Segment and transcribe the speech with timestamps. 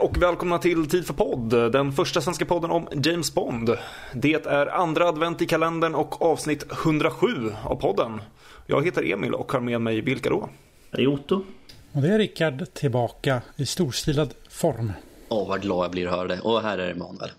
[0.00, 3.76] och välkomna till Tid för podd, den första svenska podden om James Bond.
[4.14, 7.26] Det är andra advent i kalendern och avsnitt 107
[7.64, 8.20] av podden.
[8.66, 10.48] Jag heter Emil och har med mig vilka då?
[10.90, 11.44] Det är Otto.
[11.92, 14.92] Och det är Rickard tillbaka i storstilad form.
[15.28, 16.40] Åh, vad glad jag blir att höra det.
[16.40, 17.30] Och här är Emanuel.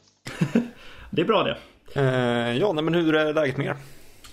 [1.09, 1.57] det är bra det.
[2.01, 3.75] Eh, ja, nej, men hur är läget med er?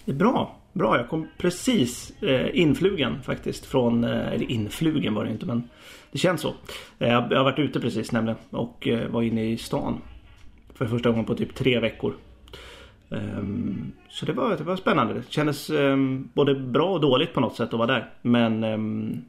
[0.04, 0.56] Det är bra.
[0.72, 5.68] Bra, jag kom precis eh, influgen faktiskt från, eh, eller influgen var det inte men
[6.12, 6.54] det känns så.
[6.98, 10.00] Eh, jag, har varit ute precis nämligen och eh, var inne i stan.
[10.74, 12.14] För första gången på typ tre veckor.
[13.10, 15.14] Ehm, så det var, det var spännande.
[15.14, 18.10] Det kändes ehm, både bra och dåligt på något sätt att vara där.
[18.22, 19.24] Men ehm,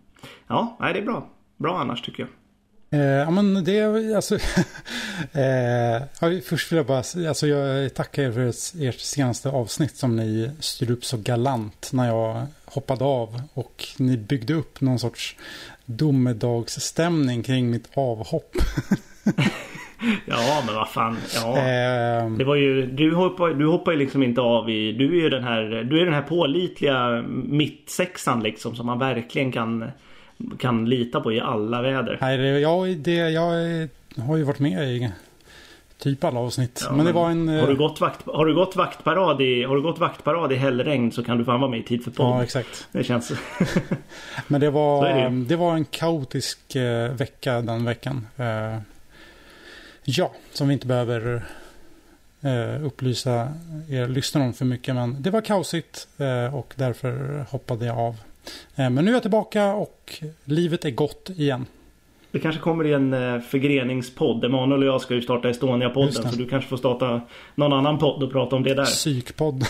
[0.47, 1.29] ja, nej, det är bra.
[1.57, 2.29] Bra annars tycker jag.
[2.91, 4.35] Eh, ja men det är alltså.
[5.31, 8.47] eh, först vill jag bara alltså jag tackar er för
[8.83, 13.41] ert senaste avsnitt som ni styrde upp så galant när jag hoppade av.
[13.53, 15.35] Och ni byggde upp någon sorts
[15.89, 18.55] domedagsstämning kring mitt avhopp.
[20.25, 21.17] ja men vad fan.
[21.35, 21.57] Ja.
[21.57, 24.91] Eh, det var ju, du hoppar, du hoppar ju liksom inte av i.
[24.91, 29.51] Du är ju den här, du är den här pålitliga mittsexan liksom som man verkligen
[29.51, 29.91] kan
[30.59, 32.17] kan lita på i alla väder.
[32.21, 33.41] Nej, det, jag, det, jag
[34.25, 35.09] har ju varit med i
[35.99, 36.81] typ alla avsnitt.
[36.85, 37.47] Ja, men det var en...
[37.47, 41.11] Har du gått, vakt, har du gått vaktparad i, har du gått vaktparad i hällregn
[41.11, 42.25] så kan du fan vara med i Tid för podd.
[42.25, 42.87] Ja, exakt.
[42.91, 43.31] Det känns...
[44.47, 45.45] men det var, det.
[45.45, 45.55] det.
[45.55, 48.27] var en kaotisk eh, vecka den veckan.
[48.37, 48.77] Eh,
[50.03, 51.45] ja, som vi inte behöver
[52.41, 53.53] eh, upplysa
[53.89, 54.95] er lyssnare om för mycket.
[54.95, 58.15] Men det var kaosigt eh, och därför hoppade jag av.
[58.75, 61.65] Eh, men nu är jag tillbaka och livet är gott igen.
[62.31, 64.45] Det kanske kommer i en eh, förgreningspodd.
[64.45, 66.29] Emanuel och jag ska ju starta Estonia-podden.
[66.29, 67.21] Så du kanske får starta
[67.55, 68.85] någon annan podd och prata om det där.
[68.85, 69.65] Psykpodd.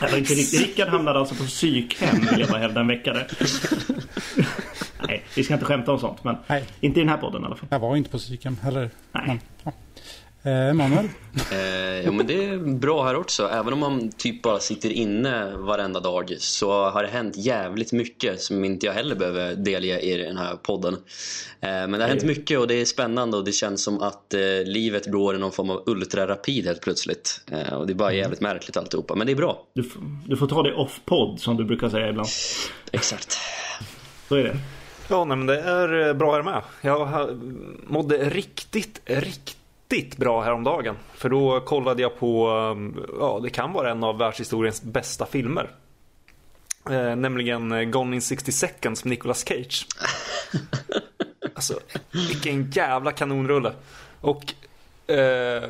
[0.00, 0.60] det var inte riktigt.
[0.60, 3.26] Rickard hamnade alltså på psykhem vill jag bara hävda en vecka där.
[5.08, 6.24] Nej, vi ska inte skämta om sånt.
[6.24, 6.64] Men Nej.
[6.80, 7.68] inte i den här podden i alla fall.
[7.70, 8.90] Jag var inte på psykhem heller.
[9.12, 9.24] Nej.
[9.26, 9.72] Men, ja.
[10.46, 11.08] Eh, Emanuel?
[11.52, 13.48] eh, ja men det är bra här också.
[13.48, 18.40] Även om man typ bara sitter inne varenda dag så har det hänt jävligt mycket
[18.40, 20.94] som inte jag heller behöver delge i den här podden.
[20.94, 20.98] Eh,
[21.60, 24.40] men det har hänt mycket och det är spännande och det känns som att eh,
[24.64, 27.40] livet går i någon form av ultrarapid helt plötsligt.
[27.50, 28.20] Eh, och det är bara mm.
[28.20, 29.14] jävligt märkligt alltihopa.
[29.14, 29.66] Men det är bra.
[29.74, 29.90] Du,
[30.26, 32.28] du får ta det off-podd som du brukar säga ibland.
[32.92, 33.38] Exakt.
[34.28, 34.56] Så är det.
[35.08, 36.62] Ja, nej, men det är eh, bra här med.
[36.80, 37.28] Jag
[37.86, 39.58] mådde riktigt, riktigt
[39.88, 40.96] riktigt bra häromdagen.
[41.14, 45.70] För då kollade jag på, um, ja det kan vara en av världshistoriens bästa filmer.
[46.90, 49.86] Eh, nämligen eh, Gone in 60 seconds med Nicolas Cage.
[51.54, 51.80] alltså,
[52.28, 53.72] vilken jävla kanonrulle.
[54.20, 54.54] Och
[55.06, 55.64] eh,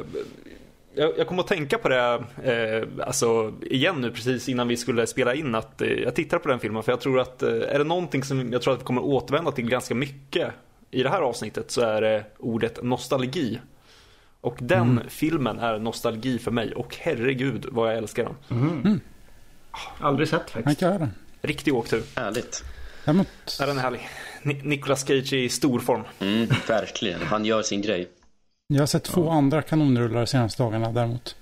[0.95, 5.07] jag, jag kommer att tänka på det eh, alltså, igen nu precis innan vi skulle
[5.07, 7.79] spela in att eh, jag tittar på den filmen för jag tror att eh, är
[7.79, 10.53] det någonting som jag tror att vi kommer återvända till ganska mycket
[10.91, 13.61] i det här avsnittet så är det ordet nostalgi.
[14.44, 15.05] Och den mm.
[15.09, 18.59] filmen är nostalgi för mig och herregud vad jag älskar den.
[18.59, 18.81] Mm.
[18.84, 19.00] Mm.
[19.99, 20.82] Aldrig sett faktiskt.
[20.82, 21.10] Jag den.
[21.43, 22.03] Riktig åktur.
[22.16, 22.65] Härligt.
[23.04, 23.28] Däremot...
[23.60, 24.09] Är den härlig.
[24.43, 26.03] Ni Nicolas Cage i stor form.
[26.21, 27.21] Mm, verkligen.
[27.22, 28.09] Han gör sin grej.
[28.66, 29.33] Jag har sett två ja.
[29.33, 31.37] andra kanonrullar de senaste dagarna däremot.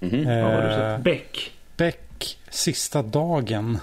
[0.00, 0.38] Mm -hmm.
[0.38, 1.04] eh, vad har du sett?
[1.04, 1.52] Beck.
[1.76, 3.78] Beck, Sista dagen.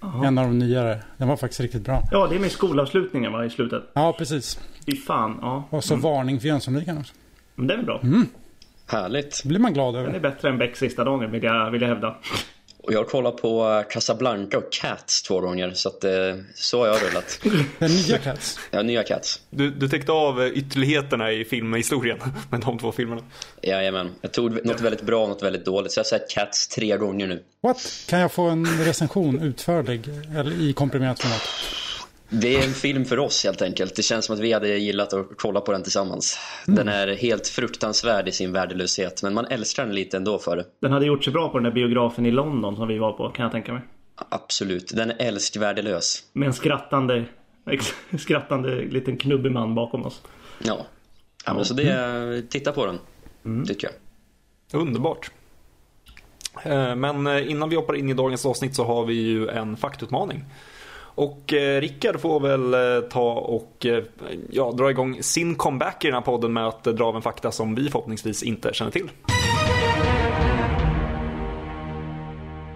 [0.00, 0.26] Aha.
[0.26, 1.02] En av de nyare.
[1.16, 2.02] Den var faktiskt riktigt bra.
[2.10, 3.82] Ja, det är med skolavslutningen va, i slutet.
[3.92, 4.60] Ja, precis.
[4.86, 5.68] Fy fan, ja.
[5.70, 6.02] Och så mm.
[6.02, 7.14] varning för Jönssonligan också.
[7.54, 8.00] Men det är bra.
[8.02, 8.26] Mm.
[8.86, 9.40] Härligt.
[9.42, 10.06] Det blir man glad över.
[10.06, 12.16] Den är bättre än Beck sista dagen vill jag, vill jag hävda.
[12.86, 16.10] Och jag har kollat på eh, Casablanca och Cats två gånger så att eh,
[16.54, 17.40] så har jag rullat.
[17.78, 18.58] Den nya Cats?
[18.70, 19.40] Ja, nya Cats.
[19.50, 22.18] Du, du täckte av eh, ytterligheterna i filmhistorien
[22.50, 23.22] med de två filmerna.
[23.62, 24.10] Jajamän.
[24.20, 25.92] Jag tog något väldigt bra och något väldigt dåligt.
[25.92, 27.42] Så jag har sett Cats tre gånger nu.
[27.62, 28.04] What?
[28.08, 30.08] Kan jag få en recension utförlig?
[30.36, 31.42] Eller i komprimerat format?
[32.28, 33.96] Det är en film för oss helt enkelt.
[33.96, 36.38] Det känns som att vi hade gillat att kolla på den tillsammans.
[36.68, 36.76] Mm.
[36.76, 40.64] Den är helt fruktansvärd i sin värdelöshet, men man älskar den lite ändå för det.
[40.80, 43.28] Den hade gjort sig bra på den där biografen i London som vi var på,
[43.28, 43.82] kan jag tänka mig.
[44.28, 46.24] Absolut, den är älskvärdelös.
[46.32, 47.24] Med en skrattande,
[48.18, 50.22] skrattande liten knubbig man bakom oss.
[50.58, 50.86] Ja,
[51.46, 52.46] ja men så det, mm.
[52.48, 52.98] titta på den,
[53.44, 53.66] mm.
[53.66, 54.80] tycker jag.
[54.80, 55.30] Underbart.
[56.64, 59.76] Eh, men eh, innan vi hoppar in i dagens avsnitt så har vi ju en
[59.76, 60.44] faktutmaning.
[61.16, 64.04] Och eh, Rickard får väl eh, ta och eh,
[64.50, 67.52] ja, dra igång sin comeback i den här podden med att dra av en fakta
[67.52, 69.10] som vi förhoppningsvis inte känner till.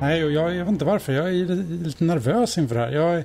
[0.01, 1.13] Nej, och jag, jag vet inte varför.
[1.13, 1.33] Jag är
[1.85, 2.93] lite nervös inför det här.
[2.93, 3.25] Jag,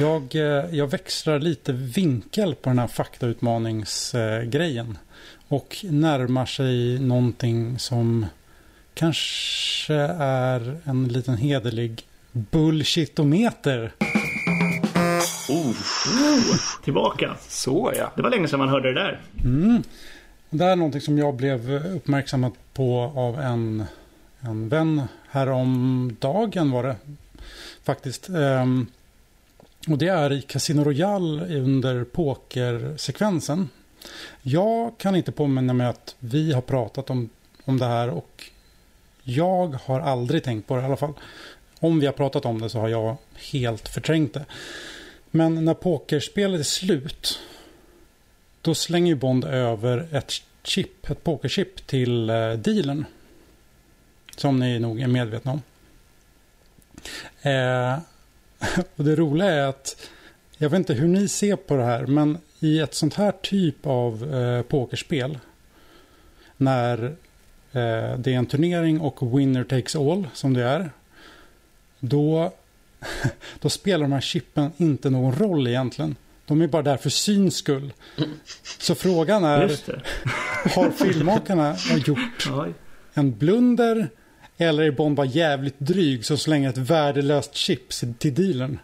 [0.00, 4.98] jag, eh, jag växlar lite vinkel på den här faktautmaningsgrejen.
[5.48, 8.26] Och närmar sig någonting som
[8.94, 13.92] kanske är en liten hederlig bullshitometer.
[15.52, 15.76] Oh.
[16.84, 17.36] Tillbaka.
[17.48, 18.12] Så ja.
[18.16, 19.20] Det var länge sedan man hörde det där.
[19.44, 19.82] Mm.
[20.50, 23.84] Det är någonting som jag blev uppmärksammad på av en,
[24.40, 26.96] en vän häromdagen var det
[27.82, 28.28] faktiskt.
[28.28, 28.86] Um,
[29.88, 33.68] och det är i Casino Royale under pokersekvensen.
[34.42, 37.30] Jag kan inte påminna mig att vi har pratat om,
[37.64, 38.44] om det här och
[39.22, 41.14] jag har aldrig tänkt på det i alla fall.
[41.80, 43.16] Om vi har pratat om det så har jag
[43.52, 44.44] helt förträngt det.
[45.34, 47.38] Men när pokerspelet är slut
[48.60, 50.32] då slänger ju Bond över ett
[50.62, 53.04] chip, ett pokerchip till eh, dealen.
[54.36, 55.62] Som ni nog är medvetna om.
[57.42, 57.98] Eh,
[58.96, 60.10] och det roliga är att
[60.56, 63.86] jag vet inte hur ni ser på det här men i ett sånt här typ
[63.86, 65.38] av eh, pokerspel
[66.56, 67.04] när
[67.72, 70.90] eh, det är en turnering och winner takes all som det är
[71.98, 72.52] då,
[73.60, 76.16] då spelar de här chippen inte någon roll egentligen.
[76.46, 77.92] De är bara där för syns skull.
[78.78, 79.58] Så frågan är,
[80.74, 81.76] har filmmakarna
[82.06, 82.50] gjort
[83.14, 84.08] en blunder
[84.56, 88.78] eller är Bond bara jävligt dryg som slänger ett värdelöst chips till dealen?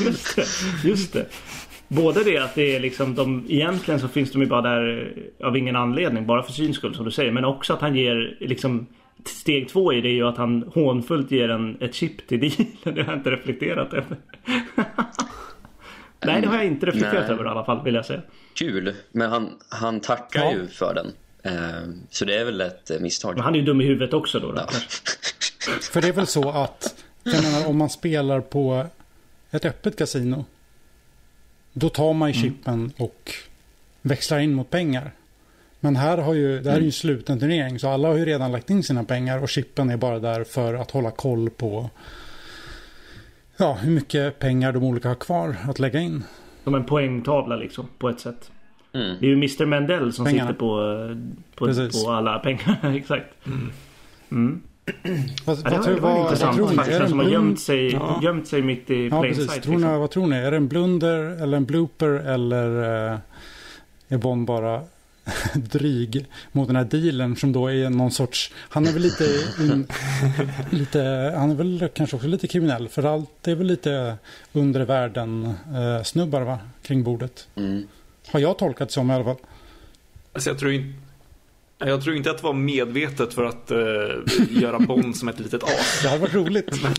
[0.00, 0.46] just, det,
[0.88, 1.26] just det.
[1.88, 5.14] Både det att det är liksom de, egentligen så finns de ju bara där
[5.44, 7.32] av ingen anledning, bara för syns skull som du säger.
[7.32, 8.86] Men också att han ger liksom
[9.24, 12.66] Steg två i det är ju att han hånfullt ger en, ett chip till dealen.
[12.94, 14.16] Det har jag inte reflekterat över.
[16.24, 17.34] Nej, det har jag inte reflekterat Nej.
[17.34, 18.22] över i alla fall, vill jag säga.
[18.54, 20.52] Kul, men han, han tackar ja.
[20.52, 21.06] ju för den.
[21.46, 23.34] Uh, så det är väl ett uh, misstag.
[23.34, 24.52] Men han är ju dum i huvudet också då.
[24.52, 24.58] då.
[24.58, 24.66] Ja.
[25.80, 28.86] för det är väl så att, jag menar om man spelar på
[29.50, 30.44] ett öppet kasino.
[31.72, 32.42] Då tar man ju mm.
[32.42, 32.92] chippen mm.
[32.98, 33.32] och
[34.02, 35.12] växlar in mot pengar.
[35.80, 38.24] Men här har ju, det här är ju en sluten turnering så alla har ju
[38.24, 41.90] redan lagt in sina pengar och chippen är bara där för att hålla koll på
[43.56, 46.24] ja, hur mycket pengar de olika har kvar att lägga in.
[46.64, 48.50] Som en poängtavla liksom på ett sätt.
[48.92, 49.16] Mm.
[49.20, 50.50] Det är ju Mr Mendell som Pengarna.
[50.50, 51.16] sitter på,
[51.54, 52.78] på, på alla pengar.
[52.96, 53.46] Exakt.
[53.46, 53.70] Mm.
[54.30, 54.62] Mm.
[55.44, 56.98] Vad, ja, vad, det var, vad, intressant tror faktiskt.
[56.98, 58.20] Den som har gömt sig, ja.
[58.22, 59.62] gömt sig mitt i ja, plain sight.
[59.62, 60.00] Tror ni, liksom.
[60.00, 60.36] Vad tror ni?
[60.36, 63.18] Är det en blunder eller en blooper eller eh,
[64.08, 64.82] är Bond bara
[65.54, 69.24] dryg mot den här dealen som då är någon sorts, han är väl lite,
[69.60, 69.86] in,
[70.70, 71.00] lite
[71.36, 74.16] han är väl kanske också lite kriminell för allt är väl lite
[74.52, 77.48] undre världen eh, snubbar va, kring bordet.
[77.56, 77.86] Mm.
[78.26, 79.36] Har jag tolkat som i alla fall.
[80.32, 81.10] Alltså jag tror inte
[81.86, 85.62] jag tror inte att det var medvetet för att uh, göra Bond som ett litet
[85.62, 86.00] as.
[86.02, 86.82] Det hade varit roligt.
[86.82, 86.94] Men,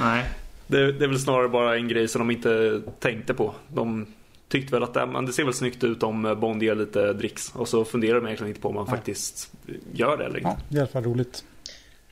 [0.00, 0.24] Nej.
[0.66, 3.54] Det, det, är väl snarare bara en grej som de inte tänkte på.
[3.68, 4.06] De
[4.48, 7.52] tyckte väl att det, det ser väl snyggt ut om Bond ger lite dricks.
[7.54, 8.96] Och så funderar de egentligen inte på om man ja.
[8.96, 9.52] faktiskt
[9.92, 10.48] gör det eller inte.
[10.48, 11.44] Ja, det är i alla fall roligt.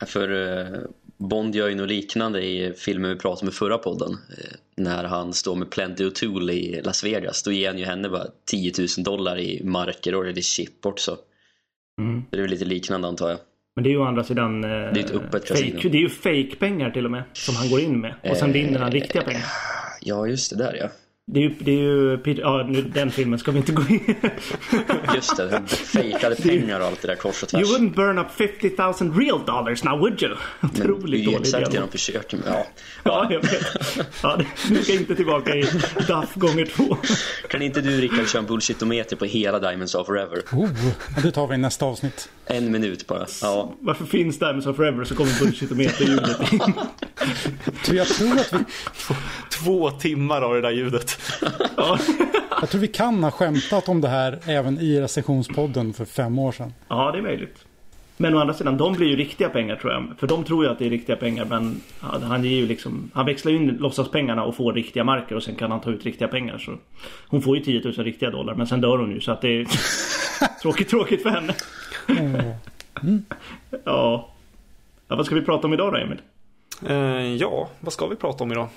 [0.06, 0.78] För uh,
[1.16, 4.10] Bond gör ju något liknande i filmen vi pratade om i förra podden.
[4.10, 7.42] Uh, när han står med Plenty O'Toole i Las Vegas.
[7.42, 10.86] Då ger han ju henne bara 10 000 dollar i marker och det är chip
[10.86, 11.18] också.
[12.00, 12.24] Mm.
[12.30, 13.38] Det är väl lite liknande antar jag.
[13.76, 14.64] Men det är ju å andra sidan...
[14.64, 17.22] Eh, det är ett öppet fake, Det är ju fake-pengar till och med.
[17.32, 18.14] Som han går in med.
[18.30, 19.44] Och sen vinner han riktiga pengar.
[20.00, 20.88] Ja, just det där ja.
[21.26, 23.82] Det är ju, det är ju Peter, ja, nu, den filmen ska vi inte gå
[23.88, 24.00] in
[25.14, 27.60] Just det, fejkade pengar och allt det där kors och tvärs.
[27.60, 30.36] You wouldn't burn up 50,000 real dollars now would you?
[30.62, 32.46] Otroligt dålig exakt det de försöker med.
[32.46, 32.66] Ja,
[33.04, 34.06] ja jag vet.
[34.22, 34.40] Ja,
[34.70, 35.62] nu ska inte tillbaka i
[36.08, 36.96] Duff gånger två.
[37.48, 40.42] Kan inte du Rickard köra en bullshitometer på hela Diamonds of Forever?
[40.52, 40.68] Oh,
[41.22, 42.28] det tar vi i nästa avsnitt.
[42.46, 43.26] En minut bara.
[43.42, 43.74] Ja.
[43.80, 46.74] Varför finns Diamonds of Forever så kommer bullshitometer-ljudet in?
[47.96, 48.58] jag tror att vi...
[49.50, 51.13] Två timmar av det där ljudet.
[51.76, 51.98] Ja.
[52.60, 56.52] Jag tror vi kan ha skämtat om det här även i recensionspodden för fem år
[56.52, 56.74] sedan.
[56.88, 57.64] Ja, det är möjligt.
[58.16, 60.08] Men å andra sidan, de blir ju riktiga pengar tror jag.
[60.18, 61.44] För de tror ju att det är riktiga pengar.
[61.44, 65.54] Men han ger ju liksom, han växlar in låtsaspengarna och får riktiga marker och sen
[65.54, 66.58] kan han ta ut riktiga pengar.
[66.58, 66.76] Så
[67.28, 69.60] hon får ju 10 000 riktiga dollar men sen dör hon ju så att det
[69.60, 69.66] är
[70.62, 71.54] tråkigt, tråkigt för henne.
[72.08, 73.24] Mm.
[73.84, 74.28] Ja.
[75.08, 75.16] ja.
[75.16, 76.20] Vad ska vi prata om idag då Emil?
[76.90, 78.68] Uh, ja, vad ska vi prata om idag?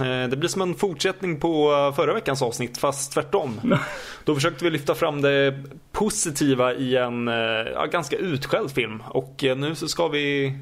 [0.00, 3.60] Eh, det blir som en fortsättning på eh, förra veckans avsnitt fast tvärtom.
[4.24, 7.26] Då försökte vi lyfta fram det positiva i en
[7.74, 10.56] ja, ganska utskälld film och nu så ska vi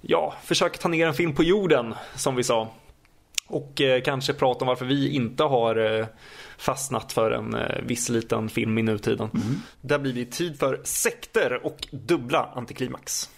[0.00, 2.68] ja, försöka ta ner en film på jorden som vi sa.
[3.50, 6.06] Och eh, kanske prata om varför vi inte har eh,
[6.58, 9.30] fastnat för en eh, viss liten film i nutiden.
[9.34, 9.62] Mm.
[9.80, 13.30] Där blir det tid för sekter och dubbla antiklimax.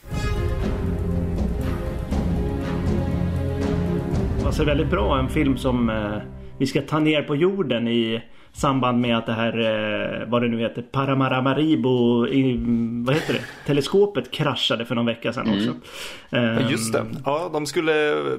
[4.53, 6.17] Passar väldigt bra, en film som eh,
[6.59, 10.49] vi ska ta ner på jorden i samband med att det här, eh, vad det
[10.49, 12.57] nu heter, Paramaramaribo, i,
[13.07, 13.45] vad heter det?
[13.67, 15.75] Teleskopet kraschade för någon vecka sedan också.
[16.37, 16.69] Mm.
[16.71, 17.07] Just det.
[17.25, 17.93] Ja, de skulle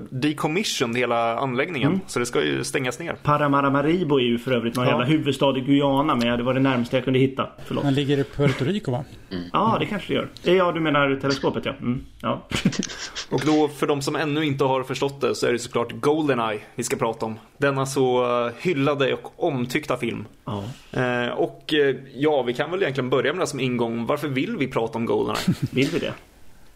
[0.09, 1.89] decommission hela anläggningen.
[1.89, 2.01] Mm.
[2.07, 3.13] Så det ska ju stängas ner.
[3.23, 4.91] Paramaramaribo är ju för övrigt någon ja.
[4.91, 6.15] jävla huvudstad i Guyana.
[6.15, 7.49] Men det var det närmaste jag kunde hitta.
[7.65, 7.83] Förlåt.
[7.83, 9.03] Men ligger på Puerto Rico va?
[9.31, 9.43] Mm.
[9.53, 10.27] Ja, det kanske det gör.
[10.43, 11.71] Eh, ja, du menar teleskopet ja.
[11.81, 12.05] Mm.
[12.21, 12.47] ja.
[13.31, 16.59] och då för de som ännu inte har förstått det så är det såklart Goldeneye
[16.75, 17.39] vi ska prata om.
[17.57, 18.25] Denna så
[18.59, 20.25] hyllade och omtyckta film.
[20.45, 20.63] Ja.
[20.91, 24.05] Eh, och eh, ja, vi kan väl egentligen börja med det som ingång.
[24.05, 25.43] Varför vill vi prata om Goldeneye?
[25.71, 26.13] vill vi det?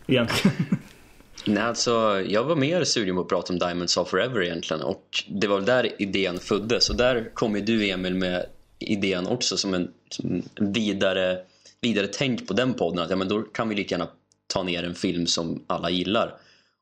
[0.07, 0.57] Egentligen.
[1.46, 5.03] Nej, alltså jag var mer sugen på att prata om Diamonds of Forever egentligen och
[5.27, 8.46] det var väl där idén föddes och där kom ju du Emil med
[8.79, 11.38] idén också som en, som vidare,
[11.81, 14.10] vidare tänk på den podden att ja, men då kan vi lika gärna
[14.48, 16.34] ta ner en film som alla gillar.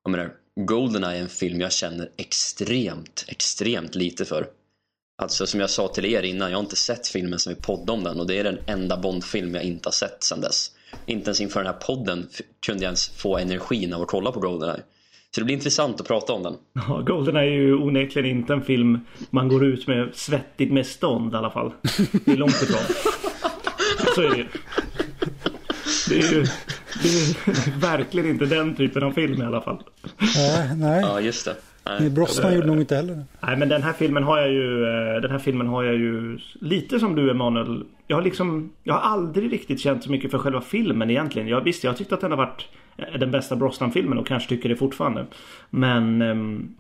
[0.03, 4.47] Jag menar, Goldeneye är en film jag känner extremt, extremt lite för.
[5.17, 7.91] Alltså som jag sa till er innan, jag har inte sett filmen som vi poddade
[7.91, 10.71] om den och det är den enda Bond-film jag inte har sett sedan dess.
[11.05, 12.27] Inte ens inför den här podden
[12.65, 14.81] kunde jag ens få energin av att kolla på Goldeneye.
[15.35, 16.55] Så det blir intressant att prata om den.
[16.73, 21.33] Ja, Goldeneye är ju onekligen inte en film man går ut med svettigt med stånd
[21.33, 21.73] i alla fall.
[22.25, 22.95] Det är långt ifrån.
[24.15, 24.47] Så är det ju.
[26.09, 26.45] Det är ju
[27.03, 29.83] det är verkligen inte den typen av film i alla fall.
[30.35, 31.01] Nej, nej.
[31.01, 31.55] Ja, just det.
[31.85, 32.95] Nej, Brosnan gjorde nog inte.
[32.95, 33.23] heller.
[33.39, 36.39] Nej men den här filmen har jag ju eh, Den här filmen har jag ju
[36.53, 37.83] Lite som du Emanuel.
[38.07, 41.47] Jag har liksom Jag har aldrig riktigt känt så mycket för själva filmen egentligen.
[41.47, 44.49] Jag, Visst jag har tyckt att den har varit eh, Den bästa Brosnan-filmen och kanske
[44.49, 45.25] tycker det fortfarande.
[45.69, 46.75] Men um,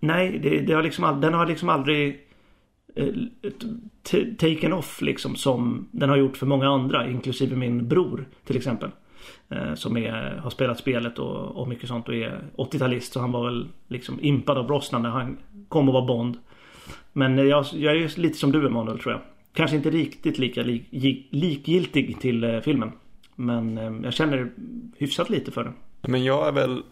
[0.00, 2.20] Nej det, det, har liksom Den har liksom aldrig
[2.98, 3.50] uh,
[4.38, 8.88] Taken off liksom som Den har gjort för många andra Inklusive min bror till exempel.
[8.88, 8.92] Eh,
[9.50, 13.12] Eh, som är, har spelat spelet och, och mycket sånt och är 80-talist.
[13.12, 16.36] Så han var väl liksom impad av Brosnan när han kom och var Bond.
[17.12, 19.20] Men eh, jag, jag är lite som du Emanuel tror jag.
[19.52, 20.86] Kanske inte riktigt lika lik,
[21.30, 22.92] likgiltig till eh, filmen.
[23.34, 24.50] Men jag känner
[24.96, 25.74] hyfsat lite för den.
[26.00, 26.82] Men jag är väl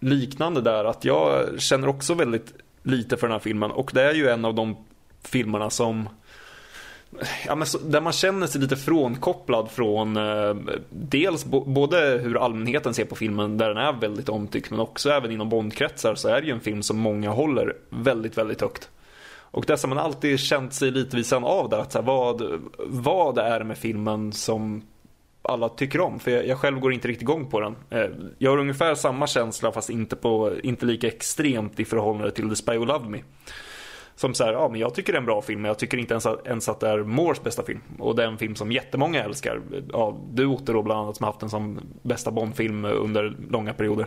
[0.00, 3.70] liknande där att jag känner också väldigt lite för den här filmen.
[3.70, 4.76] Och det är ju en av de
[5.24, 6.08] filmerna som
[7.46, 10.56] Ja, men så, där man känner sig lite frånkopplad från eh,
[10.90, 15.10] dels bo, både hur allmänheten ser på filmen där den är väldigt omtyckt men också
[15.10, 18.90] även inom Bondkretsar så är det ju en film som många håller väldigt, väldigt högt.
[19.52, 22.06] Och det som man alltid känt sig lite vid sidan av där, att så här,
[22.06, 22.42] vad,
[22.78, 24.82] vad är det med filmen som
[25.42, 26.18] alla tycker om?
[26.18, 27.76] För jag, jag, själv går inte riktigt igång på den.
[27.90, 32.48] Eh, jag har ungefär samma känsla fast inte, på, inte lika extremt i förhållande till
[32.48, 33.18] The Spy Who Loved Me.
[34.22, 35.98] Som så här, ja men jag tycker det är en bra film men jag tycker
[35.98, 37.80] inte ens att, ens att det är Moores bästa film.
[37.98, 39.60] Och det är en film som jättemånga älskar.
[39.92, 43.74] Ja, du Otto då bland annat som har haft den som bästa Bondfilm under långa
[43.74, 44.06] perioder.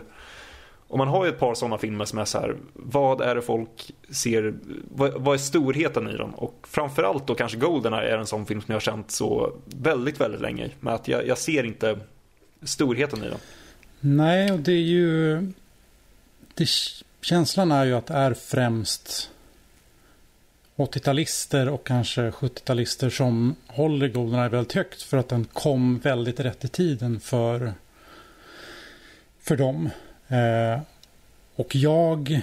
[0.88, 3.42] Och man har ju ett par sådana filmer som är så här, vad är det
[3.42, 4.54] folk ser,
[4.90, 6.34] vad, vad, är storheten i dem?
[6.34, 10.20] Och framförallt då kanske Goldeneye är en sån film som jag har känt så väldigt,
[10.20, 10.70] väldigt länge.
[10.80, 11.98] Men att jag, jag ser inte
[12.62, 13.38] storheten i den.
[14.00, 15.36] Nej, och det är ju,
[16.54, 16.68] det,
[17.20, 19.30] känslan är ju att det är främst
[20.76, 26.64] 80-talister och kanske 70-talister som håller Goldeneye väldigt högt för att den kom väldigt rätt
[26.64, 27.72] i tiden för,
[29.40, 29.90] för dem.
[30.28, 30.80] Eh,
[31.54, 32.40] och jag,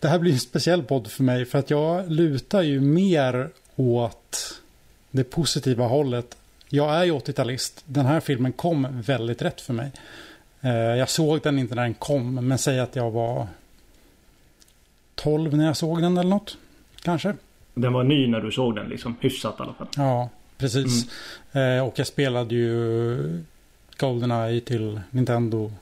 [0.00, 4.60] det här blir en speciell podd för mig för att jag lutar ju mer åt
[5.10, 6.36] det positiva hållet.
[6.68, 7.84] Jag är ju 80-talist.
[7.84, 9.90] Den här filmen kom väldigt rätt för mig.
[10.60, 13.46] Eh, jag såg den inte när den kom, men säg att jag var
[15.14, 16.56] 12 när jag såg den eller något.
[17.02, 17.34] Kanske.
[17.80, 19.16] Den var ny när du såg den liksom.
[19.20, 19.86] Hyfsat i alla fall.
[19.96, 20.28] Ja,
[20.58, 21.06] precis.
[21.52, 21.78] Mm.
[21.78, 23.44] Eh, och jag spelade ju
[23.96, 25.72] Goldeneye till Nintendo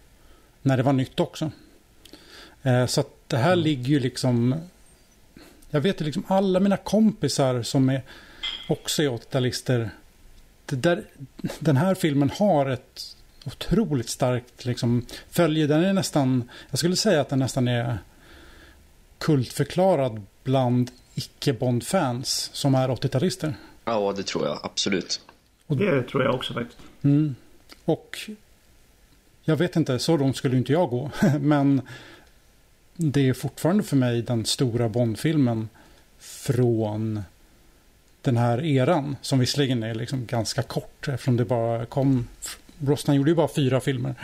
[0.62, 1.50] när det var nytt också.
[2.62, 3.64] Eh, så att det här mm.
[3.64, 4.54] ligger ju liksom...
[5.70, 8.02] Jag vet ju liksom alla mina kompisar som är
[8.68, 9.90] också är 80-talister.
[11.58, 15.66] Den här filmen har ett otroligt starkt liksom, följe.
[15.66, 17.98] Den är nästan, jag skulle säga att den nästan är
[19.18, 23.54] kultförklarad bland icke-Bond-fans som är 80-talister.
[23.84, 25.20] Ja, det tror jag absolut.
[25.66, 26.78] Och det tror jag också faktiskt.
[27.02, 27.34] Mm.
[27.84, 28.30] Och
[29.44, 31.10] jag vet inte, så långt skulle inte jag gå.
[31.40, 31.82] Men
[32.96, 35.68] det är fortfarande för mig den stora Bond-filmen
[36.18, 37.22] från
[38.22, 39.16] den här eran.
[39.20, 42.28] Som visserligen är liksom ganska kort eftersom det bara kom...
[42.78, 44.14] Brosnan gjorde ju bara fyra filmer.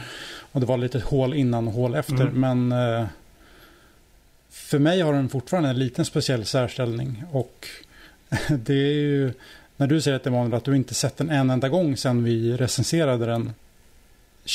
[0.52, 2.26] Och det var lite hål innan och hål efter.
[2.26, 2.68] Mm.
[2.68, 3.06] Men eh,
[4.50, 7.24] för mig har den fortfarande en liten speciell särställning.
[7.32, 7.68] Och
[8.48, 9.32] det är ju,
[9.76, 12.56] när du säger att Emanuel att du inte sett den en enda gång sedan vi
[12.56, 13.52] recenserade den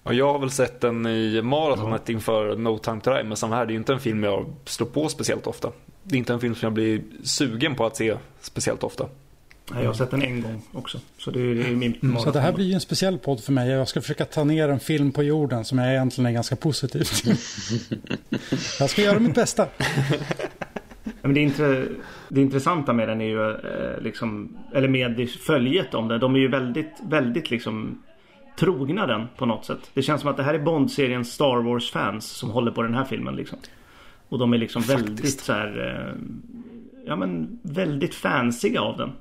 [0.04, 3.24] Ja, jag har väl sett den i maratonet inför No Time To Die.
[3.24, 5.72] Men samma här, det är ju inte en film jag slår på speciellt ofta.
[6.10, 9.06] Det är inte en film som jag blir sugen på att se speciellt ofta.
[9.72, 11.00] Nej, jag har sett den en gång också.
[11.18, 13.44] Så det är, det är min mm, Så det här blir ju en speciell podd
[13.44, 13.70] för mig.
[13.70, 17.04] Jag ska försöka ta ner en film på jorden som jag egentligen är ganska positiv
[17.04, 17.36] till.
[18.80, 19.68] jag ska göra mitt bästa.
[21.22, 21.86] Men det, intre,
[22.30, 26.18] det intressanta med den är ju eh, liksom, eller med följet om det.
[26.18, 28.04] De är ju väldigt, väldigt liksom
[28.60, 29.92] trogna den på något sätt.
[29.94, 33.06] Det känns som att det här är Bond-serien Star Wars-fans som håller på den här
[33.06, 33.60] filmen liksom.
[34.30, 35.10] Och de är liksom Faktiskt.
[35.10, 36.22] väldigt så här, eh,
[37.06, 39.12] ja men väldigt fansiga av den.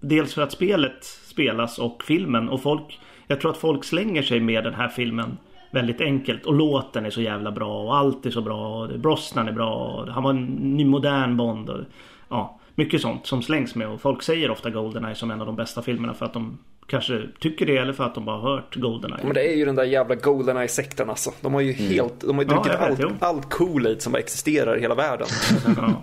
[0.00, 4.40] Dels för att spelet spelas och filmen och folk, jag tror att folk slänger sig
[4.40, 5.36] med den här filmen
[5.70, 6.46] väldigt enkelt.
[6.46, 8.82] Och låten är så jävla bra och allt är så bra.
[8.82, 9.74] Och Brosnan är bra.
[9.74, 11.70] Och han var en ny modern Bond.
[11.70, 11.80] Och,
[12.28, 13.88] ja, mycket sånt som slängs med.
[13.88, 17.28] Och folk säger ofta Goldeneye som en av de bästa filmerna för att de kanske
[17.40, 19.24] tycker det eller för att de bara hört Goldeneye.
[19.24, 21.32] Men det är ju den där jävla Goldeneye-sekten alltså.
[21.40, 21.92] De har ju mm.
[21.92, 25.26] helt, de har ju druckit ja, allt, allt Kool-Aid som existerar i hela världen.
[25.76, 26.02] ja.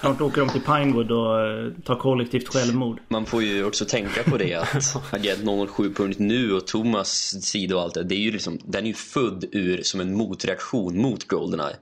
[0.00, 3.00] Snart åker de till Pinewood och eh, tar kollektivt självmord.
[3.08, 7.94] Man får ju också tänka på det att Agent 007.nu och Thomas sida och allt
[7.94, 11.76] det, det är ju liksom, den är ju född ur som en motreaktion mot Goldeneye.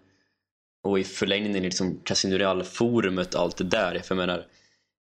[0.84, 3.90] Och i förlängningen liksom Casino Real-forumet och allt det där.
[3.90, 4.44] För jag menar,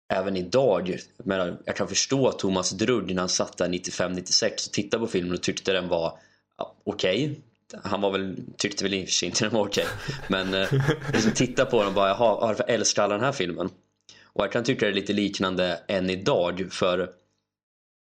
[0.10, 4.74] även idag, jag, menar, jag kan förstå Thomas Drudd när han satt där 95-96 och
[4.74, 6.20] tittade på filmen och tyckte den var
[6.58, 7.24] ja, okej.
[7.26, 7.82] Okay.
[7.84, 9.86] Han var väl, tyckte väl i och för sig inte den var okej.
[9.86, 10.16] Okay.
[10.28, 10.74] Men eh,
[11.14, 13.70] liksom titta på den och bara, jaha, varför älskar alla den här filmen?
[14.24, 17.10] Och jag kan tycka det är lite liknande än idag för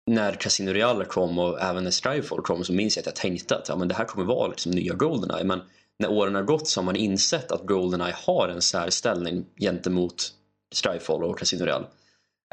[0.06, 3.56] när Casino Real kom och även när Skyfall kom så minns jag att jag tänkte
[3.56, 5.44] att ja, men det här kommer vara liksom nya Goldeneye.
[5.44, 5.60] Men
[5.98, 10.32] när åren har gått så har man insett att Goldeneye har en särställning gentemot
[10.74, 11.86] Skyfall och Casino Real.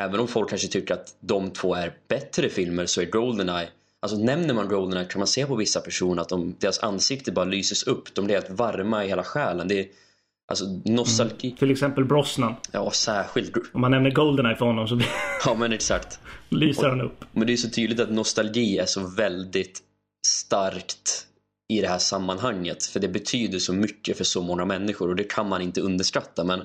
[0.02, 3.70] Även om folk kanske tycker att de två är bättre filmer så är Goldeneye
[4.06, 7.46] Alltså nämner man Goldeneye kan man se på vissa personer att de, deras ansikte bara
[7.46, 8.16] lyses upp.
[8.16, 9.68] De blir helt varma i hela själen.
[9.68, 9.88] Det är
[10.48, 11.48] alltså nostalgi.
[11.48, 11.58] Mm.
[11.58, 12.56] Till exempel Brosnan.
[12.72, 13.56] Ja, särskilt.
[13.74, 15.08] Om man nämner Goldeneye för honom så blir
[15.46, 16.20] Ja, men exakt.
[16.50, 17.26] lyser han upp.
[17.32, 19.82] Men det är så tydligt att nostalgi är så väldigt
[20.28, 21.28] starkt
[21.74, 22.84] i det här sammanhanget.
[22.86, 26.44] För det betyder så mycket för så många människor och det kan man inte underskatta.
[26.44, 26.62] Men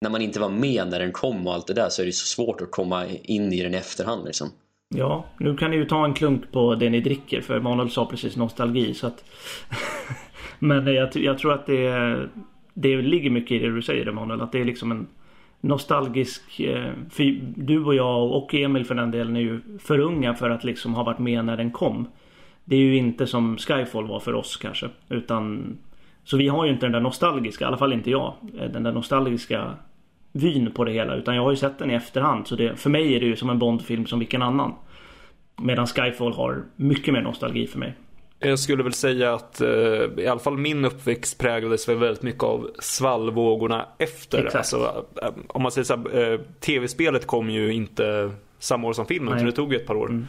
[0.00, 2.12] när man inte var med när den kom och allt det där så är det
[2.12, 4.48] så svårt att komma in i den i efterhand liksom.
[4.88, 8.06] Ja, nu kan ni ju ta en klunk på det ni dricker för Manuel sa
[8.06, 9.24] precis nostalgi så att
[10.58, 12.16] Men jag, jag, tror att det,
[12.74, 15.06] det ligger mycket i det du säger Emanuel att det är liksom en
[15.60, 20.34] nostalgisk eh, För Du och jag och Emil för den delen är ju för unga
[20.34, 22.08] för att liksom ha varit med när den kom.
[22.64, 25.76] Det är ju inte som Skyfall var för oss kanske utan
[26.24, 28.34] så vi har ju inte den där nostalgiska, i alla fall inte jag,
[28.72, 29.74] den där nostalgiska
[30.32, 31.14] vyn på det hela.
[31.14, 32.46] Utan jag har ju sett den i efterhand.
[32.46, 34.74] Så det, för mig är det ju som en Bondfilm som vilken annan.
[35.62, 37.94] Medan Skyfall har mycket mer nostalgi för mig.
[38.38, 39.68] Jag skulle väl säga att eh,
[40.18, 44.56] i alla fall min uppväxt präglades väl väldigt mycket av svallvågorna efter.
[44.56, 49.06] Alltså, eh, om man säger så här, eh, tv-spelet kom ju inte samma år som
[49.06, 50.08] filmen, så det tog ju ett par år.
[50.08, 50.26] Mm.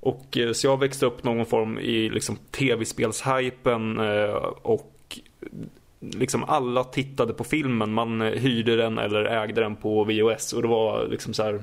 [0.00, 4.93] Och eh, så jag växte upp någon form i liksom tv-spelshypen eh, och
[6.00, 7.92] liksom alla tittade på filmen.
[7.92, 11.62] Man hyrde den eller ägde den på VHS och det var liksom så här.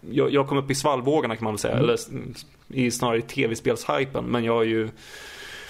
[0.00, 1.74] Jag, jag kom upp i svallvågorna kan man väl säga.
[1.74, 1.84] Mm.
[1.84, 1.98] Eller
[2.68, 4.24] i, snarare i tv-spelshypen.
[4.24, 4.88] Men jag är ju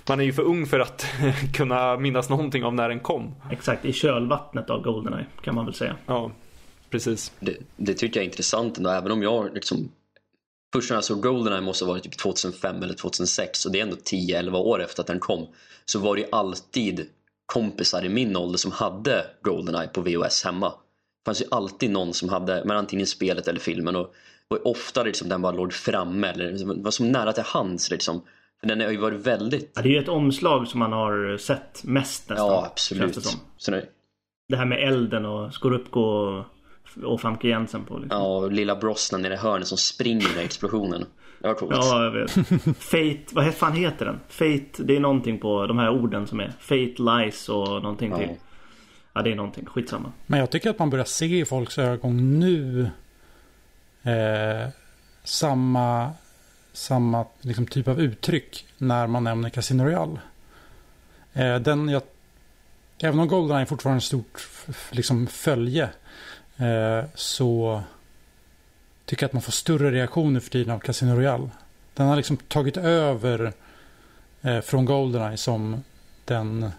[0.08, 1.06] man är ju för ung för att
[1.54, 3.34] kunna minnas någonting av när den kom.
[3.50, 5.96] Exakt, i kölvattnet av Goldeneye kan man väl säga.
[6.06, 6.30] Ja,
[6.90, 7.32] precis.
[7.40, 9.88] Det, det tycker jag är intressant ändå, även om jag liksom
[10.72, 13.82] Först när jag såg Goldeneye måste ha varit typ 2005 eller 2006 och det är
[13.82, 15.46] ändå 10-11 år efter att den kom.
[15.86, 17.06] Så var det alltid
[17.46, 20.68] kompisar i min ålder som hade Goldeneye på VHS hemma.
[20.68, 23.96] Det fanns ju alltid någon som hade, men antingen spelet eller filmen.
[23.96, 24.14] Och,
[24.48, 28.22] och ofta liksom den bara låg framme eller liksom, var som nära till hands liksom.
[28.60, 29.72] För den har ju varit väldigt...
[29.74, 32.46] Ja, det är ju ett omslag som man har sett mest nästan.
[32.46, 33.14] Ja, absolut.
[33.66, 33.86] Det, det...
[34.48, 36.44] det här med elden och Skorupko och
[37.02, 37.98] och Famke Jensen på.
[37.98, 38.20] Liksom.
[38.20, 41.06] Ja, och lilla Brosnan i det hörnet som springer med explosionen.
[41.44, 41.72] Var coolt.
[41.76, 42.30] Ja, jag vet.
[42.78, 44.20] Fate, vad fan heter den?
[44.28, 48.16] Fate, det är någonting på de här orden som är Fate, Lies och någonting ja.
[48.18, 48.30] till.
[49.12, 49.66] Ja, det är någonting.
[49.66, 50.12] Skitsamma.
[50.26, 52.90] Men jag tycker att man börjar se i folks ögon nu
[54.02, 54.68] eh,
[55.24, 56.10] samma,
[56.72, 60.20] samma liksom, typ av uttryck när man nämner Casino Royale.
[61.32, 62.02] Eh, den jag,
[63.02, 64.48] även om Goldeneye fortfarande är ett stort
[64.90, 65.88] liksom, följe
[66.56, 67.82] Eh, så
[69.06, 71.48] tycker att man får större reaktioner för tiden av Casino Royale.
[71.94, 73.52] Den har liksom tagit över
[74.42, 75.82] eh, från Goldeneye som
[76.24, 76.70] den,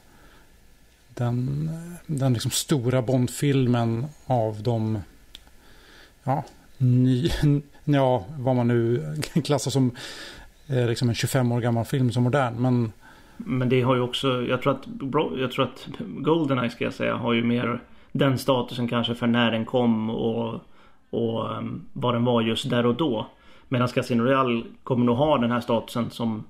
[1.13, 1.69] den,
[2.05, 4.99] den liksom stora Bondfilmen av de,
[6.23, 6.43] ja,
[6.77, 7.29] ny,
[7.83, 9.91] ja, vad man nu klassar som
[10.67, 12.55] eh, liksom en 25 år gammal film som modern.
[12.55, 12.91] Men,
[13.37, 14.87] men det har ju också, jag tror att,
[15.39, 17.79] jag tror att Goldeneye ska jag säga har ju mer
[18.11, 20.61] den statusen kanske för när den kom och,
[21.09, 23.27] och um, vad den var just där och då.
[23.67, 26.43] Medan Casino Royale kommer nog ha den här statusen som,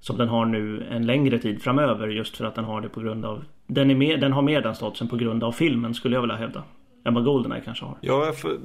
[0.00, 3.00] som den har nu en längre tid framöver just för att den har det på
[3.00, 6.16] grund av den, är med, den har mer den statusen på grund av filmen skulle
[6.16, 6.62] jag vilja hävda.
[7.04, 7.96] Än vad Goldeneye kanske har.
[8.00, 8.58] Ja, för,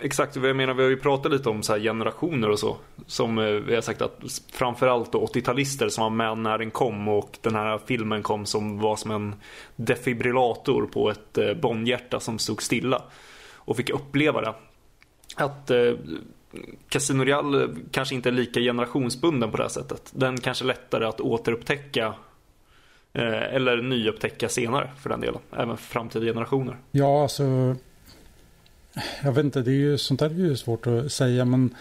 [0.00, 0.74] exakt vad jag menar.
[0.74, 2.76] Vi har ju pratat lite om så generationer och så.
[3.06, 7.38] Som eh, vi har sagt att framförallt 80-talister som var med när den kom och
[7.40, 9.34] den här filmen kom som var som en
[9.76, 13.02] defibrillator på ett eh, Bondhjärta som stod stilla.
[13.64, 14.54] Och fick uppleva det.
[15.36, 15.92] Att eh,
[16.88, 20.12] Casino Real kanske inte är lika generationsbunden på det här sättet.
[20.14, 22.14] Den kanske är lättare att återupptäcka
[23.12, 25.40] eh, eller nyupptäcka senare för den delen.
[25.52, 26.76] Även för framtida generationer.
[26.90, 27.76] Ja, alltså
[29.22, 31.74] jag vet inte, det är ju sånt där är ju svårt att säga men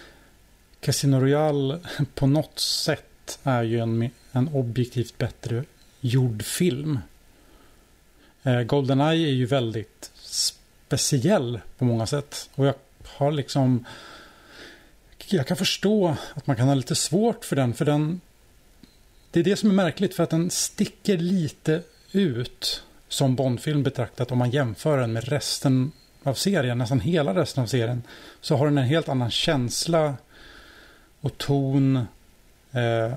[0.82, 1.80] Casino Royale
[2.15, 5.63] på något sätt är ju en, en objektivt bättre
[6.02, 7.00] gjord film.
[8.44, 10.12] Eh, Goldeneye är ju väldigt
[10.89, 12.49] speciell på många sätt.
[12.56, 12.73] Och jag
[13.06, 13.86] har liksom...
[15.28, 17.73] Jag kan förstå att man kan ha lite svårt för den.
[17.73, 18.21] För den...
[19.32, 24.32] Det är det som är märkligt för att den sticker lite ut som Bondfilm betraktat
[24.32, 25.91] om man jämför den med resten
[26.23, 28.04] av serien, nästan hela resten av serien,
[28.41, 30.15] så har den en helt annan känsla
[31.21, 31.95] och ton.
[32.71, 33.13] Eh,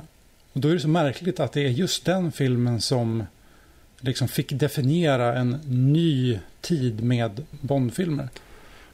[0.52, 3.26] och då är det så märkligt att det är just den filmen som
[4.03, 8.29] liksom fick definiera en ny tid med Bondfilmer.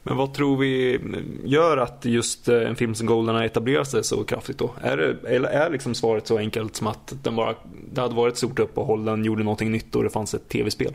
[0.03, 0.99] Men vad tror vi
[1.45, 4.73] gör att just eh, en film som Goldeneye etablerar sig så kraftigt då?
[4.81, 7.55] Är, det, eller är liksom svaret så enkelt som att den bara,
[7.91, 10.93] det hade varit ett stort uppehåll, den gjorde någonting nytt och det fanns ett tv-spel?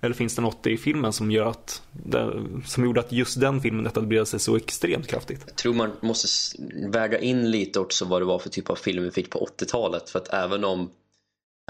[0.00, 1.82] Eller finns det något i filmen som gör att
[2.64, 5.42] som gjorde att just den filmen etablerade sig så extremt kraftigt?
[5.46, 6.28] Jag tror man måste
[6.88, 10.10] väga in lite också vad det var för typ av film vi fick på 80-talet.
[10.10, 10.90] För att även om,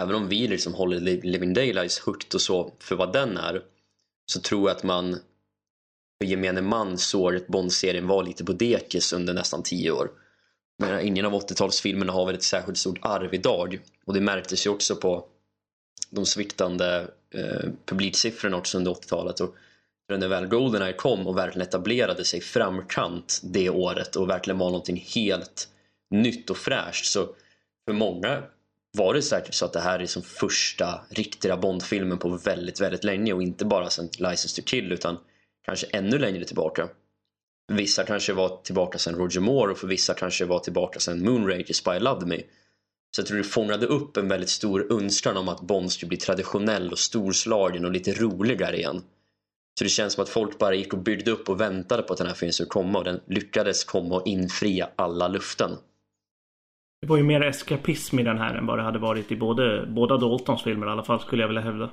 [0.02, 3.62] även om vi liksom håller Living Daylights högt och så för vad den är.
[4.32, 5.12] Så tror jag att man
[6.18, 10.10] för gemene man såg att Bond-serien var lite på dekis under nästan tio år.
[10.78, 13.80] Men ingen av 80-talsfilmerna har väl ett särskilt stort arv idag.
[14.04, 15.26] Och det märktes ju också på
[16.10, 19.40] de sviktande eh, publiksiffrorna också under 80-talet.
[19.40, 19.54] Och
[20.08, 25.04] när väl Goldeneye kom och verkligen etablerade sig framkant det året och verkligen var någonting
[25.14, 25.68] helt
[26.10, 27.28] nytt och fräscht så
[27.86, 28.42] för många
[28.96, 33.04] var det säkert så att det här är som första riktiga Bondfilmen på väldigt, väldigt
[33.04, 35.18] länge och inte bara sen License to Kill utan
[35.64, 36.88] kanske ännu längre tillbaka.
[37.72, 41.74] Vissa kanske var tillbaka sen Roger Moore och för vissa kanske var tillbaka sen Moonraker
[41.74, 42.36] Spy Loved Me.
[43.16, 46.18] Så jag tror det fångade upp en väldigt stor önskan om att Bond skulle bli
[46.18, 49.02] traditionell och storslagen och lite roligare igen.
[49.78, 52.18] Så det känns som att folk bara gick och byggde upp och väntade på att
[52.18, 55.70] den här filmen skulle komma och den lyckades komma och infria alla luften.
[57.06, 59.86] Det var ju mer eskapism i den här än vad det hade varit i både,
[59.86, 61.90] båda Daltons filmer i alla fall skulle jag vilja hävda.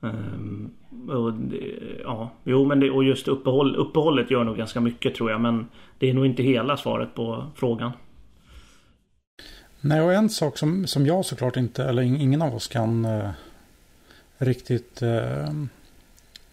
[0.00, 0.70] Um,
[1.08, 5.30] och det, ja, jo men det, och just uppehåll, uppehållet gör nog ganska mycket tror
[5.30, 5.66] jag men
[5.98, 7.92] det är nog inte hela svaret på frågan.
[9.80, 13.30] Nej, och en sak som, som jag såklart inte, eller ingen av oss kan eh,
[14.38, 15.52] riktigt eh,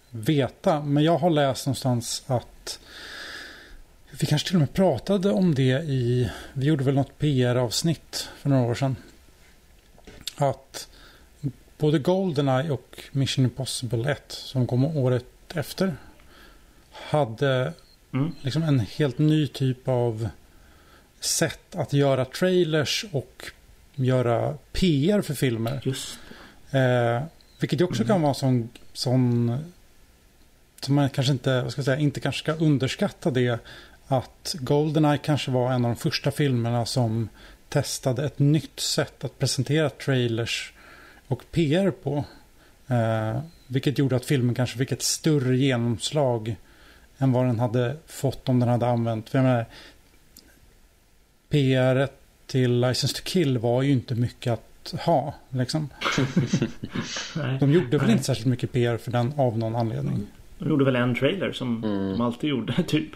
[0.10, 0.82] veta.
[0.82, 2.80] Men jag har läst någonstans att
[4.22, 8.50] vi kanske till och med pratade om det i, vi gjorde väl något PR-avsnitt för
[8.50, 8.96] några år sedan.
[10.36, 10.90] Att
[11.78, 15.96] både Goldeneye och Mission Impossible 1 som kom året efter
[16.92, 17.74] hade
[18.14, 18.32] mm.
[18.42, 20.30] liksom en helt ny typ av
[21.20, 23.46] sätt att göra trailers och
[23.96, 25.82] göra PR för filmer.
[25.84, 26.20] Just
[26.72, 27.24] eh,
[27.60, 28.08] vilket ju också mm.
[28.08, 29.58] kan vara sån, sån
[30.86, 33.60] som man kanske inte, vad ska jag säga, inte kanske ska underskatta det.
[34.12, 37.30] Att Goldeneye kanske var en av de första filmerna som
[37.70, 40.74] testade ett nytt sätt att presentera trailers
[41.28, 42.26] och PR på.
[42.88, 46.56] Eh, vilket gjorde att filmen kanske fick ett större genomslag
[47.18, 49.30] än vad den hade fått om den hade använt.
[49.30, 49.66] För jag menar,
[51.50, 52.08] PR
[52.48, 55.34] till License to Kill var ju inte mycket att ha.
[55.50, 55.90] Liksom.
[57.60, 60.28] de gjorde väl inte särskilt mycket PR för den av någon anledning.
[60.60, 62.12] De gjorde väl en trailer som mm.
[62.12, 63.12] de alltid gjorde typ.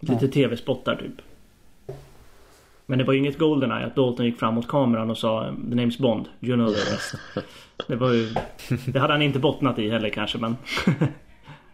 [0.00, 0.32] Lite ja.
[0.32, 1.24] tv-spottar typ.
[2.86, 5.76] Men det var ju inget Goldeneye att Dalton gick fram mot kameran och sa The
[5.76, 7.14] name's Bond, you know the rest.
[7.86, 8.34] Det var ju...
[8.86, 10.56] Det hade han inte bottnat i heller kanske men...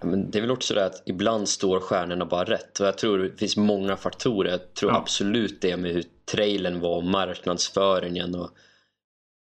[0.02, 3.18] Men det är väl också det att ibland står stjärnorna bara rätt och jag tror
[3.18, 4.50] det finns många faktorer.
[4.50, 4.98] Jag tror ja.
[4.98, 8.50] absolut det med hur trailern var, marknadsföringen och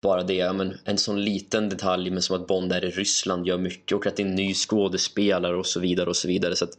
[0.02, 3.58] bara det, men en sån liten detalj men som att Bond är i Ryssland gör
[3.58, 6.56] mycket och att det är en ny skådespelare och så vidare och så vidare.
[6.56, 6.78] Så att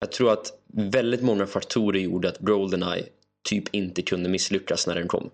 [0.00, 0.46] jag tror att
[0.92, 3.04] väldigt många faktorer gjorde att Goldeneye
[3.48, 5.30] typ inte kunde misslyckas när den kom.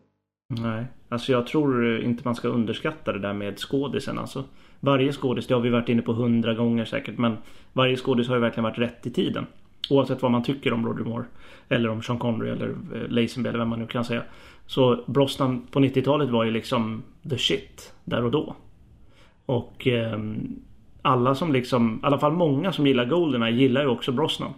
[0.48, 4.44] Nej, alltså jag tror inte man ska underskatta det där med skådisen alltså.
[4.80, 7.36] Varje skådis, det har vi varit inne på hundra gånger säkert, men
[7.72, 9.46] varje skådis har ju verkligen varit rätt i tiden.
[9.90, 11.24] Oavsett vad man tycker om Roger Moore.
[11.68, 14.22] Eller om Sean Connery eller eh, Lazenby eller vem man nu kan säga.
[14.66, 18.56] Så Brosnan på 90-talet var ju liksom the shit där och då.
[19.46, 20.20] Och eh,
[21.06, 24.54] alla som liksom, i alla fall många som gillar Goldeneye gillar ju också Brosnan.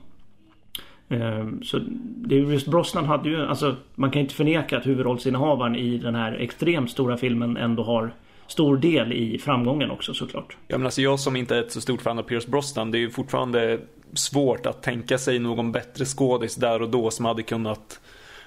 [1.09, 5.77] Eh, så det är just Brosnan hade ju, alltså man kan inte förneka att huvudrollsinnehavaren
[5.77, 8.11] i den här extremt stora filmen ändå har
[8.47, 10.57] stor del i framgången också såklart.
[10.69, 12.99] Ja men alltså jag som inte är ett så stort fan av Pierce Brosnan, det
[12.99, 13.79] är ju fortfarande
[14.13, 18.01] svårt att tänka sig någon bättre skådis där och då som hade kunnat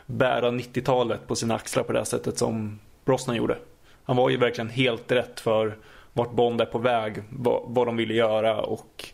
[0.06, 3.58] bära 90-talet på sina axlar på det här sättet som Brosnan gjorde.
[4.04, 5.76] Han var ju verkligen helt rätt för
[6.14, 9.06] vart Bond är på väg, vad, vad de ville göra och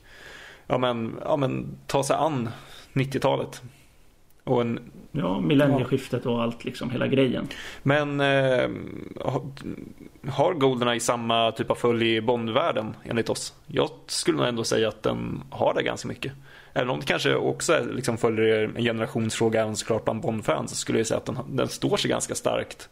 [0.67, 2.49] ja men, ja men ta sig an
[2.93, 3.61] 90-talet.
[4.43, 7.47] Och en, ja, millennieskiftet och allt liksom, hela grejen.
[7.83, 8.69] Men eh,
[10.29, 13.53] har Goldeneye samma typ av följ i Bondvärlden enligt oss?
[13.67, 16.33] Jag skulle nog ändå säga att den har det ganska mycket.
[16.73, 20.75] Även om det kanske också är, liksom, följer en generationsfråga även såklart bland Bondfans så
[20.75, 22.89] skulle jag säga att den, den står sig ganska starkt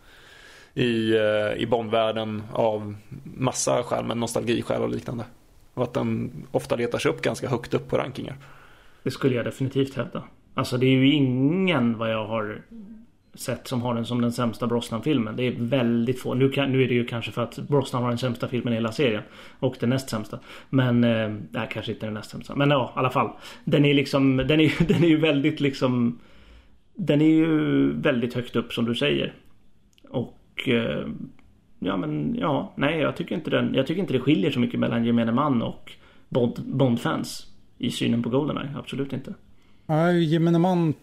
[0.75, 5.23] i, eh, i Bondvärlden av massa skäl, men nostalgiskäl och liknande.
[5.73, 8.35] Och att den ofta letar sig upp ganska högt upp på rankingar.
[9.03, 10.23] Det skulle jag definitivt hävda.
[10.53, 12.61] Alltså det är ju ingen vad jag har
[13.33, 15.35] sett som har den som den sämsta Brosnan-filmen.
[15.35, 16.33] Det är väldigt få.
[16.33, 18.75] Nu, kan, nu är det ju kanske för att Brosnan har den sämsta filmen i
[18.75, 19.23] hela serien.
[19.59, 20.39] Och den näst sämsta.
[20.69, 22.55] Men, eh, nej kanske inte den näst sämsta.
[22.55, 23.29] Men ja, i alla fall.
[23.63, 26.19] Den är liksom, den är, den är ju väldigt liksom
[26.93, 29.33] Den är ju väldigt högt upp som du säger.
[30.67, 31.07] Eh,
[31.79, 34.79] ja men ja, nej jag tycker inte den, jag tycker inte det skiljer så mycket
[34.79, 35.91] mellan gemene man och
[36.29, 37.47] Bond, Bond-fans.
[37.77, 39.33] I synen på Goldeneye, absolut inte.
[39.85, 40.93] Nej, gemene man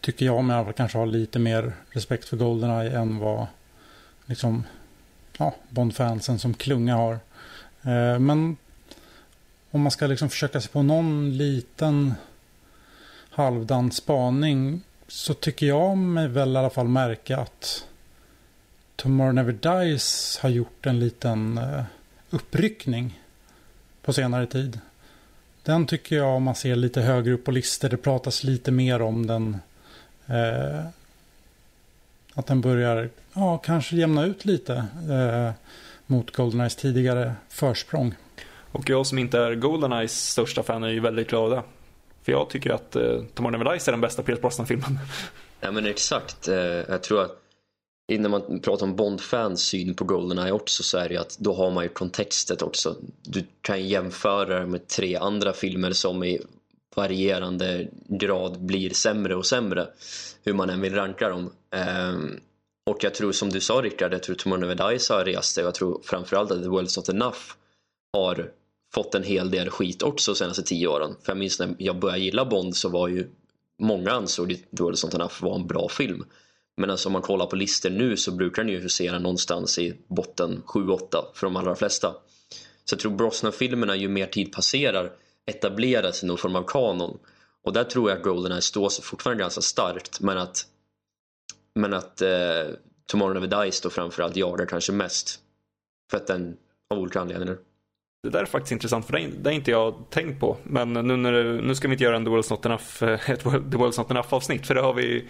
[0.00, 3.46] tycker jag med kanske har lite mer respekt för Goldeneye än vad
[4.26, 4.64] liksom
[5.38, 7.12] ja, Bond-fansen som klunga har.
[7.82, 8.56] Eh, men
[9.70, 12.14] om man ska liksom försöka sig på någon liten
[13.30, 14.80] halvdan spaning
[15.12, 17.86] så tycker jag mig väl i alla fall märka att
[18.96, 21.82] Tomorrow Never Dies har gjort en liten eh,
[22.30, 23.20] uppryckning
[24.02, 24.80] på senare tid.
[25.62, 27.88] Den tycker jag man ser lite högre upp på listor.
[27.88, 29.56] Det pratas lite mer om den.
[30.26, 30.84] Eh,
[32.34, 34.74] att den börjar, ja, kanske jämna ut lite
[35.10, 35.50] eh,
[36.06, 38.14] mot Goldeneyes tidigare försprång.
[38.72, 41.62] Och jag som inte är Goldeneyes största fan är ju väldigt glada.
[42.22, 44.98] För jag tycker att eh, Tomorrow Never Dies är den bästa Pierce Brosnan-filmen.
[45.60, 46.48] Ja men exakt.
[46.48, 47.38] Eh, jag tror att
[48.12, 51.54] innan man pratar om Bond-fans syn på Goldeneye också så är det ju att då
[51.54, 52.96] har man ju kontextet också.
[53.22, 56.40] Du kan jämföra det med tre andra filmer som i
[56.96, 59.88] varierande grad blir sämre och sämre.
[60.44, 61.52] Hur man än vill ranka dem.
[61.74, 62.14] Eh,
[62.90, 65.62] och jag tror som du sa Rickard, jag tror Tomorrow Never Dies har rest det.
[65.62, 67.38] och jag tror framförallt att The World's Not Enough
[68.12, 68.50] har
[68.94, 71.16] fått en hel del skit också de senaste tio åren.
[71.22, 73.30] För jag minns när jag började gilla Bond så var ju
[73.78, 76.24] många ansåg att The World's Not var en bra film.
[76.76, 79.94] Men alltså om man kollar på listor nu så brukar den ju husera någonstans i
[80.08, 80.98] botten 7-8
[81.34, 82.14] för de allra flesta.
[82.84, 85.12] Så jag tror Brosnan-filmerna ju mer tid passerar
[85.46, 87.18] etableras i någon form av kanon.
[87.64, 90.66] Och där tror jag att Goldeneye står sig fortfarande ganska starkt men att
[91.74, 92.66] men att eh,
[93.06, 95.40] Tomorrow Never Dies då framförallt jagar kanske mest.
[96.10, 96.56] För att den
[96.90, 97.58] av olika anledningar.
[98.22, 100.56] Det där är faktiskt intressant för det har inte jag tänkt på.
[100.62, 103.42] Men nu, när, nu ska vi inte göra en The World's Not Enough, eh, ett
[103.42, 105.24] The World's Not Enough avsnitt för det har vi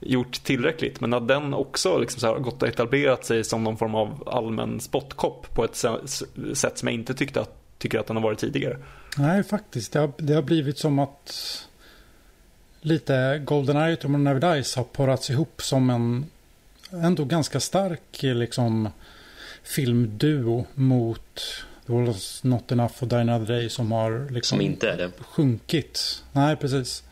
[0.00, 1.00] gjort tillräckligt.
[1.00, 4.28] Men att den också liksom så här, gått och etablerat sig som någon form av
[4.28, 5.76] allmän spottkopp på ett
[6.54, 8.78] sätt som jag inte tyckte att, tycker att den har varit tidigare.
[9.16, 9.92] Nej, faktiskt.
[9.92, 11.66] Det har, det har blivit som att
[12.80, 16.26] lite Goldeneye och Tomorrow Never Dies har porrats ihop som en
[16.90, 18.88] ändå ganska stark liksom
[19.62, 24.90] filmduo mot The Was Not Enough och Die Another Day som har liksom som inte
[24.90, 25.10] är det.
[25.20, 26.22] sjunkit.
[26.32, 27.02] Nej, precis.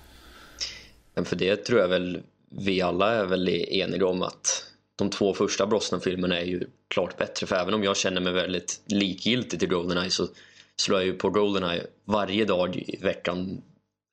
[1.15, 4.65] Men för det tror jag väl vi alla är väl eniga om att
[4.97, 7.47] de två första Brosnan-filmerna är ju klart bättre.
[7.47, 10.29] För även om jag känner mig väldigt likgiltig till Goldeneye så
[10.77, 13.63] slår jag ju på Goldeneye varje dag i veckan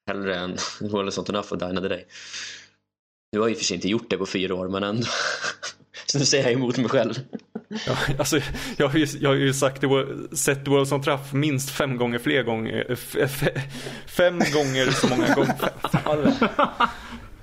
[0.08, 2.06] hellre än Well Not Enough och Die Another Day.
[3.32, 5.08] Nu har jag i och för sig inte gjort det på fyra år men ändå.
[6.06, 7.14] så nu säger jag emot mig själv.
[7.88, 8.40] Ja, alltså,
[8.78, 9.88] jag, har ju, jag har ju sagt det,
[10.36, 12.96] sett World som Traff minst fem gånger fler gånger.
[14.08, 15.56] Fem gånger så många gånger.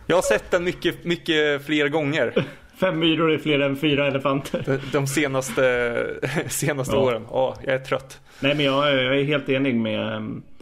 [0.07, 2.45] Jag har sett den mycket, mycket fler gånger.
[2.81, 4.63] Fem myror är fler än fyra elefanter.
[4.67, 6.07] De, de senaste,
[6.49, 7.03] senaste ja.
[7.03, 7.27] åren.
[7.31, 8.21] Ja, jag är trött.
[8.41, 10.17] Nej, men jag, jag är helt enig med...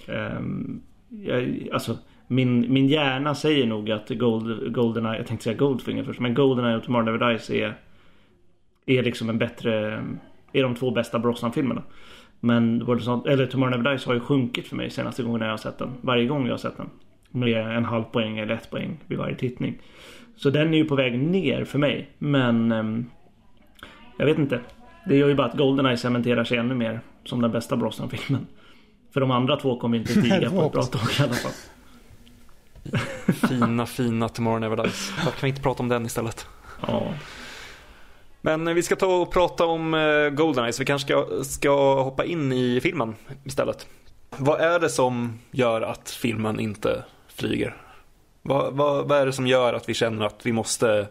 [0.06, 6.04] Um, jag, alltså, min, min hjärna säger nog att Gold, Goldeneye, jag tänkte säga Goldfinger
[6.04, 7.74] först, men Goldeneye och Tomorrow Never Dies är,
[8.88, 10.04] är liksom en bättre,
[10.52, 11.82] är de två bästa Brosnan-filmerna.
[12.40, 12.82] Men
[13.26, 15.90] eller Tomorrow Never Dies har ju sjunkit för mig senaste gången jag har sett den.
[16.00, 16.90] Varje gång jag har sett den.
[17.30, 19.78] Med en halv poäng eller ett poäng vid varje tittning.
[20.36, 22.10] Så den är ju på väg ner för mig.
[22.18, 23.10] Men um,
[24.18, 24.60] jag vet inte.
[25.06, 28.46] Det gör ju bara att Goldeneye cementerar sig ännu mer som den bästa Brosnan-filmen.
[29.14, 31.52] För de andra två kommer inte tiga på ett bra tag i alla fall.
[33.48, 35.12] fina, fina Tomorrow Never Dies.
[35.16, 36.46] Varför kan vi inte prata om den istället?
[36.86, 37.12] Ja.
[38.40, 42.24] Men vi ska ta och prata om eh, Goldeneye så vi kanske ska, ska hoppa
[42.24, 43.86] in i filmen istället.
[44.36, 47.76] Vad är det som gör att filmen inte flyger?
[48.42, 51.08] Vad, vad, vad är det som gör att vi känner att vi måste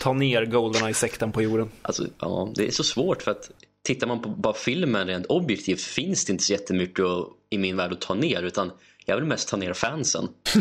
[0.00, 1.68] ta ner Goldeneye-sekten på jorden?
[1.82, 3.50] Alltså, ja, det är så svårt för att
[3.82, 7.76] tittar man på bara filmen rent objektivt finns det inte så jättemycket att, i min
[7.76, 8.70] värld att ta ner utan
[9.08, 10.28] jag vill mest ta ner fansen.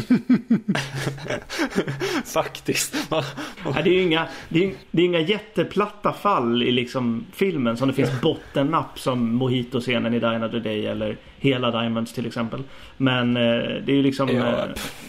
[2.26, 2.96] Faktiskt.
[3.10, 3.24] ja,
[3.64, 7.88] det är ju inga, det är, det är inga jätteplatta fall i liksom filmen som
[7.88, 12.64] det finns bottennapp som Mojito-scenen i Die Another Day eller hela Diamonds till exempel.
[12.98, 13.44] Men eh,
[13.86, 14.48] det är ju liksom ja.
[14.48, 14.66] eh,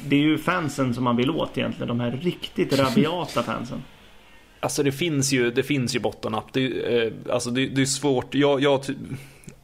[0.06, 1.88] Det är ju fansen som man vill åt egentligen.
[1.88, 3.82] De här riktigt rabiata fansen.
[4.60, 6.52] Alltså det finns ju, det finns ju bottennapp.
[6.52, 6.66] Det,
[7.02, 8.34] eh, alltså det, det är svårt.
[8.34, 8.84] Jag, jag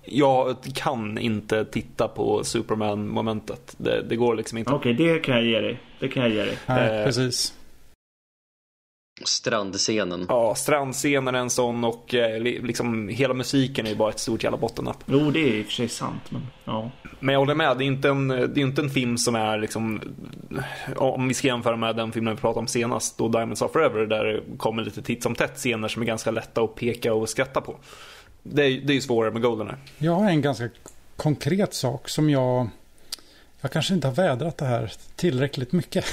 [0.05, 3.75] jag kan inte titta på Superman-momentet.
[3.79, 4.73] Det, det, går liksom inte.
[4.73, 5.81] Okej, okay, det kan jag ge dig.
[6.01, 6.59] Det kan jag ge dig.
[6.67, 7.55] Nej, eh, precis.
[9.25, 10.27] Strandscenen.
[10.29, 14.45] Ja, strandscenen är en sån och eh, liksom hela musiken är ju bara ett stort
[14.45, 15.05] jävla bottennapp.
[15.07, 16.91] Jo, det är i och för sig sant, men ja.
[17.21, 19.59] Men jag håller med, det är inte en, det är inte en film som är
[19.59, 20.01] liksom
[20.97, 24.07] om vi ska jämföra med den filmen vi pratade om senast, då Diamonds Are Forever,
[24.07, 27.29] där det kommer lite titt som tätt scener som är ganska lätta att peka och
[27.29, 27.77] skratta på.
[28.43, 29.77] Det är, det är svårare med Goldeneye.
[29.99, 30.69] Jag har en ganska
[31.17, 32.69] konkret sak som jag...
[33.61, 36.05] Jag kanske inte har vädrat det här tillräckligt mycket.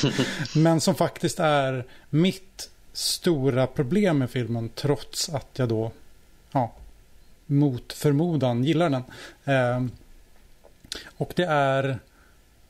[0.56, 5.92] Men som faktiskt är mitt stora problem med filmen trots att jag då
[6.52, 6.72] ja,
[7.46, 9.02] mot förmodan gillar den.
[9.44, 9.86] Eh,
[11.16, 11.84] och det är,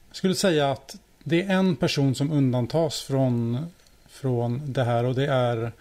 [0.09, 3.67] jag skulle säga att det är en person som undantas från,
[4.09, 5.73] från det här och det är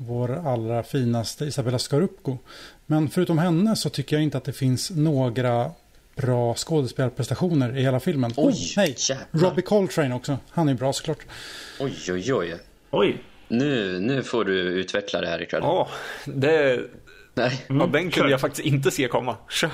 [0.00, 2.38] vår allra finaste Isabella Scorupco.
[2.86, 5.70] Men förutom henne så tycker jag inte att det finns några
[6.16, 8.32] bra skådespelarprestationer i hela filmen.
[8.36, 8.96] Oj, oh, nej.
[9.30, 10.38] Robbie Coltrane också.
[10.50, 11.18] Han är bra såklart.
[11.80, 12.56] Oj, oj, oj.
[12.90, 13.22] Oj.
[13.48, 15.60] Nu, nu får du utveckla det här ikväll.
[15.64, 15.88] Ja,
[16.24, 16.80] det...
[17.34, 17.64] Nej.
[17.68, 17.80] Mm.
[17.80, 19.36] Ja, den kunde jag faktiskt inte se komma.
[19.50, 19.70] Kör.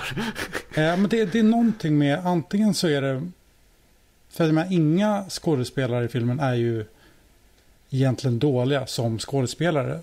[0.75, 3.31] Eh, men det, det, är någonting med, antingen så är det...
[4.31, 6.85] För att inga skådespelare i filmen är ju
[7.97, 10.01] egentligen dåliga som skådespelare.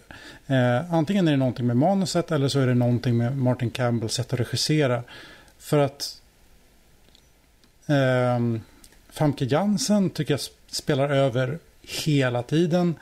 [0.47, 4.13] Eh, antingen är det någonting med manuset eller så är det någonting med Martin Campbells
[4.13, 5.04] sätt att regissera.
[5.60, 6.21] För att
[7.88, 8.39] eh,
[9.10, 12.95] Famke Jansen tycker jag spelar över hela tiden.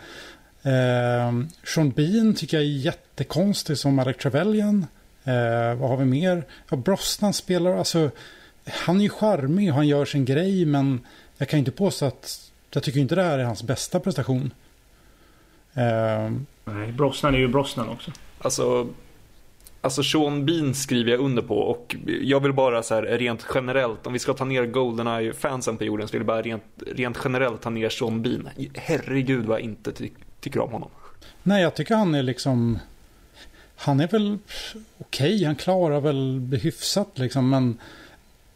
[0.64, 4.86] Eh, Sean Bean tycker jag är jättekonstig som Alec Trevelyan.
[5.24, 6.44] Eh, vad har vi mer?
[6.70, 8.12] Ja, Brosnan spelar, alltså
[8.66, 11.00] han är ju charmig och han gör sin grej men
[11.38, 14.52] jag kan inte påstå att jag tycker inte det här är hans bästa prestation.
[15.78, 18.12] Uh, Nej, Brosnan är ju Brosnan också.
[18.42, 18.88] Alltså,
[19.82, 24.08] alltså Sean Bean skriver jag under på och jag vill bara så här rent generellt,
[24.08, 27.62] om vi ska ta ner Goldeneye-fansen på jorden så vill jag bara rent, rent generellt
[27.62, 28.50] ta ner Sean Bean.
[28.74, 30.90] Herregud vad jag inte ty tycker om honom.
[31.44, 32.80] Nej, jag tycker han är liksom...
[33.76, 34.38] Han är väl
[34.98, 37.78] okej, okay, han klarar väl hyfsat liksom, men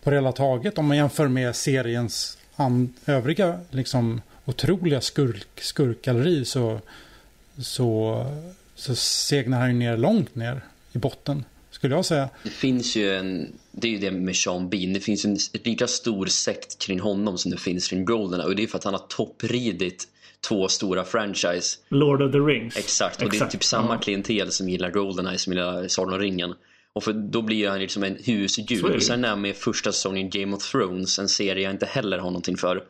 [0.04, 2.38] på det hela taget om man jämför med seriens
[3.06, 6.82] övriga liksom otroliga skurk, skurkgalleri så
[7.62, 8.26] så,
[8.76, 10.62] så segnar han ju ner långt ner
[10.94, 11.46] i botten.
[11.72, 12.30] Skulle jag säga.
[12.44, 14.94] Det finns ju en, det är ju det med Sean Bean.
[14.94, 18.48] Det finns en lika stor sekt kring honom som det finns kring Goldeneye.
[18.48, 20.08] Och det är för att han har toppridit
[20.48, 21.78] två stora franchise.
[21.90, 22.78] Lord of the Rings.
[22.78, 23.40] Exakt, och Exakt.
[23.40, 26.54] det är typ samma klientel som gillar Goldeneye som gillar Sagan om ringen.
[26.94, 28.96] Och för då blir han liksom en husdjur.
[28.96, 32.18] Och sen är han med första säsongen Game of Thrones, en serie jag inte heller
[32.18, 32.84] har någonting för.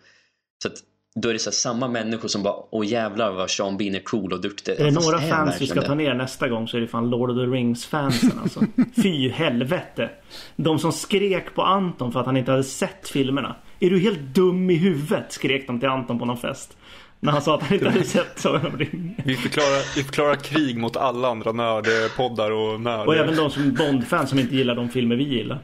[0.63, 0.83] Så att
[1.15, 4.33] då är det så samma människor som bara Åh jävlar vad Sean Bean är cool
[4.33, 4.71] och duktig.
[4.79, 7.29] Är det några fans vi ska ta ner nästa gång så är det fan Lord
[7.29, 8.61] of the Rings fansen alltså.
[8.95, 10.09] Fy helvete.
[10.55, 13.55] De som skrek på Anton för att han inte hade sett filmerna.
[13.79, 15.25] Är du helt dum i huvudet?
[15.29, 16.77] Skrek de till Anton på någon fest.
[17.19, 19.15] När han sa att han inte hade sett Sagan om ringen.
[19.25, 23.07] Vi förklarar, vi förklarar krig mot alla andra nördpoddar och nörd.
[23.07, 25.59] Och även de som Bond-fans som inte gillar de filmer vi gillar.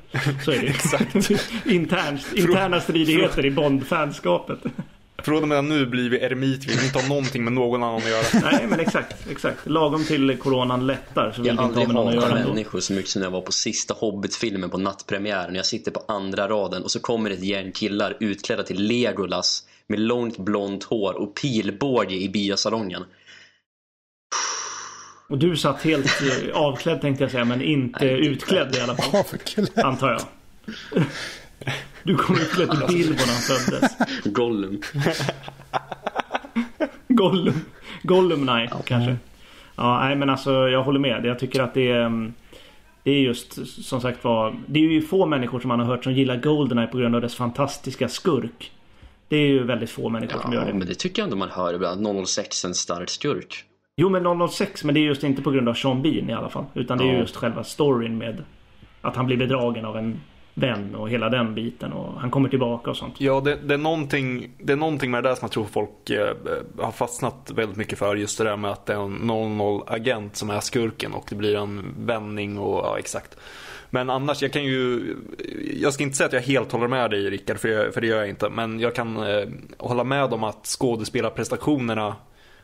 [0.45, 0.67] Så är det.
[0.67, 1.15] Exakt.
[1.65, 4.59] Internt, interna stridigheter i Bond-fanskapet.
[5.23, 7.97] Från och med nu blir vi eremit, vi vill inte ha någonting med någon annan
[7.97, 8.23] att göra.
[8.51, 9.69] Nej men exakt, exakt.
[9.69, 12.25] Lagom till coronan lättar så vill Jag vi har inte ha med någon att göra
[12.25, 12.49] hatat ändå.
[12.53, 15.55] människor så mycket som när jag var på sista Hobbit-filmen på nattpremiären.
[15.55, 19.99] Jag sitter på andra raden och så kommer ett gäng killar utklädda till Legolas med
[19.99, 23.03] långt blont hår och pilbåge i biosalongen.
[25.29, 28.81] Och du satt helt eh, avklädd tänkte jag säga men inte Nej, inte utklädd i
[28.81, 29.19] alla fall.
[29.19, 29.69] Avklädd.
[29.75, 30.21] Antar jag.
[32.03, 33.97] Du kom utklädd till Bilbo när han föddes.
[34.25, 34.81] Gollum.
[37.07, 37.53] Gollum.
[38.03, 39.17] Gollum nej kanske.
[39.75, 41.25] Ja nej men alltså jag håller med.
[41.25, 42.33] Jag tycker att det är mm,
[43.03, 46.03] Det är just som sagt var Det är ju få människor som man har hört
[46.03, 48.71] som gillar Goldeneye på grund av dess fantastiska skurk.
[49.27, 50.73] Det är ju väldigt få människor som gör Ja, det.
[50.73, 52.27] men det tycker jag ändå man hör ibland.
[52.27, 53.63] 006 en stark skurk.
[53.97, 56.49] Jo men 006 men det är just inte på grund av Sean Bean i alla
[56.49, 56.65] fall.
[56.73, 57.19] Utan det är Ja.
[57.19, 58.43] just själva storyn med
[59.01, 60.19] Att han blir bedragen av en
[60.59, 63.21] vän och hela den biten och han kommer tillbaka och sånt.
[63.21, 66.09] Ja, det, det, är någonting, det är någonting med det där som jag tror folk
[66.09, 66.35] eh,
[66.77, 68.15] har fastnat väldigt mycket för.
[68.15, 71.55] Just det där med att det är en 00-agent som är skurken och det blir
[71.55, 73.37] en vändning och ja, exakt.
[73.89, 75.15] Men annars, jag kan ju...
[75.81, 78.07] Jag ska inte säga att jag helt håller med dig Rickard, för, jag, för det
[78.07, 78.49] gör jag inte.
[78.49, 79.47] Men jag kan eh,
[79.77, 82.15] hålla med om att skådespelarprestationerna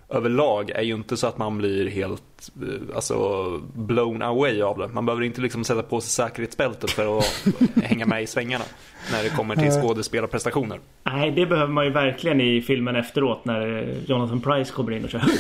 [0.09, 4.87] överlag är ju inte så att man blir helt eh, alltså, blown away av det.
[4.87, 7.45] Man behöver inte liksom sätta på sig säkerhetsbältet för att
[7.83, 8.65] hänga med i svängarna
[9.11, 10.79] när det kommer till skådespelarprestationer.
[11.03, 15.09] Nej det behöver man ju verkligen i filmen efteråt när Jonathan Price kommer in och
[15.09, 15.21] kör.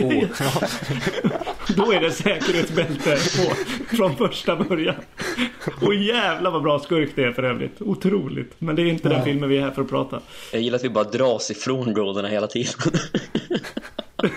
[0.00, 0.24] Oh,
[1.76, 3.54] Då är det säkerhetsbälte på
[3.96, 4.94] från första början.
[5.80, 7.82] Och jävla vad bra skurk det är för övrigt.
[7.82, 8.54] Otroligt.
[8.58, 10.20] Men det är inte den filmen vi är här för att prata.
[10.52, 12.72] Jag gillar att vi bara dras ifrån Goldeneye hela tiden.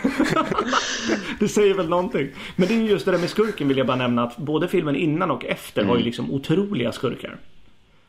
[1.39, 2.29] Det säger väl någonting.
[2.55, 4.67] Men det är ju just det där med skurken vill jag bara nämna att både
[4.67, 7.37] filmen innan och efter har ju liksom otroliga skurkar.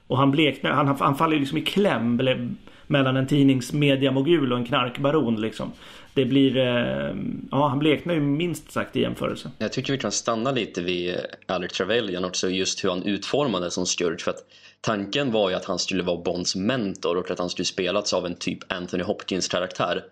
[0.07, 2.21] Och han bleknar, han, han faller ju liksom i kläm
[2.87, 5.73] mellan en tidningsmediamogul och en knarkbaron liksom.
[6.15, 7.15] Det blir, eh,
[7.51, 9.51] ja han bleknar ju minst sagt i jämförelse.
[9.59, 13.75] Jag tycker vi kan stanna lite vid eh, Alec Trevelyan också, just hur han utformades
[13.75, 14.21] som skurk.
[14.21, 14.45] För att
[14.81, 18.27] tanken var ju att han skulle vara Bonds mentor och att han skulle spelats av
[18.27, 20.05] en typ Anthony Hopkins karaktär.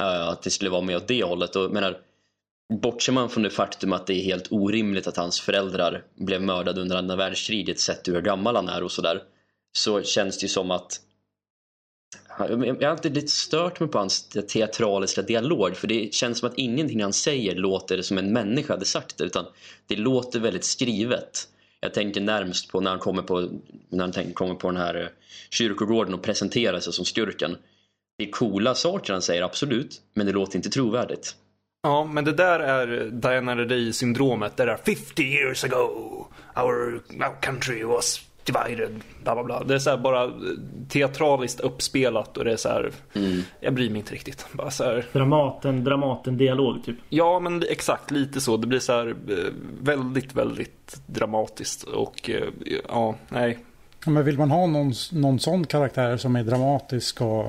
[0.00, 1.56] Eh, att det skulle vara med åt det hållet.
[1.56, 1.98] Och menar,
[2.82, 6.80] bortser man från det faktum att det är helt orimligt att hans föräldrar blev mördade
[6.80, 9.22] under andra världskriget sett hur gammal han är och sådär.
[9.72, 11.00] Så känns det ju som att
[12.48, 16.58] jag har alltid lite stört mig på hans teatraliska dialog för det känns som att
[16.58, 19.44] ingenting han säger låter som en människa hade sagt det utan
[19.86, 21.48] det låter väldigt skrivet.
[21.80, 23.48] Jag tänker närmst på när han kommer på,
[23.88, 25.08] när han tänker, kommer på den här eh,
[25.50, 27.56] kyrkogården och presenterar sig som skurken.
[28.18, 31.36] Det är coola saker han säger, absolut, men det låter inte trovärdigt.
[31.82, 34.56] Ja, men det där är Diana Reddy-syndromet.
[34.56, 36.26] Det där 50 years ago,
[36.56, 39.64] our, our country was divided, bla bla bla.
[39.64, 40.30] Det är så här bara
[40.88, 42.90] teatraliskt uppspelat och det är så här,
[43.60, 44.46] jag bryr mig inte riktigt.
[44.52, 46.96] Bara så här, Dramaten, Dramaten dialog typ.
[47.08, 48.56] ja men exakt lite så.
[48.56, 52.48] Det blir så här eh, väldigt, väldigt dramatiskt och eh,
[52.88, 53.58] ja, nej.
[54.06, 57.46] Men vill man ha någon, någon sån karaktär som är dramatisk och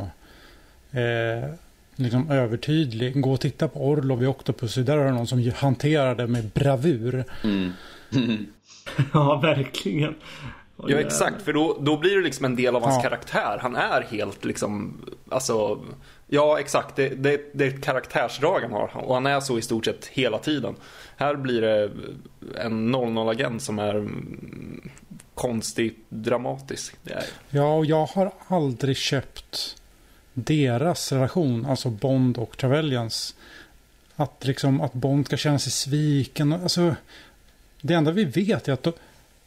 [0.99, 1.49] eh,
[1.95, 3.21] liksom övertydlig.
[3.21, 4.83] Gå och titta på Orlov i Octopussy.
[4.83, 7.23] Där har du någon som hanterar det med bravur.
[9.13, 10.15] Ja, verkligen.
[10.87, 13.09] Ja exakt, för då, då blir det liksom en del av hans Ja.
[13.09, 13.57] karaktär.
[13.61, 15.79] Han är helt liksom, alltså,
[16.27, 18.97] ja exakt, det, det, det är ett karaktärsdrag han har.
[18.97, 20.75] Och han är så i stort sett hela tiden.
[21.17, 21.91] Här blir det
[22.57, 24.09] en 00-agent som är
[25.35, 26.95] konstigt dramatisk.
[27.49, 29.75] Ja, och jag har aldrig köpt
[30.33, 33.35] deras relation, alltså Bond och Trevelyan's.
[34.15, 36.53] Att liksom att Bond ska känna sig sviken.
[36.53, 36.95] Alltså,
[37.81, 38.83] det enda vi vet är att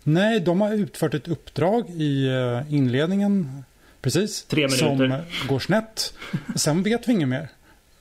[0.07, 3.65] nej, de har utfört ett uppdrag i eh, inledningen.
[4.01, 4.45] Precis.
[4.45, 5.25] Tre Som minuter.
[5.49, 6.15] går snett.
[6.57, 7.49] Sen vet vi inget mer.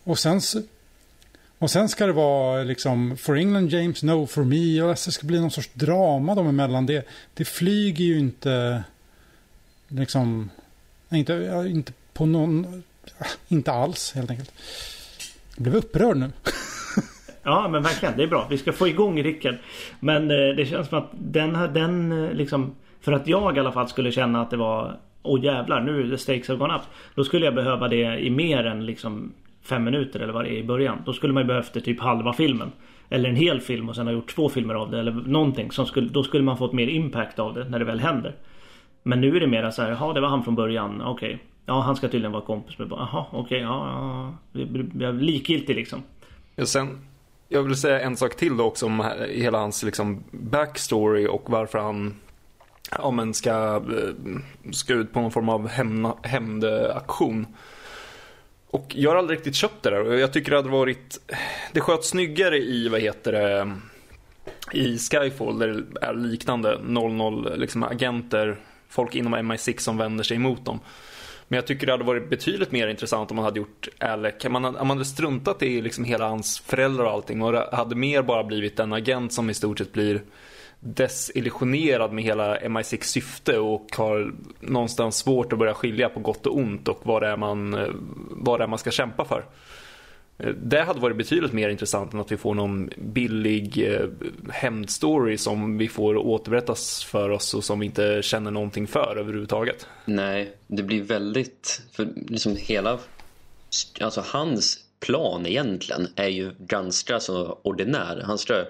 [0.04, 0.42] Och sen,
[1.58, 4.82] och sen ska det vara liksom For England James, No for me.
[4.82, 6.86] Och det ska bli någon sorts drama dem emellan.
[6.86, 8.84] Det, det flyger ju inte
[9.88, 10.50] liksom
[11.10, 12.84] inte, inte på någon
[13.48, 14.52] inte alls helt enkelt.
[15.56, 16.32] Jag blev upprörd nu.
[17.46, 18.48] Ja men verkligen, det är bra.
[18.50, 19.56] Vi ska få igång Rickard.
[20.00, 23.60] Men eh, det känns som att den, här- den eh, liksom För att jag i
[23.60, 26.76] alla fall skulle känna att det var Åh jävlar, nu är the stakes have gone
[26.76, 26.82] up.
[27.16, 29.32] Då skulle jag behöva det i mer än liksom
[29.64, 30.98] Fem minuter eller vad det är i början.
[31.06, 32.72] Då skulle man ju behövt det typ halva filmen.
[33.10, 35.72] Eller en hel film och sen ha gjort två filmer av det eller någonting.
[35.72, 38.36] Som skulle, då skulle man fått mer impact av det när det väl händer.
[39.04, 41.40] Men nu är det mera så här, jaha det var han från början, okej.
[41.66, 44.66] Ja han ska tydligen vara kompis med Jaha okej, ja, ja.
[45.00, 46.04] Jag likgiltig liksom.
[46.58, 47.00] Och sen,
[47.50, 51.80] jag vill säga en sak till då också om hela hans liksom backstory och varför
[51.80, 52.16] han
[52.92, 55.68] ja, men ska, eh, ska ut på någon form av
[56.24, 57.48] hämndaktion.
[58.68, 61.34] och jag har aldrig riktigt köpt det där och jag tycker det hade varit
[61.72, 63.72] Det sköts snyggare i, vad heter det
[64.72, 68.58] I Skyfall där det är liknande 00 liksom agenter
[68.90, 70.80] Folk inom MI6 som vänder sig emot dem
[71.48, 74.52] men jag tycker det hade varit betydligt mer intressant om man hade gjort Alec, om
[74.52, 78.22] man, om man hade struntat i liksom hela hans föräldrar och allting och hade mer
[78.22, 80.22] bara blivit en agent som i stort sett blir
[80.80, 86.58] desillusionerad med hela MI6 syfte och har någonstans svårt att börja skilja på gott och
[86.58, 87.90] ont och vad det är man, eh,
[88.30, 89.46] vad det är man ska kämpa för.
[90.64, 94.08] Det hade varit betydligt mer intressant än att vi får någon billig eh,
[94.50, 99.88] hämndstory som vi får återberättas för oss och som vi inte känner någonting för överhuvudtaget.
[100.06, 103.00] Nej, det blir väldigt, för liksom hela,
[104.02, 108.24] alltså hans plan egentligen är ju ganska så ordinär.
[108.26, 108.66] Han ska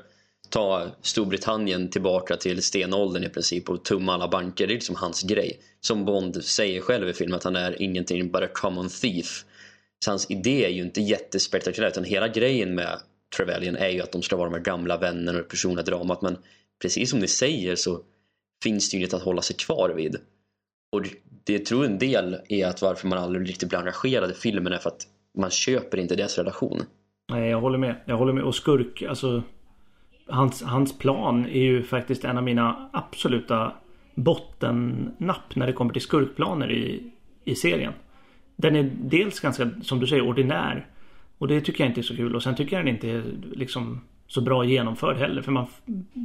[0.49, 4.67] ta Storbritannien tillbaka till stenåldern i princip och tumma alla banker.
[4.67, 5.59] Det är liksom hans grej.
[5.81, 9.45] Som Bond säger själv i filmen att han är ingenting but a common thief.
[10.05, 12.99] Så hans idé är ju inte jättespektakulär utan hela grejen med
[13.37, 16.21] Trevelyan är ju att de ska vara de här gamla vännerna och det personliga dramat
[16.21, 16.37] men
[16.81, 18.01] precis som ni säger så
[18.63, 20.15] finns det ju inget att hålla sig kvar vid.
[20.91, 21.01] Och
[21.43, 24.77] det tror en del är att varför man aldrig riktigt blir engagerad i filmen är
[24.77, 26.83] för att man köper inte deras relation.
[27.29, 27.95] Nej, jag håller med.
[28.05, 28.43] Jag håller med.
[28.43, 29.43] Och skurk, alltså
[30.27, 33.73] hans, hans plan är ju faktiskt en av mina absoluta
[34.15, 37.11] bottennapp när det kommer till skurkplaner i,
[37.43, 37.93] i serien.
[38.55, 40.87] Den är dels ganska, som du säger, ordinär.
[41.37, 42.35] Och det tycker jag inte är så kul.
[42.35, 45.41] Och sen tycker jag den inte är liksom så bra genomförd heller.
[45.41, 45.65] För man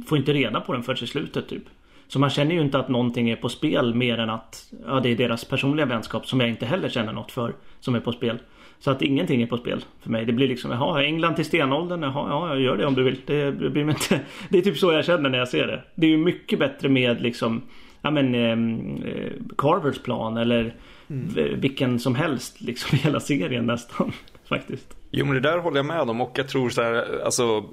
[0.07, 1.63] får inte reda på den förrän i slutet typ.
[2.07, 5.09] Så man känner ju inte att någonting är på spel mer än att ja, det
[5.09, 8.39] är deras personliga vänskap som jag inte heller känner något för som är på spel.
[8.79, 10.25] Så att ingenting är på spel för mig.
[10.25, 13.21] Det blir liksom, jaha, England till stenåldern, jaha, ja, jag gör det om du vill.
[13.25, 14.19] Det, blir inte,
[14.49, 15.83] det är typ så jag känner när jag ser det.
[15.95, 17.61] Det är ju mycket bättre med liksom,
[18.01, 20.75] ja men ehm, eh, Carvers plan eller
[21.11, 21.59] mm.
[21.59, 24.11] vilken som helst liksom i hela serien nästan.
[24.49, 24.93] Faktiskt.
[25.11, 27.63] Jo men det där håller jag med om och jag tror så här, alltså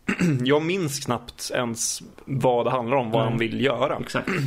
[0.44, 3.30] jag minns knappt ens vad det handlar om, vad mm.
[3.32, 3.96] han vill göra.
[4.00, 4.28] Exakt.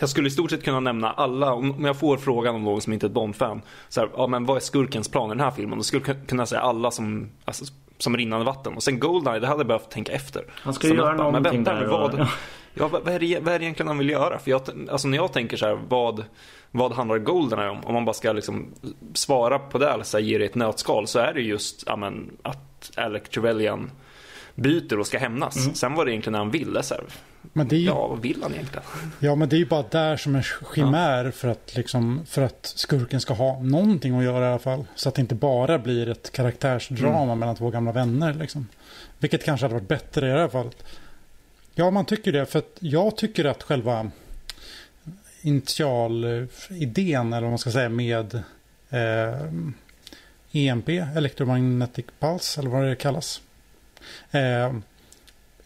[0.00, 2.92] Jag skulle i stort sett kunna nämna alla, om jag får frågan om någon som
[2.92, 3.62] inte är ett Bond-fan.
[3.88, 5.78] Så här, ja men vad är skurkens plan i den här filmen?
[5.78, 7.64] Då skulle jag kunna säga alla som, alltså,
[7.98, 8.74] som rinnande vatten.
[8.74, 10.44] Och sen Goldeneye, det hade jag behövt tänka efter.
[10.50, 11.86] Han ju göra någonting men vänta, där.
[11.86, 12.28] Vad, ja.
[12.74, 14.38] Ja, vad, är det, vad är det egentligen han vill göra?
[14.38, 16.24] För jag, alltså när jag tänker så här, vad,
[16.70, 17.84] vad handlar Goldeneye om?
[17.84, 18.74] Om man bara ska liksom
[19.14, 21.96] svara på det, eller så här, ge det ett nötskal, så är det just ja,
[21.96, 23.90] men, att Alec Trevelyan
[24.54, 25.56] byter och ska hämnas.
[25.56, 25.74] Mm.
[25.74, 26.82] Sen var det egentligen när han ville.
[26.82, 27.04] Så här,
[27.52, 27.86] men det är ju...
[27.86, 28.84] Ja, vad vill han egentligen?
[29.18, 30.42] Ja, men det är ju bara där som en
[30.74, 31.32] chimär ja.
[31.32, 34.84] för, att liksom, för att skurken ska ha någonting att göra i alla fall.
[34.94, 37.38] Så att det inte bara blir ett karaktärsdrama mm.
[37.38, 38.34] mellan två gamla vänner.
[38.34, 38.68] Liksom.
[39.18, 40.84] Vilket kanske hade varit bättre i det här fallet.
[41.74, 42.46] Ja, man tycker det.
[42.46, 44.10] För att jag tycker att själva
[45.42, 48.34] initialidén, eller vad man ska säga, med
[48.90, 49.52] eh,
[50.52, 53.40] EMP, Electromagnetic Pulse, eller vad det kallas.
[54.30, 54.74] Eh,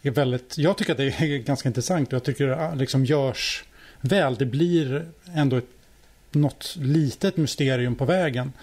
[0.01, 3.63] är väldigt, jag tycker att det är ganska intressant och jag tycker det liksom görs
[4.01, 4.35] väl.
[4.35, 5.69] Det blir ändå ett,
[6.31, 8.53] något litet mysterium på vägen.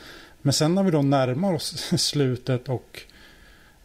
[0.42, 3.03] Men sen när vi då närmar oss slutet och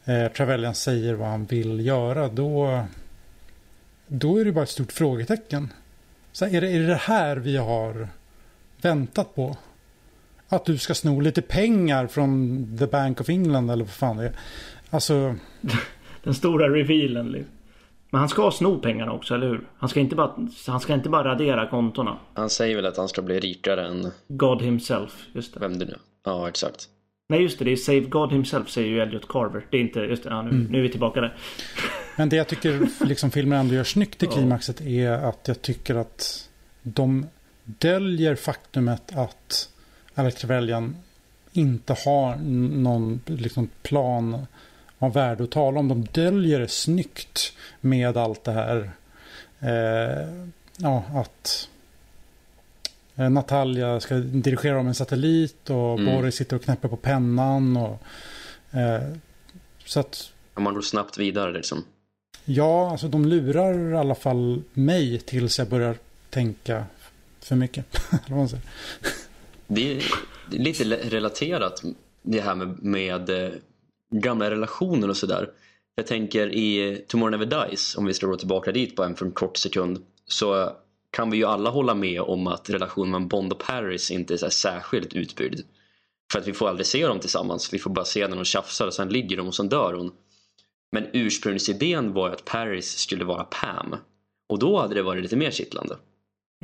[0.06, 2.86] eh, Trevelyan säger vad han vill göra då,
[4.14, 5.74] då är det bara ett stort frågetecken.
[6.32, 8.08] Så är, det, är det det här vi har
[8.82, 9.58] väntat på?
[10.50, 14.24] Att du ska sno lite pengar från The Bank of England eller vad fan det
[14.24, 14.34] är.
[14.90, 15.36] Alltså...
[16.24, 17.32] Den stora revealen.
[17.32, 17.52] Liksom.
[18.10, 19.62] Men han ska sno pengarna också, eller hur?
[19.78, 20.36] Han ska inte bara,
[20.68, 22.18] han ska inte bara radera kontona.
[22.34, 24.12] Han säger väl att han ska bli rikare än...
[24.28, 25.60] God himself, just det.
[25.60, 26.90] Vem det nu Ja, exakt.
[27.30, 27.66] Nej, just det.
[27.66, 29.66] Det är Save God himself, säger ju Elliot Carver.
[29.70, 30.00] Det är inte...
[30.00, 30.64] Just det, ja, nu, mm.
[30.72, 31.38] nu är vi tillbaka där.
[32.16, 35.96] Men det jag tycker liksom filmen ändå gör snyggt i klimaxet är att jag tycker
[35.96, 36.50] att
[36.84, 37.26] de
[37.64, 39.70] döljer faktumet att
[40.16, 40.96] Alex Trevelyan
[41.52, 44.46] inte har någon liksom, plan
[45.00, 45.88] av värde att tala om.
[45.88, 48.92] De döljer det snyggt med allt det här.
[49.60, 50.46] Eh,
[50.78, 51.70] ja, att
[53.16, 56.06] eh, Natalia ska dirigera om en satellit och mm.
[56.06, 57.78] Boris sitter och knäpper på pennan.
[57.78, 58.04] Och,
[58.72, 59.02] eh,
[59.86, 60.32] så att...
[60.56, 61.84] Man går snabbt vidare liksom.
[62.46, 65.96] Ja, alltså de lurar i alla fall mig tills jag börjar
[66.30, 66.86] tänka
[67.40, 67.86] för mycket.
[69.68, 70.04] det är
[70.50, 71.84] lite relaterat
[72.22, 73.52] det här med, med eh,
[74.12, 75.50] gamla relationer och sådär.
[75.96, 79.26] Jag tänker i Tomorrow Never Dies, om vi ska gå tillbaka dit på en för
[79.26, 80.72] en kort sekund, så
[81.12, 84.38] kan vi ju alla hålla med om att relationen mellan Bond och Paris inte är
[84.38, 85.60] så särskilt utbyggd.
[86.32, 88.88] För att vi får aldrig se dem tillsammans, vi får bara se när de tjafsar
[88.88, 90.12] och sen ligger de och sen dör hon.
[90.92, 93.96] Men ursprungsidén var ju att Paris skulle vara Pam.
[94.50, 95.96] Och då hade det varit lite mer kittlande.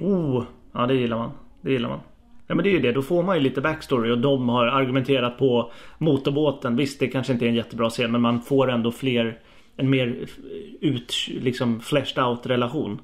[0.01, 1.31] Oh, ja det gillar man.
[1.61, 1.99] Det gillar man.
[2.47, 2.91] Ja men det är ju det.
[2.91, 6.75] Då får man ju lite backstory och de har argumenterat på motorbåten.
[6.75, 9.39] Visst det kanske inte är en jättebra scen men man får ändå fler
[9.75, 10.27] en mer
[10.81, 13.01] ut, liksom fleshed out relation.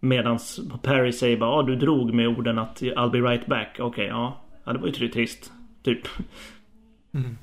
[0.00, 3.68] Medans Perry säger bara ah, du drog med orden att I'll be right back.
[3.72, 4.44] Okej, okay, ja.
[4.64, 4.72] ja.
[4.72, 5.52] Det var ju trist.
[5.82, 6.08] Typ.
[7.14, 7.36] Mm.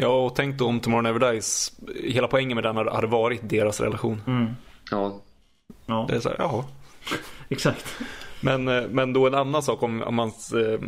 [0.00, 1.72] Ja, och tänk då om Tomorrow Never Dies.
[2.04, 4.22] Hela poängen med den hade varit deras relation.
[4.26, 4.46] Mm.
[4.90, 5.20] Ja.
[5.86, 6.06] ja.
[6.08, 6.64] Det är så här, jaha.
[7.48, 7.96] Exakt.
[8.40, 10.80] Men, eh, men då en annan sak om, om man eh,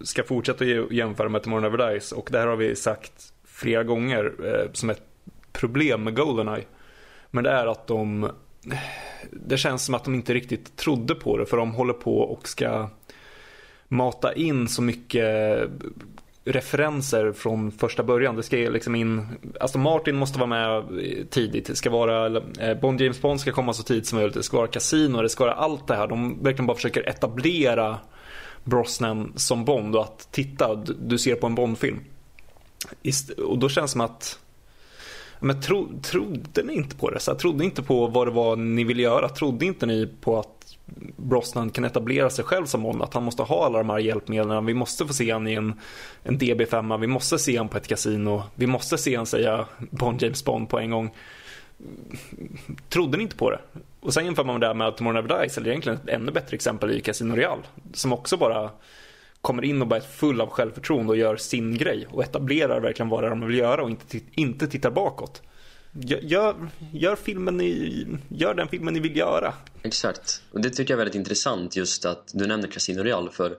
[0.00, 2.12] ska fortsätta jämföra med Tomorrow Never Dies.
[2.12, 5.02] Och det här har vi sagt flera gånger eh, som ett
[5.52, 6.64] problem med Goldeneye.
[7.30, 8.30] Men det är att de
[9.30, 12.48] det känns som att de inte riktigt trodde på det för de håller på och
[12.48, 12.88] ska
[13.88, 15.58] mata in så mycket
[16.44, 18.36] referenser från första början.
[18.36, 19.26] Det ska liksom in,
[19.60, 20.84] alltså Martin måste vara med
[21.30, 21.66] tidigt.
[21.66, 24.34] Det ska vara, eh, Bond James Bond ska komma så tidigt som möjligt.
[24.34, 26.06] Det ska vara kasino, det ska vara allt det här.
[26.06, 27.98] De verkligen bara försöker etablera
[28.64, 32.00] Brosnan som Bond och att titta, du ser på en Bondfilm.
[33.46, 34.38] Och då känns det som att
[35.40, 37.20] men tro, trodde ni inte på det?
[37.20, 39.28] Så här, trodde inte på vad det var ni ville göra?
[39.28, 40.61] Trodde inte ni på att
[41.16, 43.02] Brosnan kan etablera sig själv som Bond?
[43.02, 44.66] Att han måste ha alla de här hjälpmedlen.
[44.66, 45.80] Vi måste få se honom i en,
[46.22, 47.00] en DB5.
[47.00, 48.42] Vi måste se honom på ett kasino.
[48.54, 51.14] Vi måste se honom säga Bond James Bond på en gång.
[52.88, 53.58] Trodde ni inte på det?
[54.00, 56.90] Och sen jämför man det med Tomorrow Never Dies, eller egentligen ett ännu bättre exempel
[56.90, 57.58] i Casino Real.
[57.92, 58.70] Som också bara
[59.40, 63.08] kommer in och bara är full av självförtroende och gör sin grej och etablerar verkligen
[63.08, 65.42] vad det är de vill göra och inte, inte tittar bakåt.
[65.94, 69.54] Gör, gör, filmen ni, gör den filmen ni vill göra.
[69.82, 70.42] Exakt.
[70.50, 73.56] Och det tycker jag är väldigt intressant just att du nämner Casino Real för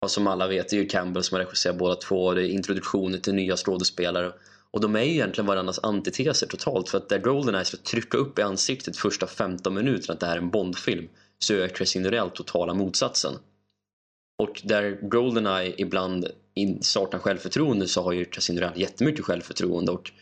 [0.00, 2.48] vad som alla vet det är ju Campbell som har regisserat båda två det är
[2.48, 4.32] introduktioner till nya skådespelare
[4.70, 8.38] och de är ju egentligen varandras antiteser totalt för att där Goldeneye ska trycka upp
[8.38, 11.08] i ansiktet första 15 minuterna att det här är en Bondfilm
[11.38, 13.34] så är Casino Real totala motsatsen.
[14.38, 16.26] Och där Goldeneye ibland
[16.80, 20.12] saknar självförtroende så har ju Casino Royale jättemycket självförtroende och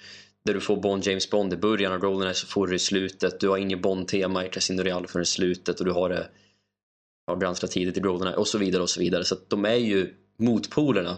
[0.44, 3.40] där du får Bond James Bond i början av Goldeneye så får du i slutet.
[3.40, 6.28] Du har inget Bond-tema i Casino Royale förrän i slutet och du har det
[7.26, 9.24] ja, ganska tidigt i Goldeneye och så vidare och så vidare.
[9.24, 11.16] Så att de är ju motpolerna.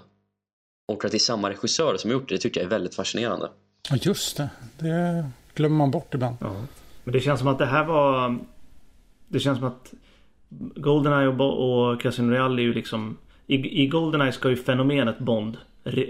[0.88, 2.94] Och att det är samma regissör som har gjort det, det tycker jag är väldigt
[2.94, 3.50] fascinerande.
[3.90, 4.50] Ja, just det.
[4.78, 6.36] Det glömmer man bort ibland.
[6.40, 6.66] Ja.
[7.04, 8.38] Men det känns som att det här var...
[9.28, 9.94] Det känns som att
[10.76, 13.18] Goldeneye och, och Casino Royale är ju liksom...
[13.46, 15.56] I, I Goldeneye ska ju fenomenet Bond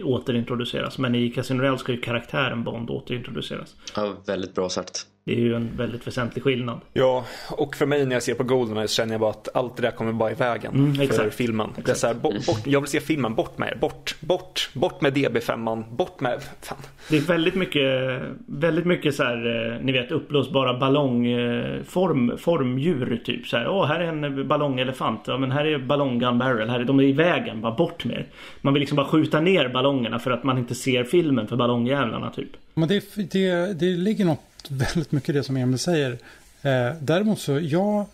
[0.04, 0.98] återintroduceras.
[0.98, 3.76] Men i Casino Royale ska ju karaktären Bond återintroduceras.
[3.96, 5.06] Ja, väldigt bra sagt.
[5.26, 6.80] Det är ju en väldigt väsentlig skillnad.
[6.92, 9.76] Ja, och för mig när jag ser på Goldeneye så känner jag bara att allt
[9.76, 11.68] det där kommer bara i vägen mm, för filmen.
[11.70, 11.86] Exakt.
[11.86, 14.70] Det är så här, bort, bort, jag vill se filmen, bort med er, bort, bort,
[14.72, 16.78] bort med DB5, bort med, fan.
[17.10, 23.22] Det är väldigt mycket, väldigt mycket så här, eh, ni vet uppblåsbara ballongform, eh, formdjur
[23.24, 23.46] typ.
[23.46, 26.80] Så här, åh här är en ballongelefant, ja men här är ballong gun barrel, här
[26.80, 28.26] är, de är i vägen, bara bort med er.
[28.60, 32.30] Man vill liksom bara skjuta ner ballongerna för att man inte ser filmen för ballongjävlarna
[32.30, 32.50] typ.
[32.74, 36.18] Men det, det, det ligger något väldigt mycket det som Emil säger.
[36.62, 38.06] Eh, däremot så, jag,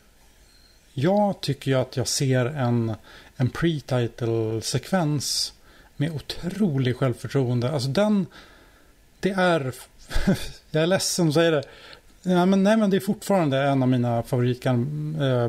[0.93, 2.95] jag tycker ju att jag ser en,
[3.37, 5.53] en pre-title-sekvens
[5.97, 7.71] med otrolig självförtroende.
[7.71, 8.27] Alltså den,
[9.21, 9.75] det är,
[10.71, 11.63] jag är ledsen att säga det.
[12.23, 15.49] nej men, nej, men det är fortfarande en av mina favorit eh, eh,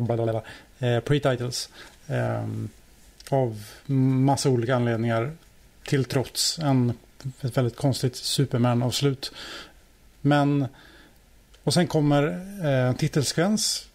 [0.80, 1.70] pre-titles.
[2.08, 2.44] Eh,
[3.30, 5.32] av massa olika anledningar.
[5.84, 6.94] Till trots en,
[7.41, 9.32] ett väldigt konstigt Superman-avslut.
[10.22, 10.68] Men
[11.64, 12.24] och sen kommer
[12.64, 13.88] eh, en titelsekvens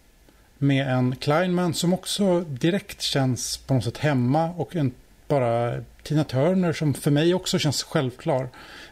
[0.58, 4.92] med en Kleinman som också direkt känns på något sätt hemma och en,
[5.28, 8.48] bara Tina Turner som för mig också känns självklar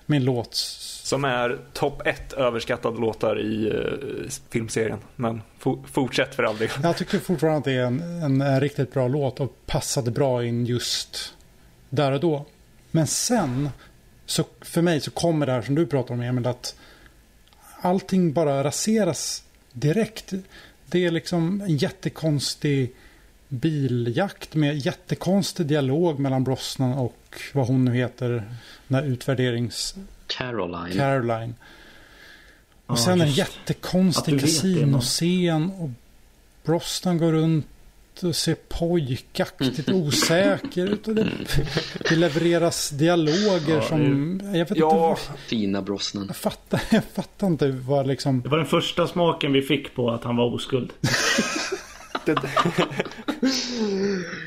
[0.07, 0.55] med en låt.
[0.55, 4.99] Som är topp ett överskattade låtar i uh, filmserien.
[5.17, 5.43] Men
[5.85, 6.69] fortsätt för all del.
[6.83, 10.45] Jag tycker fortfarande att det är en, en, en, riktigt bra låt och passade bra
[10.45, 11.35] in just
[11.89, 12.47] där och då.
[12.91, 13.71] Men sen,
[14.27, 16.77] så för mig så kommer det här som du pratar om Emil, att
[17.87, 20.33] allting bara raseras direkt.
[20.87, 22.95] Det är liksom en jättekonstig
[23.49, 28.29] biljakt med jättekonstig dialog mellan Brosnan och vad hon nu heter.
[28.89, 29.95] Den här utvärderings...
[30.27, 30.97] Caroline.
[30.97, 31.55] Caroline.
[32.87, 35.91] Och sen en jättekonstig kasinoscen och
[36.65, 37.67] Brosnan går runt
[38.23, 41.09] och ser pojkaktigt osäker ut.
[41.09, 41.27] Och det,
[42.09, 44.41] det levereras dialoger ja, som...
[44.45, 46.25] Jag vet ja, inte, fina Brosnan.
[46.27, 48.43] Jag fattar, jag fattar inte vad liksom...
[48.43, 50.93] Det var den första smaken vi fick på att han var oskuld.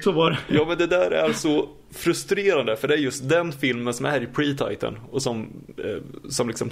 [0.04, 0.38] så var det.
[0.48, 4.22] Ja men det där är så frustrerande för det är just den filmen som är
[4.22, 5.48] i pre-titeln och som,
[5.78, 6.70] eh, som liksom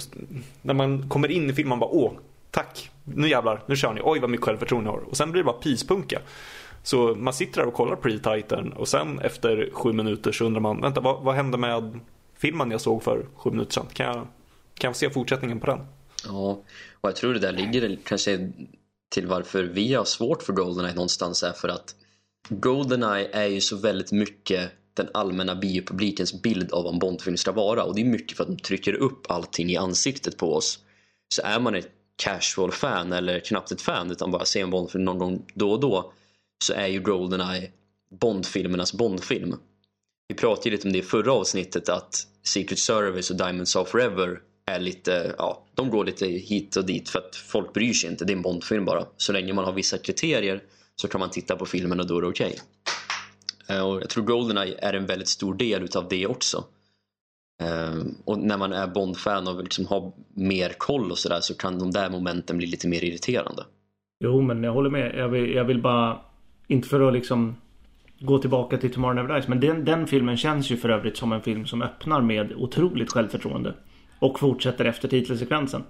[0.62, 2.12] när man kommer in i filmen man bara åh
[2.50, 5.42] tack nu jävlar nu kör ni oj vad mycket självförtroende ni har och sen blir
[5.42, 6.20] det bara pispunka
[6.82, 10.80] så man sitter där och kollar pre-titeln och sen efter sju minuter så undrar man,
[10.80, 12.00] vänta vad, vad hände med
[12.38, 13.86] filmen jag såg för sju minuter sedan?
[13.92, 14.28] Kan jag,
[14.74, 15.80] kan jag se fortsättningen på den?
[16.24, 16.62] Ja,
[17.00, 18.50] och jag tror det där ligger kanske
[19.10, 21.94] till varför vi har svårt för Goldeneye någonstans är för att
[22.48, 27.52] Goldeneye är ju så väldigt mycket den allmänna biopublikens bild av vad en Bondfilm ska
[27.52, 30.78] vara och det är mycket för att de trycker upp allting i ansiktet på oss.
[31.34, 35.04] Så är man ett casual fan eller knappt ett fan utan bara ser en Bondfilm
[35.04, 36.12] någon gång då och då
[36.64, 37.70] så är ju Goldeneye
[38.20, 39.56] Bondfilmernas Bondfilm.
[40.28, 43.88] Vi pratade ju lite om det i förra avsnittet att Secret Service och Diamonds of
[43.88, 48.10] Forever är lite, ja, de går lite hit och dit för att folk bryr sig
[48.10, 48.24] inte.
[48.24, 49.04] Det är en Bondfilm bara.
[49.16, 50.62] Så länge man har vissa kriterier
[50.96, 52.58] så kan man titta på filmen och då är det okej.
[53.64, 53.80] Okay.
[53.80, 56.64] Och jag tror Goldeneye är en väldigt stor del utav det också.
[57.62, 61.78] Ehm, och när man är Bond-fan och liksom har mer koll och sådär så kan
[61.78, 63.64] de där momenten bli lite mer irriterande.
[64.24, 65.14] Jo, men jag håller med.
[65.14, 66.20] Jag vill, jag vill bara,
[66.68, 67.56] inte för att liksom
[68.20, 71.32] gå tillbaka till Tomorrow Never Dies, men den, den filmen känns ju för övrigt som
[71.32, 73.74] en film som öppnar med otroligt självförtroende.
[74.18, 75.84] Och fortsätter efter titelsekvensen.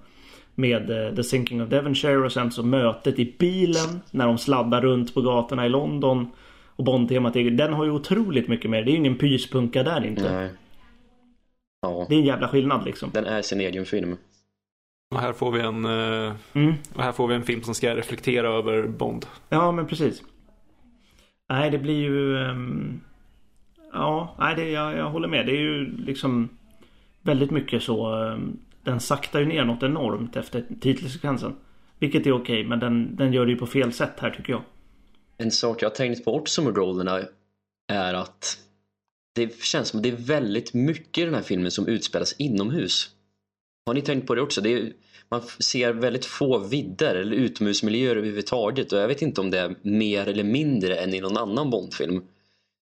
[0.54, 4.80] Med uh, The Sinking of Devonshire och sen så mötet i bilen när de sladdar
[4.80, 6.30] runt på gatorna i London.
[6.76, 8.82] Och Bond-temat, den har ju otroligt mycket mer.
[8.82, 10.32] Det är ju ingen pyspunka där inte.
[10.32, 10.50] Nej.
[11.82, 12.06] Ja.
[12.08, 13.10] Det är en jävla skillnad liksom.
[13.12, 14.16] Den är sin egen film.
[15.14, 16.74] Och här får vi en, uh, mm.
[16.94, 19.26] och här får vi en film som ska reflektera över Bond.
[19.48, 20.22] Ja, men precis.
[21.48, 22.34] Nej, det blir ju...
[22.34, 23.00] Um,
[23.92, 25.46] ja, nej, det, jag, jag håller med.
[25.46, 26.48] Det är ju liksom
[27.22, 28.14] väldigt mycket så.
[28.14, 31.56] Um, den saktar ju ner något enormt efter titelsekvensen.
[31.98, 34.62] Vilket är okej, men den, den gör det ju på fel sätt här tycker jag.
[35.38, 37.26] En sak jag har tänkt på också med Goldeneye
[37.92, 38.58] är att
[39.34, 43.10] det känns som att det är väldigt mycket i den här filmen som utspelas inomhus.
[43.86, 44.60] Har ni tänkt på det också?
[44.60, 44.92] Det är,
[45.30, 49.74] man ser väldigt få vidder eller utomhusmiljöer överhuvudtaget och jag vet inte om det är
[49.82, 52.22] mer eller mindre än i någon annan Bondfilm.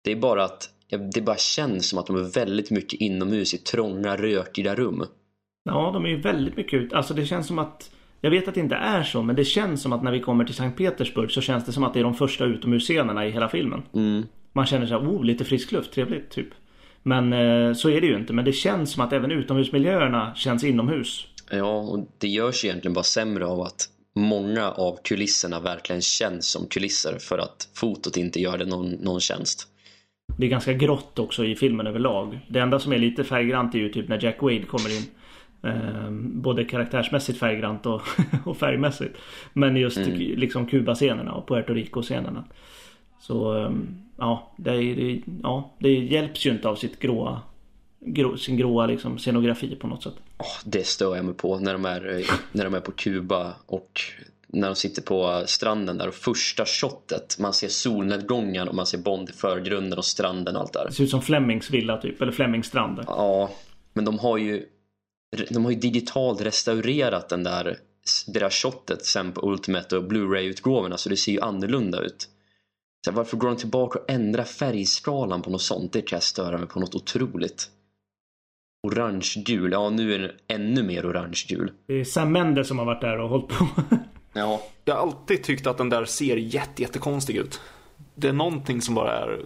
[0.04, 0.70] Det är bara att
[1.14, 5.06] det bara känns som att de är väldigt mycket inomhus i trånga, rökiga rum.
[5.64, 6.94] Ja, de är ju väldigt mycket ut.
[6.94, 9.82] Alltså det känns som att jag vet att det inte är så, men det känns
[9.82, 12.04] som att när vi kommer till Sankt Petersburg så känns det som att det är
[12.04, 13.84] de första utomhusscenerna i hela filmen.
[13.94, 14.26] Mm.
[14.54, 16.48] Man känner sig oh, lite frisk luft, trevligt typ.
[17.04, 18.34] Men eh, så är det ju inte.
[18.34, 21.28] Men det känns som att även utomhusmiljöerna känns inomhus.
[21.50, 26.68] Ja, och det görs egentligen bara sämre av att många av kulisserna verkligen känns som
[26.68, 29.68] kulisser för att fotot inte gör det någon, någon tjänst.
[30.38, 32.40] Det är ganska grått också i filmen överlag.
[32.50, 35.04] Det enda som är lite färggrant är ju typ när Jack Wade kommer in.
[35.64, 38.02] Eh, både karaktärsmässigt färggrant och,
[38.46, 39.18] och färgmässigt.
[39.54, 40.20] Men just mm.
[40.20, 42.44] liksom Kuba-scenerna och Puerto Rico-scenerna.
[43.20, 43.88] Så ehm,
[44.18, 44.76] ja det,
[45.44, 47.42] ja, det hjälps ju inte av sitt gråa
[48.02, 50.14] grå, sin gråa liksom, scenografi på något sätt.
[50.38, 54.02] Oh, det stör jag mig på när de, är, när de är på Kuba och
[54.48, 58.98] när de sitter på stranden där och första shotet man ser solnedgången och man ser
[58.98, 60.86] Bond i förgrunden och stranden och allt där.
[60.86, 63.00] Det ser ut som Flemings villa typ, eller Flemings strand.
[63.08, 63.50] Ja,
[63.94, 64.66] men de har ju
[65.50, 67.78] de har ju digitalt restaurerat den där
[68.28, 72.30] det där shotet sen på Ultimate och Blu-ray-utgåvorna så det ser ju annorlunda ut.
[73.06, 75.94] Så varför går de tillbaka och ändrar färgskalan på något sånt?
[75.94, 77.70] Det kan jag störa mig på något otroligt.
[78.82, 81.72] Orange-gul, ja nu är den ännu mer orange-gul.
[81.86, 83.68] Det är Sam Mendes som har varit där och hållit på.
[84.34, 84.62] ja.
[84.86, 87.62] Jag har alltid tyckt att den där ser jätte, jättekonstig ut.
[88.16, 89.42] Det är någonting som bara är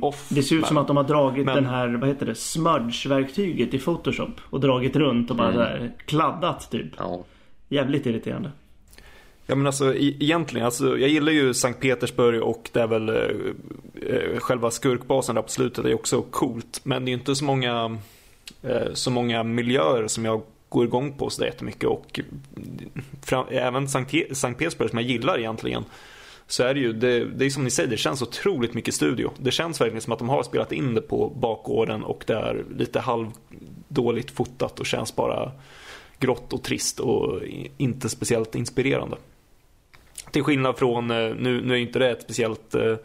[0.00, 0.28] off.
[0.28, 0.68] Det ser ut men...
[0.68, 1.54] som att de har dragit men...
[1.54, 4.40] den här, vad heter det, smudge-verktyget i Photoshop.
[4.50, 5.58] Och dragit runt och bara mm.
[5.58, 6.92] där kladdat typ.
[6.98, 7.24] Ja.
[7.68, 8.50] Jävligt irriterande.
[9.46, 13.14] Ja men alltså egentligen, alltså, jag gillar ju Sankt Petersburg och det är väl eh,
[14.02, 16.80] eh, själva skurkbasen där på slutet är också coolt.
[16.82, 17.98] Men det är ju inte så många,
[18.64, 22.20] Eh, så många miljöer som jag går igång på så jättemycket och
[23.22, 25.84] fram, även Sankt, Sankt Petersburg som jag gillar egentligen
[26.46, 29.30] så är det ju, det, det är som ni säger, det känns otroligt mycket studio.
[29.38, 32.64] Det känns verkligen som att de har spelat in det på bakgården och det är
[32.76, 35.52] lite halvdåligt fotat och känns bara
[36.18, 37.40] grått och trist och
[37.76, 39.16] inte speciellt inspirerande.
[40.30, 42.96] Till skillnad från, eh, nu, nu är inte det ett speciellt eh,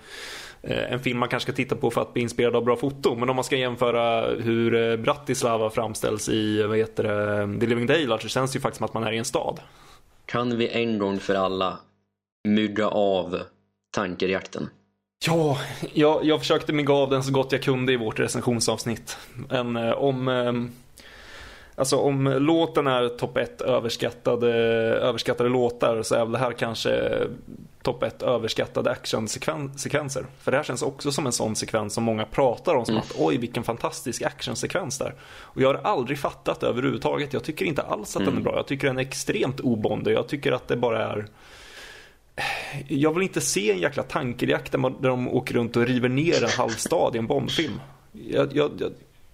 [0.63, 3.15] en film man kanske ska titta på för att bli inspirerad av bra foto.
[3.15, 8.21] Men om man ska jämföra hur Bratislava framställs i vad heter det, The Living Daylight
[8.21, 9.59] så känns det ju faktiskt som att man är i en stad.
[10.25, 11.79] Kan vi en gång för alla
[12.47, 13.39] mygga av
[13.95, 14.69] tankerjakten?
[15.25, 15.57] Ja,
[15.93, 19.17] jag, jag försökte mygga av den så gott jag kunde i vårt recensionsavsnitt.
[19.49, 20.71] Men om
[21.79, 24.53] Alltså om låten är topp 1 överskattade,
[25.01, 27.11] överskattade låtar så är väl det här kanske
[27.81, 30.25] topp 1 överskattade actionsekvenser.
[30.39, 33.03] För det här känns också som en sån sekvens som många pratar om som mm.
[33.09, 35.15] att oj vilken fantastisk actionsekvens där.
[35.21, 37.33] Och jag har aldrig fattat överhuvudtaget.
[37.33, 38.25] Jag tycker inte alls att mm.
[38.25, 38.43] den är mm.
[38.43, 38.55] bra.
[38.55, 40.13] Jag tycker den är extremt obondig.
[40.13, 41.27] Jag tycker att det bara är
[42.87, 46.49] jag vill inte se en jäkla tankereaktor där de åker runt och river ner en
[46.49, 47.79] halv stad i en Bondfilm.
[48.11, 48.91] Jag, jag, jag...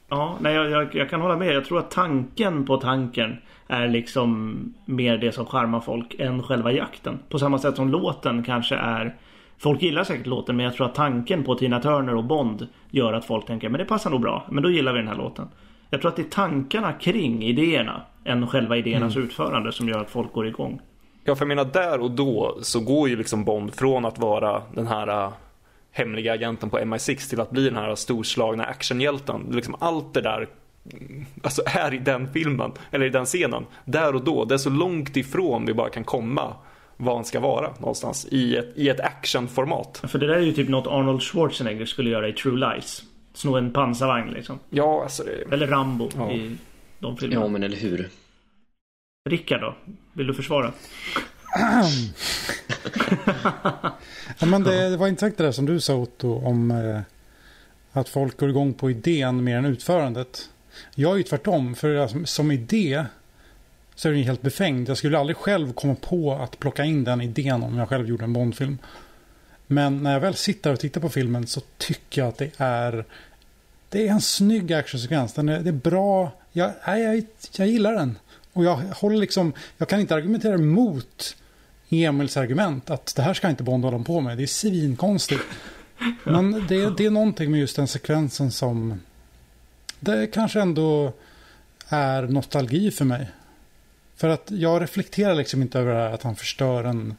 [0.10, 1.54] Ja, nej, jag, jag, kan hålla med.
[1.54, 3.38] Jag tror att tanken på tanken
[3.68, 7.20] är liksom mer det som charmar folk än själva jakten.
[7.30, 9.16] På samma sätt som låten kanske är
[9.58, 13.14] Folk gillar säkert låten men jag tror att tanken på Tina Turner och Bond gör
[13.14, 14.46] att folk tänker men det passar nog bra.
[14.50, 15.48] Men då gillar vi den här låten.
[15.90, 19.28] Jag tror att det är tankarna kring idéerna än själva idéernas mm.
[19.28, 20.82] utförande som gör att folk går igång.
[21.24, 24.62] Ja, för jag menar där och då så går ju liksom Bond från att vara
[24.74, 25.32] den här
[25.96, 29.42] hemliga agenten på MI6 till att bli den här storslagna actionhjälten.
[29.52, 30.48] Liksom allt det där
[30.94, 34.46] mm, alltså är i den filmen, eller i den scenen, där och då.
[34.46, 36.54] Det är så långt ifrån vi bara kan komma
[36.98, 40.02] vad han ska vara någonstans i ett, i ett actionformat.
[40.08, 43.04] För det där är ju typ något Arnold Schwarzenegger skulle göra i True Lies.
[43.34, 44.60] Sno en pansarvagn liksom.
[44.70, 45.54] Ja, alltså det...
[45.54, 46.32] Eller Rambo ja.
[46.32, 46.56] i
[47.00, 47.42] de filmerna.
[47.42, 48.10] Ja, men eller hur.
[49.30, 49.76] Rickard då?
[50.14, 50.72] Vill du försvara?
[54.40, 57.00] Ja, men det, det var intressant det där som du sa Otto om eh,
[57.92, 60.50] att folk går igång på idén mer än utförandet.
[60.96, 63.06] Jag är ju tvärtom, för alltså, som idé
[63.96, 64.90] så är den helt befängd.
[64.90, 68.24] Jag skulle aldrig själv komma på att plocka in den idén om jag själv gjorde
[68.24, 68.78] en Bondfilm.
[69.68, 73.06] Men när jag väl sitter och tittar på filmen så tycker jag att det är
[73.90, 75.34] det är en snygg actionsekvens.
[75.34, 76.32] Den är, det är bra.
[76.52, 77.24] Jag, jag,
[77.58, 78.20] jag gillar den.
[78.54, 81.36] Och jag håller liksom, jag kan inte argumentera emot
[82.04, 84.38] Emils argument att det här ska inte Bond hålla på med.
[84.38, 85.44] Det är svinkonstigt.
[86.24, 89.00] Men det, det är någonting med just den sekvensen som
[90.00, 91.14] det kanske ändå
[91.88, 93.28] är nostalgi för mig.
[94.16, 97.16] För att jag reflekterar liksom inte över det här att han förstör en,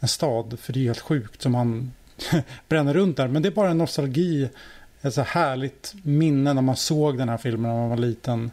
[0.00, 0.58] en stad.
[0.60, 1.92] För det är helt sjukt som han
[2.68, 3.28] bränner runt där.
[3.28, 4.48] Men det är bara en nostalgi.
[5.02, 8.50] Ett så härligt minne när man såg den här filmen när man var liten.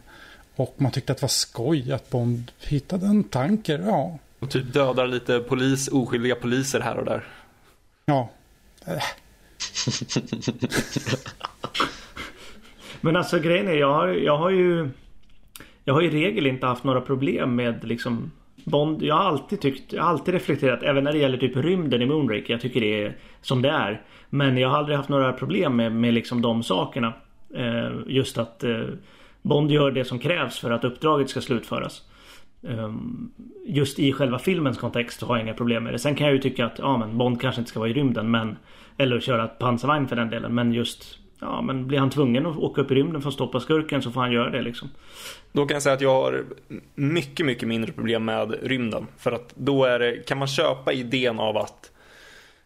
[0.56, 3.78] Och man tyckte att det var skoj att Bond hittade en tanker.
[3.86, 4.18] Ja.
[4.44, 7.24] Och typ dödar lite polis, oskyldiga poliser här och där.
[8.04, 8.30] Ja.
[13.00, 14.90] Men alltså grejen är, jag har, jag har ju
[15.84, 18.30] jag har i regel inte haft några problem med liksom
[18.64, 19.02] Bond.
[19.02, 22.06] Jag har alltid tyckt, jag har alltid reflekterat även när det gäller typ rymden i
[22.06, 22.52] Moonraker.
[22.52, 24.02] Jag tycker det är som det är.
[24.30, 27.12] Men jag har aldrig haft några problem med, med liksom de sakerna.
[27.54, 28.84] Eh, just att eh,
[29.42, 32.02] Bond gör det som krävs för att uppdraget ska slutföras.
[32.68, 33.30] Ehm,
[33.66, 35.98] just i själva filmens kontext har jag inga problem med det.
[35.98, 38.30] Sen kan jag ju tycka att ja, men Bond kanske inte ska vara i rymden.
[38.30, 38.56] Men,
[38.96, 40.54] eller köra pansarvagn för den delen.
[40.54, 43.60] Men just Ja men blir han tvungen att åka upp i rymden för att stoppa
[43.60, 44.90] skurken så får han göra det liksom.
[45.52, 46.44] Då kan jag säga att jag har
[46.94, 49.06] mycket, mycket mindre problem med rymden.
[49.18, 51.92] För att då är det, kan man köpa idén av att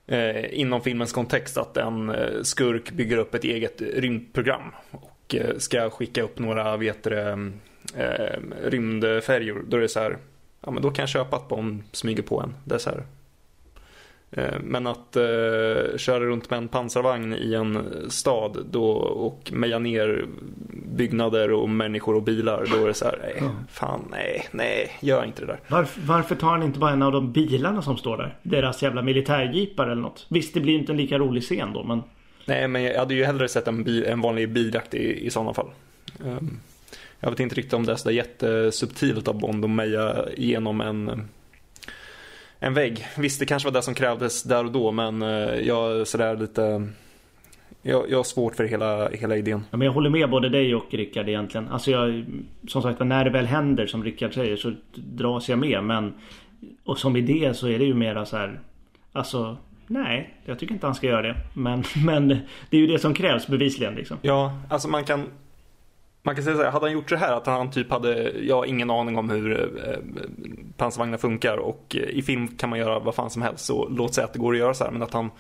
[0.07, 4.73] eh, inom filmens kontext att en eh, skurk bygger upp ett eget rymdprogram.
[4.91, 7.53] Och eh, ska skicka upp några, vet det,
[7.97, 9.65] eh, rymdfärjor.
[9.69, 10.19] Då är det så här,
[10.61, 12.55] ja men då kan jag köpa att Bond smyger på en.
[12.65, 13.03] Det är så här,
[14.31, 19.79] Eh, men att eh, köra runt med en pansarvagn i en stad då, och meja
[19.79, 20.27] ner
[20.97, 22.67] byggnader och människor och bilar.
[22.73, 23.53] Då är det så här, nej, mm.
[23.71, 25.61] fan, nej, nej, gör inte det där.
[25.69, 28.37] Varför, varför tar han inte bara en av de bilarna som står där?
[28.43, 30.27] Deras jävla militärjeepar eller något.
[30.29, 32.03] Visst, det blir inte en lika rolig scen då, men...
[32.45, 35.55] Nej, men jag hade ju hellre sett en, bil, en vanlig biljakt i, i sådana
[35.55, 35.71] fall.
[36.25, 36.61] Um,
[37.21, 41.29] jag vet inte riktigt om det är så jättesubtilt av Bond att meja igenom en
[42.59, 43.07] en vägg.
[43.17, 46.89] Visst, det kanske var det som krävdes där och då, men eh, jag sådär lite...
[47.83, 49.65] Jag, jag har svårt för hela, hela idén.
[49.71, 51.69] Ja, men jag håller med både dig och Rickard egentligen.
[51.69, 52.25] Alltså jag,
[52.69, 55.85] som sagt, när det väl händer som Rickard säger så dras jag med.
[55.85, 56.15] Men
[56.85, 58.61] och som idé så är det ju mera så här.
[59.13, 59.57] Alltså
[59.87, 61.37] nej, jag tycker inte han ska göra det.
[61.55, 64.17] Men, men det är ju det som krävs bevisligen liksom.
[64.23, 65.25] Ja, alltså man kan
[66.23, 68.57] man kan säga så här, hade han gjort så här att han typ hade, jag
[68.57, 69.97] har ingen aning om hur eh,
[70.77, 74.15] pansarvagnar funkar och eh, i film kan man göra vad fan som helst så låt
[74.15, 75.31] säga att det går att göra så här men att han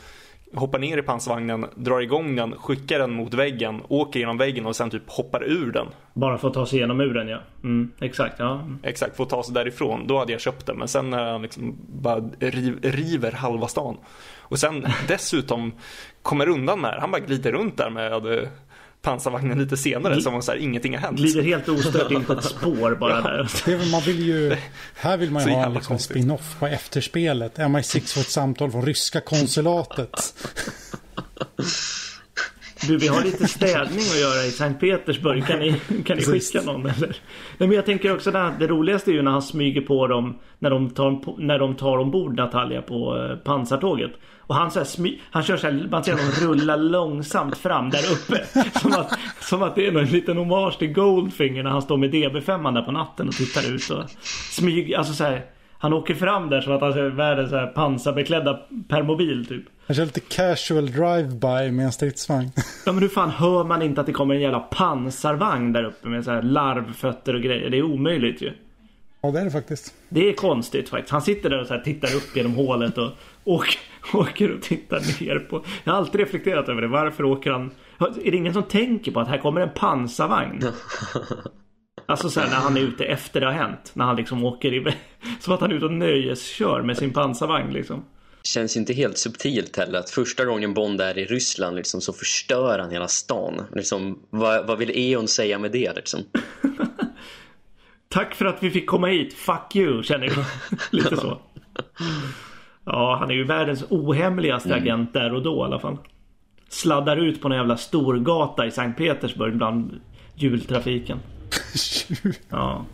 [0.55, 4.76] hoppar ner i pansarvagnen, drar igång den, skickar den mot väggen, åker genom väggen och
[4.76, 5.87] sen typ hoppar ur den.
[6.14, 7.39] Bara för att ta sig igenom muren ja.
[7.62, 8.68] Mm, exakt ja.
[8.83, 10.07] Exakt, för att ta sig därifrån.
[10.07, 10.76] Då hade jag köpt den.
[10.79, 13.97] Men sen när han liksom bara riv, river halva stan.
[14.39, 15.72] Och sen dessutom
[16.22, 18.49] kommer undan med Han bara glider runt där med
[19.03, 21.18] pansarvagnen lite senare Gl som om så här, ingenting har hänt.
[21.18, 23.51] Glider helt ostört in på ett spår bara ja, där.
[23.64, 24.57] Det, man vill ju,
[24.94, 27.59] här vill man ju ha en liksom spin-off på efterspelet.
[27.59, 30.34] MI6 får ett samtal från ryska konsulatet.
[32.86, 35.46] Du, vi har lite städning att göra i Sankt Petersburg.
[35.46, 37.16] Kan ni, kan ni skicka någon eller?
[37.59, 40.38] Nej, men jag tänker också att det roligaste är ju när han smyger på dem
[40.59, 44.11] när de tar, när de tar ombord Natalia på eh, pansartåget.
[44.49, 48.12] Och han, så smy, han kör så här, man ser honom rulla långsamt fram där
[48.12, 48.44] uppe.
[48.80, 52.11] Som att, som att det är någon liten hommage till Goldfinger när han står med
[52.14, 54.05] DB5 där på natten och tittar ut och
[54.51, 54.99] smyger.
[54.99, 55.44] Alltså så här,
[55.78, 59.64] Han åker fram där som att han är världens så här pansarbeklädda permobil typ.
[59.86, 62.51] Han kör lite casual drive-by med en stridsvagn.
[62.86, 66.09] Ja men hur fan hör man inte att det kommer en jävla pansarvagn där uppe
[66.09, 67.70] med så här larvfötter och grejer.
[67.70, 68.53] Det är omöjligt ju.
[69.22, 69.94] Ja det är det faktiskt.
[70.09, 71.12] Det är konstigt faktiskt.
[71.12, 73.11] Han sitter där och så tittar upp genom hålet och
[73.44, 73.80] åker,
[74.14, 75.64] åker och tittar ner på.
[75.84, 76.88] Jag har alltid reflekterat över det.
[76.88, 77.70] Varför åker han?
[77.98, 80.62] Är det ingen som tänker på att här kommer en pansarvagn?
[82.06, 83.90] Alltså sen när han är ute efter det har hänt.
[83.94, 84.96] När han liksom åker iväg.
[85.40, 88.04] Som att han är ute och nöjeskör med sin pansarvagn liksom.
[88.42, 92.78] Känns inte helt subtilt heller att första gången Bond är i Ryssland liksom, så förstör
[92.78, 93.62] han hela stan.
[93.74, 96.20] Liksom, vad, vad vill E.ON säga med det liksom?
[98.09, 99.34] Tack för att vi fick komma hit.
[99.34, 100.44] Fuck you känner jag.
[100.90, 101.40] Lite så.
[102.91, 104.82] Ja, han är ju världens ohemligaste Mm.
[104.82, 105.97] agent där och då i alla fall.
[106.68, 110.01] Sladdar ut på en jävla storgata i Sankt Petersburg bland
[110.34, 111.18] jultrafiken.
[112.49, 112.84] Ja.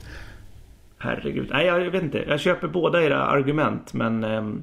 [0.99, 1.49] Herregud.
[1.51, 2.18] Nej, jag vet inte.
[2.28, 4.24] Jag köper båda era argument men...
[4.24, 4.62] ehm,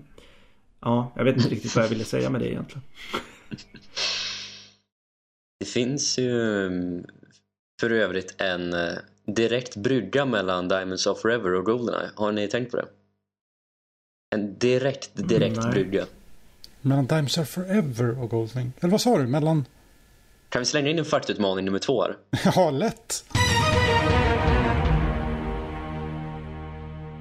[0.81, 2.81] ja, jag vet inte riktigt vad jag ville säga med det egentligen.
[5.59, 7.05] Det finns ju mm,
[7.81, 8.93] för övrigt en eh,
[9.35, 12.09] direkt brygga mellan Diamonds of Forever och Goldeneye.
[12.15, 12.85] Har ni tänkt på det?
[14.35, 15.71] En direkt, direkt nej.
[15.71, 16.05] brygga.
[16.81, 18.71] Mellan Dimes Are Forever och Goldwing.
[18.79, 19.27] Eller vad sa du?
[19.27, 19.65] Mellan...
[20.49, 22.17] Kan vi slänga in en faktutmaning nummer två här?
[22.55, 23.25] Ja, lätt.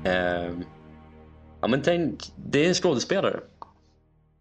[0.05, 0.53] Eh,
[1.61, 3.41] ja men tänk, det är en skådespelare.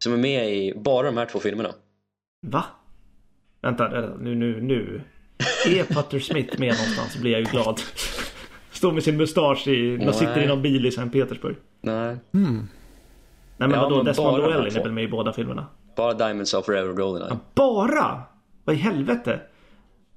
[0.04, 1.74] Som är med i bara de här två filmerna.
[2.48, 2.66] Va?
[3.62, 3.90] Vänta,
[4.20, 5.02] nu, nu, nu.
[5.66, 7.82] Är Putter Smith med någonstans blir jag ju glad.
[8.80, 9.98] Står med sin mustasch i...
[9.98, 11.56] De sitter i någon bil i Sankt Petersburg.
[11.82, 12.68] Nej, Hmm.
[13.58, 14.04] Nej men Ja, vadå?
[14.04, 15.66] Desmond Llewellyn är väl med i båda filmerna?
[15.96, 17.38] bara Diamonds of Forever och Goldeneye.
[17.56, 18.22] Bara?
[18.64, 19.40] Vad i helvete?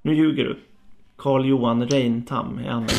[0.02, 0.58] Nu ljuger du.
[1.18, 2.92] Carl Johan Reintam är han med.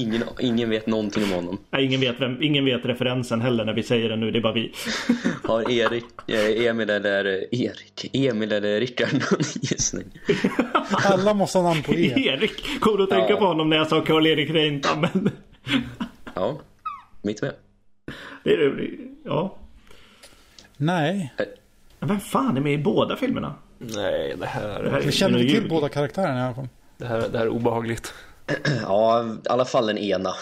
[0.00, 1.58] Ingen, ingen vet någonting om honom.
[1.70, 4.30] Nej, ingen vet, vem, ingen vet referensen heller när vi säger det nu.
[4.30, 4.72] Det är bara vi.
[5.44, 7.24] Har Erik, eh, Emil eller
[7.54, 10.04] Erik, Emil eller Rickard någon gissning?
[10.90, 12.12] Alla måste ha namn på E.
[12.16, 12.80] Erik!
[12.80, 13.36] Kommer du att tänka Ja.
[13.36, 15.00] på honom när jag sa Karl-Erik Reintam?
[15.00, 15.30] Men
[16.34, 16.58] Ja,
[17.22, 17.52] mitt med.
[18.44, 18.88] det är det.
[19.24, 19.56] Ja.
[20.76, 21.34] Nej,
[22.00, 23.54] vem fan är med i båda filmerna?
[23.78, 26.68] Nej, det här, Det här är vi känner ju till båda karaktärerna i alla fall.
[26.98, 28.14] det här, det här är obehagligt.
[28.82, 30.34] Ja, i alla fall den ena.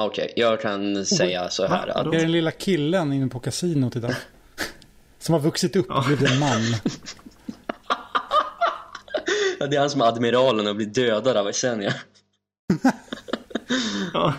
[0.00, 3.96] Okej, jag kan säga så här att Det är den lilla killen inne på kasinot
[3.96, 4.14] idag.
[5.18, 6.60] Som har vuxit upp och blivit en man.
[9.58, 11.94] Ja, det är han som är admiralen och blir dödad av Esenia.
[14.12, 14.34] Ja.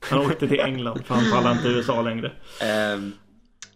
[0.00, 2.32] Han åkte till England för han pallar inte USA längre.
[2.60, 3.12] Ehm,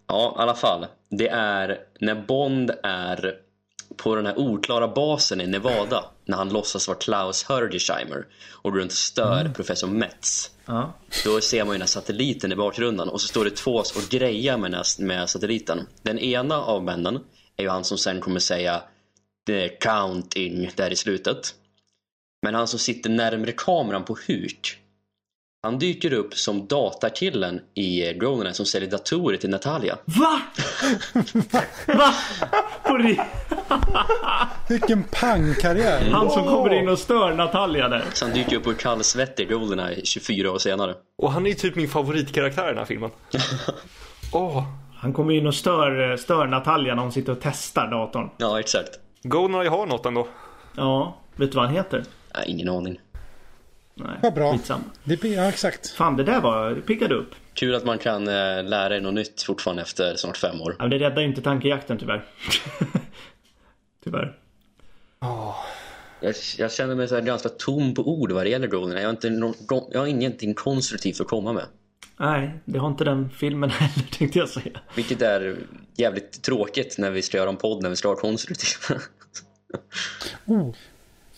[0.07, 0.87] ja, i alla fall.
[1.11, 3.35] Det är när Bond är
[3.99, 8.92] på den här oklara basen i Nevada när han låtsas vara Klaus Herdesheimer och runt
[8.92, 10.51] stör professor Metz.
[10.66, 10.94] Ja.
[11.24, 14.11] Då ser man ju den här satelliten i bakgrunden och så står det två och
[14.11, 15.86] grejar med, här, med satelliten.
[16.03, 17.20] Den ena av männen
[17.57, 18.82] är ju han som sen kommer säga
[19.46, 21.55] the counting där i slutet.
[22.42, 24.78] Men han som sitter närmre kameran på huk
[25.63, 29.99] han dyker upp som datakillen i Goldeneye som säljer datorer till Natalia.
[30.05, 30.41] Va?
[31.87, 32.15] Va?
[34.69, 36.11] Vilken pangkarriär.
[36.11, 38.05] Han som kommer in och stör Natalia där.
[38.13, 40.95] Så han dyker upp ur kallsvettig i Goldeneye 24 år senare.
[41.19, 43.11] Och han är ju typ min favoritkaraktär i den här filmen.
[44.33, 44.65] Åh,
[44.97, 48.31] Han kommer in och stör, stör Natalia när hon sitter och testar datorn.
[48.39, 48.91] Ja, exakt.
[49.23, 50.29] Goldeneye har något ändå.
[50.77, 52.05] Ja, vet du vad han heter?
[52.35, 53.01] Nej, ingen aning.
[53.99, 54.53] Nej, Vad bra.
[54.53, 54.84] skitsamma.
[55.05, 55.90] Det ja, exakt.
[55.90, 57.34] Fan, det där var, det piggade upp.
[57.55, 60.76] Kul att man kan eh, lära sig något nytt fortfarande efter snart fem år.
[60.78, 62.24] Ja, men det räddar ju inte tankejakten tyvärr.
[64.05, 64.38] tyvärr.
[66.20, 69.03] Jag, jag känner mig så här ganska tom på ord vad det gäller Goldeneye.
[69.03, 69.55] Jag har, inte no,
[69.90, 71.64] jag har ingenting konstruktivt att komma med.
[72.16, 74.80] Nej, det har inte den filmen heller tänkte jag säga.
[74.94, 75.57] Vilket är
[75.96, 79.01] jävligt tråkigt när vi ska göra en podd när vi ska vara konstruktiva.
[80.46, 80.74] Oh,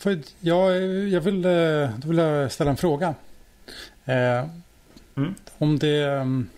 [0.00, 3.14] för jag, jag vill, eh, då vill jag ställa en fråga.
[4.04, 4.46] Eh,
[5.16, 5.34] Mm.
[5.58, 6.04] Om det...
[6.10, 6.48] mm,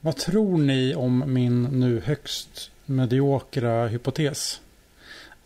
[0.00, 4.60] Vad tror ni om min nu högst mediokra hypotes?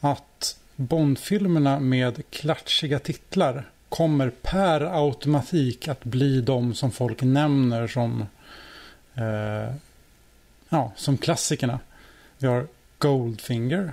[0.01, 8.27] Att Bondfilmerna med klatschiga titlar kommer per automatik att bli de som folk nämner som,
[9.15, 9.75] eh,
[10.69, 11.81] ja, som klassikerna.
[12.39, 12.67] Vi har
[12.99, 13.93] Goldfinger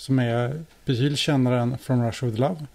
[0.00, 2.66] som är betydligt kändare än From Russia With Love.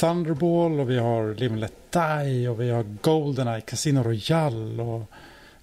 [0.00, 5.10] Thunderball och vi har Live and Let Die och vi har Goldeneye, Casino Royale och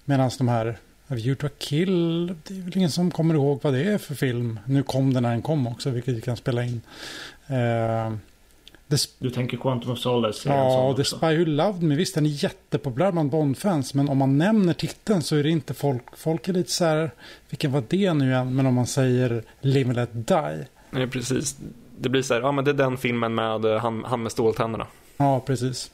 [0.04, 3.60] medan de här A View to a Kill, det är väl ingen som kommer ihåg
[3.62, 4.60] vad det är för film.
[4.64, 6.80] Nu kom den när den kom också, vilket vi kan spela in.
[7.46, 8.12] Eh,
[9.18, 10.48] du tänker Quantum of Solace?
[10.48, 11.94] Ja, The Spy Who Loved Me.
[11.94, 13.94] Visst, den är jättepopulär bland Bond-fans.
[13.94, 16.02] Men om man nämner titeln så är det inte folk.
[16.16, 17.10] Folk är lite så här,
[17.50, 18.54] vilken var det nu igen?
[18.54, 20.66] Men om man säger Live and Let Die.
[20.90, 21.56] Nej, precis.
[21.98, 24.32] Det blir så här, ja men det är den filmen med eh, han, han med
[24.32, 24.86] ståltänderna.
[25.16, 25.90] Ja, precis.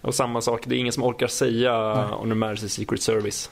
[0.00, 3.50] Och samma sak, det är ingen som orkar säga On the Mercy Secret Service.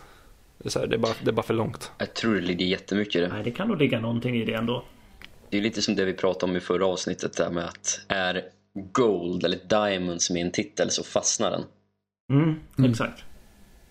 [0.59, 1.91] Det är, så här, det, är bara, det är bara för långt.
[1.99, 3.29] Jag tror det ligger jättemycket i det.
[3.29, 4.85] Nej, det kan nog ligga någonting i det ändå.
[5.51, 8.43] Det är lite som det vi pratade om i förra avsnittet där med att är
[8.75, 11.65] Gold eller Diamond som är en titel så fastnar den.
[12.31, 12.91] Mm, mm.
[12.91, 13.25] exakt.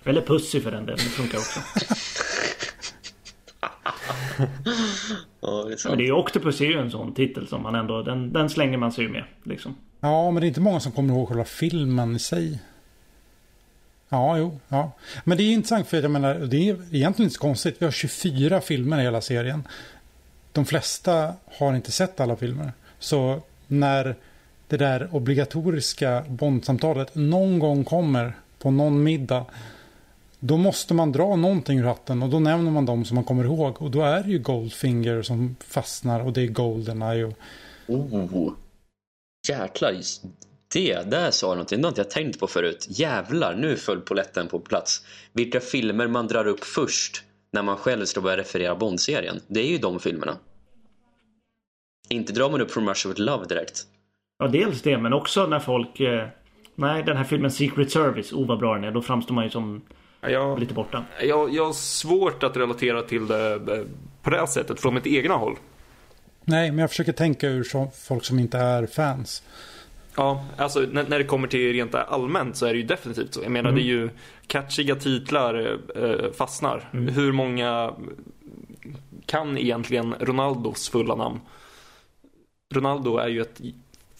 [0.04, 1.60] Eller Pussy för den delen, det funkar också.
[5.42, 5.92] ja, det är sant.
[5.92, 8.50] Men det är ju Octopus är ju en sån titel som man ändå, den, den
[8.50, 9.24] slänger man sig ju med.
[9.44, 9.76] Liksom.
[10.00, 12.60] Ja, men det är inte många som kommer ihåg själva filmen i sig.
[14.10, 14.92] Ja, jo, ja.
[15.24, 17.76] Men det är intressant för jag menar, det är egentligen inte så konstigt.
[17.80, 19.68] Vi har 24 filmer i hela serien.
[20.52, 22.74] De flesta har inte sett alla filmer.
[23.00, 24.16] Så när
[24.72, 29.46] det där obligatoriska bondsamtalet någon gång kommer på någon middag.
[30.40, 33.44] Då måste man dra någonting ur hatten och då nämner man dem som man kommer
[33.44, 33.82] ihåg.
[33.82, 37.26] Och då är det ju Goldfinger som fastnar och det är Goldeneye.
[37.26, 37.34] Och...
[37.88, 38.54] Oh,
[39.50, 39.96] jäklar.
[40.74, 41.82] Det där sa någonting.
[41.82, 42.88] Det har inte jag tänkt på förut.
[42.90, 45.06] Jävlar, nu föll poletten på plats.
[45.34, 49.42] Vilka filmer man drar upp först när man själv ska börja referera Bond-serien.
[49.48, 50.38] Det är ju de filmerna.
[52.10, 53.88] Inte drar man upp From Russia With Love direkt.
[54.42, 56.00] Ja, dels det, men också när folk...
[56.00, 56.28] Eh,
[56.76, 58.92] nej, den här filmen Secret Service, oh vad bra den är.
[58.92, 59.82] Då framstår man ju som
[60.22, 61.06] jag, lite borta.
[61.22, 63.84] Jag, jag har svårt att relatera till det eh,
[64.22, 65.56] på det här sättet från mitt egna håll.
[66.46, 69.44] Nej, men jag försöker tänka ur så, folk som inte är fans.
[70.16, 73.42] Ja, alltså när, när, det kommer till rent allmänt så är det ju definitivt så.
[73.44, 73.82] Jag menar, mm.
[73.82, 74.10] det är ju
[74.48, 76.90] catchiga titlar eh, fastnar.
[76.94, 77.14] Mm.
[77.14, 77.94] Hur många
[79.26, 81.40] kan egentligen Ronaldos fulla namn?
[82.74, 83.62] Ronaldo är ju ett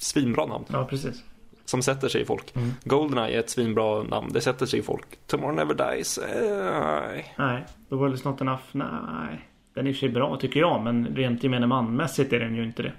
[0.02, 0.66] svinbra namn.
[0.68, 1.24] Ja, precis.
[1.66, 2.56] Som sätter sig i folk.
[2.56, 2.72] Mm.
[2.84, 4.34] Goldeneye är ett svinbra namn.
[4.34, 5.06] Det sätter sig i folk.
[5.28, 7.34] Tomorrow Never Dies, eh, nej.
[7.38, 9.48] Nej, The World Is Not Enough, nej.
[9.74, 12.56] Den är i och för sig bra tycker jag, men rent gemene manmässigt är den
[12.56, 12.94] ju inte det.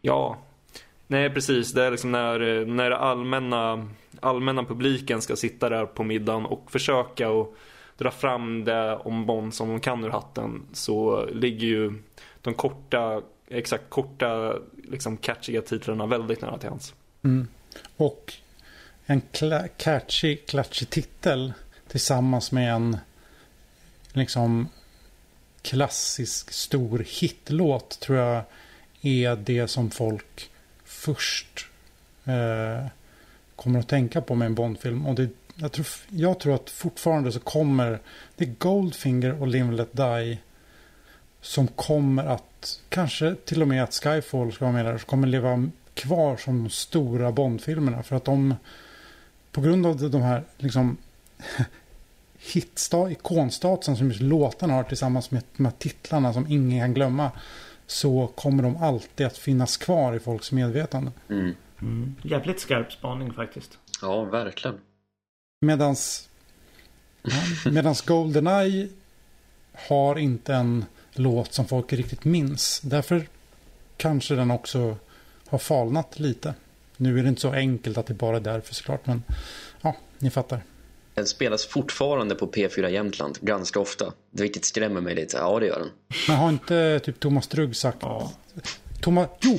[0.00, 0.38] Ja,
[1.06, 1.72] nej precis.
[1.72, 3.88] Det är liksom när, när allmänna,
[4.20, 7.56] allmänna publiken ska sitta där på middagen och försöka och
[7.98, 11.92] dra fram det om Bond som de kan ur hatten så ligger ju
[12.40, 16.94] de korta exakt korta, liksom catchiga titlarna väldigt nära till hans.
[17.24, 17.48] Mm.
[17.96, 18.32] Och
[19.06, 19.22] en
[19.76, 21.52] catchy, klatschig titel
[21.88, 22.96] tillsammans med en
[24.12, 24.68] liksom
[25.62, 28.42] klassisk stor hitlåt tror jag
[29.00, 30.50] är det som folk
[30.84, 31.66] först
[32.24, 32.86] eh,
[33.56, 35.06] kommer att tänka på med en Bondfilm.
[35.06, 38.00] Och det, jag, tror, jag tror att fortfarande så kommer
[38.36, 40.38] det Goldfinger och Live Let Die
[41.42, 45.28] som kommer att, kanske till och med att Skyfall ska vara med där, som kommer
[45.28, 48.02] leva kvar som de stora Bondfilmerna.
[48.02, 48.54] För att de,
[49.52, 50.96] på grund av de här liksom
[52.38, 57.30] hitsta, ikonstatusen som just låtarna har tillsammans med de här titlarna som ingen kan glömma.
[57.86, 61.12] Så kommer de alltid att finnas kvar i folks medvetande.
[61.28, 61.54] Mm.
[61.80, 62.14] Mm.
[62.22, 63.78] Jävligt skarp spaning faktiskt.
[64.02, 64.78] Ja, verkligen.
[65.60, 66.28] Medans,
[67.22, 68.88] ja, medans Goldeneye
[69.88, 70.84] har inte en
[71.14, 72.80] låt som folk riktigt minns.
[72.80, 73.28] Därför
[73.96, 74.96] kanske den också
[75.48, 76.54] har falnat lite.
[76.96, 79.22] Nu är det inte så enkelt att det bara är därför såklart, men
[79.80, 80.62] ja, ni fattar.
[81.14, 85.36] Den spelas fortfarande på P4 Jämtland ganska ofta, vilket skrämmer mig lite.
[85.36, 85.88] Ja, det gör den.
[86.28, 87.98] Men har inte typ Thomas Drugg sagt...
[88.00, 88.32] Ja.
[89.00, 89.58] Thomas, jo!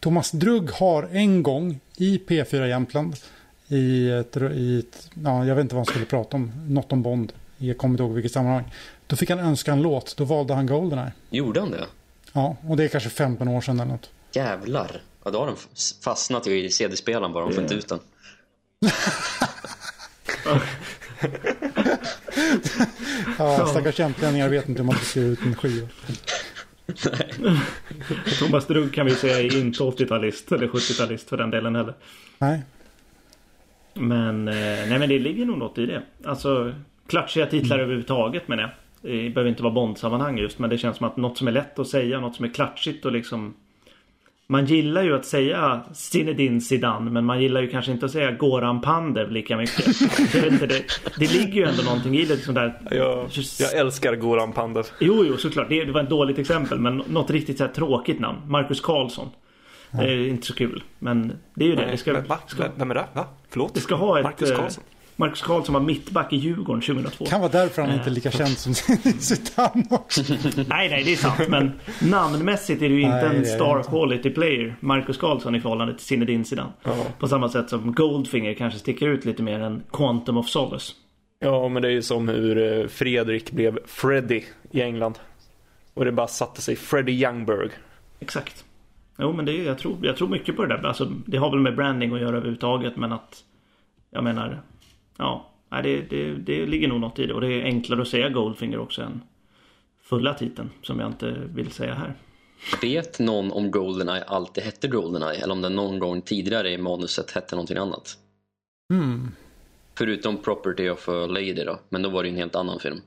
[0.00, 3.16] Thomas Drugg har en gång i P4 Jämtland
[3.68, 7.02] i ett, i ett, ja, jag vet inte vad han skulle prata om, något om
[7.02, 7.32] Bond.
[7.58, 8.64] Jag kommer inte ihåg vilket sammanhang.
[9.08, 10.16] Då fick han önska en låt.
[10.16, 11.12] Då valde han Goldeneye.
[11.30, 11.86] Gjorde han det?
[12.32, 14.10] Ja, och det är kanske 15 år sedan eller något.
[14.32, 15.02] Jävlar.
[15.24, 15.56] Ja, då har den
[16.04, 17.44] fastnat i CD-spelaren bara.
[17.44, 17.98] De får inte ut den.
[23.38, 25.88] ja, stackars jämtlänningar vet inte hur man ska ut en skiva.
[28.38, 31.94] Thomas Drugg kan vi säga är inte 80-talist eller 70-talist för den delen heller.
[32.38, 32.62] Nej.
[33.94, 36.02] Men, eh, nej men det ligger nog något i det.
[36.24, 36.74] Alltså
[37.06, 37.84] klatschiga titlar mm.
[37.84, 38.70] överhuvudtaget menar jag.
[39.02, 41.78] Det behöver inte vara Bond-sammanhang just men det känns som att något som är lätt
[41.78, 43.54] att säga, något som är klatschigt och liksom
[44.50, 48.32] man gillar ju att säga Zinedine Zidane men man gillar ju kanske inte att säga
[48.32, 49.86] Goran Pandev lika mycket.
[50.32, 50.82] det, det,
[51.18, 52.34] det ligger ju ändå någonting i det.
[52.34, 52.80] Liksom där.
[52.90, 54.86] Jag, jag älskar Goran Pandev.
[55.00, 55.68] Jo, jo, såklart.
[55.68, 58.38] Det, det var ett dåligt exempel men något riktigt så här tråkigt namn.
[58.46, 59.28] Marcus Karlsson.
[59.90, 60.82] Det är inte så kul.
[60.98, 61.82] Men det är ju det.
[61.82, 62.38] Nej, det ska, va?
[62.46, 63.06] Ska, Vem är det?
[63.14, 63.26] Va?
[63.50, 63.74] Förlåt?
[63.74, 64.24] Det ska ha ett...
[64.24, 64.84] Marcus eh, Karlsson.
[65.20, 67.24] Marcus Karlsson var mittback i Djurgården 2002.
[67.24, 68.74] Kan vara därför han inte är lika känd som
[69.18, 70.22] Zidane också.
[70.56, 71.48] nej, nej, det är sant.
[71.48, 75.94] Men namnmässigt är det ju inte nej, en star quality player, Marcus Karlsson i förhållande
[75.94, 76.72] till Zinedine Zidane.
[76.82, 76.94] Ja.
[77.18, 80.92] På samma sätt som Goldfinger kanske sticker ut lite mer än Quantum of Solace.
[81.40, 85.18] Ja, men det är ju som hur eh, Fredrik blev Freddy i England.
[85.94, 87.70] Och det bara satte sig Freddie Youngberg.
[88.20, 88.64] Exakt.
[89.18, 90.88] Jo, men det är, jag, tror, jag tror mycket på det där.
[90.88, 93.44] Alltså, det har väl med branding att göra överhuvudtaget, men att...
[94.10, 94.62] Jag menar...
[95.18, 97.34] Ja, det, det, det ligger nog något i det.
[97.34, 99.22] Och det är enklare att säga Goldfinger också än
[100.02, 102.14] fulla titeln, som jag inte vill säga här.
[102.82, 107.30] Vet någon om Goldeneye alltid hette Goldeneye eller om den någon gång tidigare i manuset
[107.30, 108.18] hette någonting annat?
[108.92, 109.30] Mm.
[109.94, 113.00] Förutom Property of a Lady då, men då var det en helt annan film.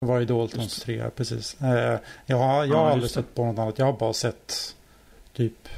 [0.00, 1.60] Det var ju Daltons 3, precis.
[1.62, 4.76] Eh, jag har, jag har aldrig sett på något annat, jag har bara sett
[5.32, 5.68] typ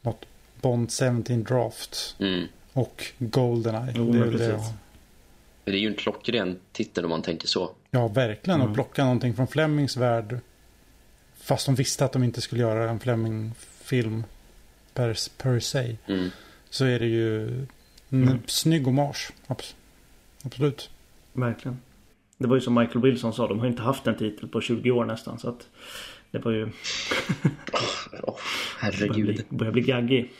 [0.00, 0.24] något
[0.60, 2.16] Bond 17 Draft.
[2.18, 2.48] Mm.
[2.72, 3.92] Och Goldeneye.
[3.96, 4.60] Jo, det, är det,
[5.64, 7.70] det är ju en klockren titel om man tänker så.
[7.90, 8.60] Ja, verkligen.
[8.60, 8.70] Mm.
[8.70, 10.40] Att plocka någonting från Flemings värld.
[11.36, 14.24] Fast de visste att de inte skulle göra en Fleming-film
[14.94, 15.96] per, per se.
[16.06, 16.30] Mm.
[16.70, 17.46] Så är det ju
[18.08, 18.38] en mm.
[18.46, 19.30] snygg hommage.
[20.44, 20.90] Absolut.
[21.32, 21.78] Verkligen.
[22.38, 24.90] Det var ju som Michael Wilson sa, de har inte haft en titel på 20
[24.90, 25.38] år nästan.
[25.38, 25.68] Så att
[26.30, 26.64] det var ju...
[28.22, 28.38] oh,
[28.78, 29.14] herregud.
[29.14, 30.30] Börjar bli, börjar bli gaggig.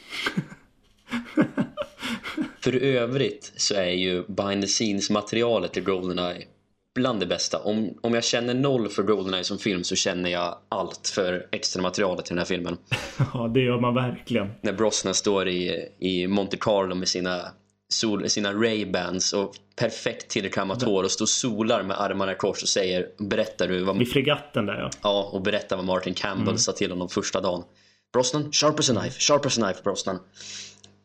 [2.60, 6.47] För övrigt så är ju behind the scenes materialet till Goldeneye
[6.94, 7.59] bland det bästa.
[7.59, 11.82] Om, om jag känner noll för Goldeneye som film så känner jag allt för extra
[11.82, 12.76] materialet till den här filmen.
[13.34, 14.51] Ja, det gör man verkligen.
[14.60, 17.40] När Brosnan står i, i Monte Carlo med sina,
[17.89, 22.68] sol, sina Ray-Bans och perfekt tillkammat hår och står solar med armarna i kors och
[22.68, 24.02] säger Berättar du vad...
[24.02, 24.90] I fregatten där ja.
[25.02, 26.59] Ja, och berättar vad Martin Campbell mm.
[26.59, 27.64] sa till honom första dagen.
[28.12, 30.18] Brosnan, sharp as a knife, sharp as a knife Brosnan.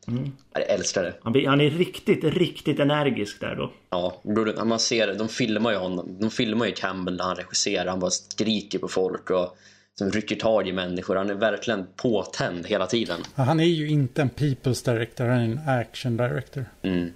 [0.08, 0.32] Mm.
[0.54, 1.14] Jag älskar det.
[1.22, 3.72] Han, han är riktigt, riktigt energisk där då.
[3.90, 4.22] Ja,
[4.66, 6.18] man ser de filmar ju honom.
[6.20, 7.86] De filmar ju Campbell när han regisserar.
[7.86, 9.58] Han bara skriker på folk och
[9.96, 11.16] som rycker tag i människor.
[11.16, 13.20] Han är verkligen påtänd hela tiden.
[13.36, 16.66] Han är ju inte en people's director, han är en action director.
[16.82, 17.12] Mm.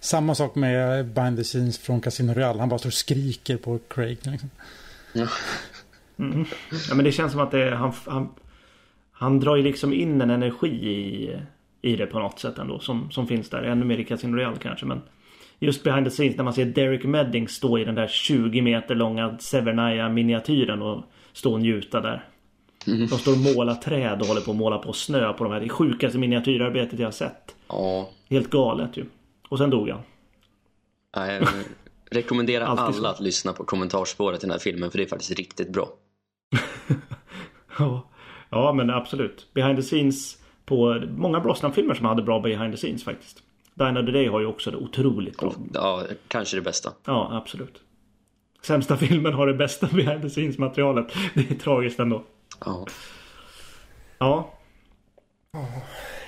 [0.00, 2.60] Samma sak med behind the scenes från Casino Real.
[2.60, 4.18] Han bara står och skriker på Craig.
[4.22, 4.50] Liksom.
[5.12, 5.28] Ja.
[6.18, 6.44] Mm.
[6.88, 8.28] ja men det känns som att det han, han,
[9.12, 11.36] han drar ju liksom in en energi i
[11.82, 13.62] i det på något sätt ändå som, som finns där.
[13.62, 15.00] Ännu mer i Casino Royale kanske men
[15.62, 18.94] Just behind the scenes när man ser Derek Medding stå i den där 20 meter
[18.94, 22.24] långa Severnaya miniatyren och stå och njuta där.
[22.86, 23.06] Mm.
[23.06, 25.60] De står och målar träd och håller på att måla på snö på de här.
[25.60, 27.56] Det sjukaste miniatyrarbetet jag har sett.
[27.68, 28.10] Ja.
[28.30, 29.04] Helt galet ju.
[29.48, 30.00] Och sen dog han.
[31.12, 31.48] Jag
[32.10, 35.72] rekommenderar alla att lyssna på kommentarsspåret i den här filmen för det är faktiskt riktigt
[35.72, 35.88] bra.
[37.78, 38.08] ja.
[38.50, 39.46] ja men absolut.
[39.54, 43.42] Behind the scenes på många Brosnan-filmer som hade bra behind the scenes faktiskt.
[43.74, 45.52] Dine of the Day har ju också det otroligt bra.
[45.74, 46.92] Ja, kanske det bästa.
[47.04, 47.82] Ja, absolut.
[48.62, 51.06] Sämsta filmen har det bästa behind the scenes materialet.
[51.34, 52.24] Det är tragiskt ändå.
[52.64, 52.86] Ja.
[54.18, 54.54] Ja.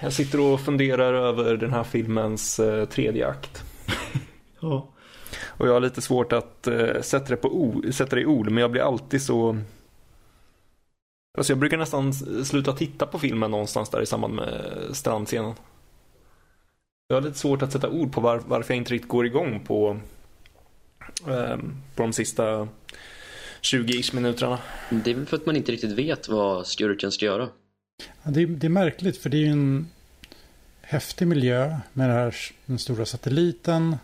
[0.02, 3.64] Jag sitter och funderar över den här filmens eh, tredje akt.
[4.60, 4.88] ja.
[5.46, 8.50] Och jag har lite svårt att eh, sätta, det på ord, sätta det i ord,
[8.50, 9.56] men jag blir alltid så
[11.38, 15.54] Alltså jag brukar nästan sluta titta på filmen någonstans där i samband med strandscenen.
[17.08, 19.60] Jag har lite svårt att sätta ord på var, varför jag inte riktigt går igång
[19.66, 19.96] på,
[21.28, 21.56] eh,
[21.94, 22.68] på de sista
[23.62, 24.58] 20-ish minuterna.
[24.90, 27.48] Det är väl för att man inte riktigt vet vad skurken ska göra.
[28.22, 29.88] Ja, det, är, det är märkligt för det är ju en
[30.80, 32.36] häftig miljö med den här
[32.66, 33.96] den stora satelliten.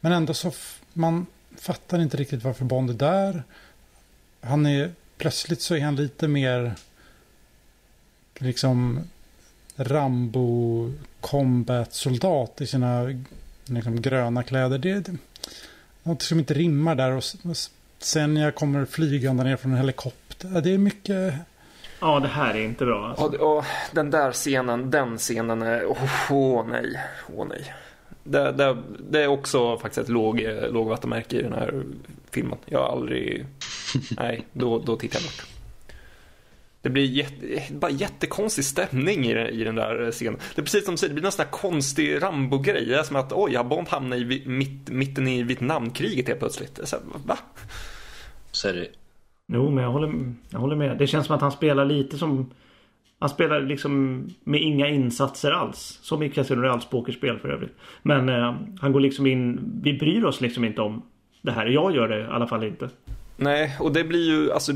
[0.00, 0.52] Men ändå så
[0.92, 3.42] man fattar inte riktigt varför Bond är där.
[4.40, 4.90] Han är
[5.22, 6.72] plötsligt så är han lite mer
[8.38, 9.00] liksom
[9.76, 13.20] Rambo combat soldat i sina
[13.64, 14.78] liksom, gröna kläder.
[14.78, 15.04] Det är
[16.02, 17.10] något som inte rimmar där.
[17.12, 17.24] Och,
[17.98, 20.60] sen jag kommer flygande ner från en helikopter.
[20.60, 21.34] Det är mycket...
[22.00, 23.08] Ja, det här är inte bra.
[23.08, 23.24] Alltså.
[23.24, 25.86] Och, och, den där scenen, den scenen är...
[25.86, 27.74] Åh oh, nej, åh oh, nej.
[28.24, 28.76] Det, det,
[29.10, 30.40] det, är också faktiskt ett låg,
[30.70, 31.82] lågvattenmärke i den här
[32.30, 32.58] filmen.
[32.66, 33.46] Jag har aldrig
[34.16, 35.46] Nej, då, då tittar jag bort.
[36.82, 40.40] Det blir jätte, bara jättekonstig stämning i, i den där scenen.
[40.54, 42.84] Det är precis som du säger, det blir nästan konstig Rambo-grej.
[42.86, 46.80] Det är som att oj, har Bond hamnat i mitt, mitten i Vietnamkriget helt plötsligt.
[46.84, 46.96] Så,
[47.26, 47.38] va?
[48.50, 48.86] Så är det.
[49.52, 50.98] Jo, men jag håller, jag håller med.
[50.98, 52.50] Det känns som att han spelar lite som...
[53.18, 55.98] Han spelar liksom med inga insatser alls.
[56.02, 57.76] Som i Casino Royales pokerspel för övrigt.
[58.02, 59.60] Men eh, han går liksom in...
[59.82, 61.02] Vi bryr oss liksom inte om
[61.42, 61.66] det här.
[61.66, 62.90] Jag gör det i alla fall inte.
[63.36, 64.72] Nej, och det blir ju, alltså,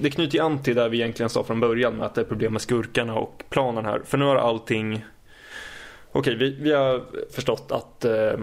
[0.00, 2.24] det knyter ju an till där vi egentligen sa från början med att det är
[2.24, 4.02] problem med skurkarna och planen här.
[4.04, 5.04] För nu har allting
[6.12, 8.34] Okej, vi, vi har förstått att eh,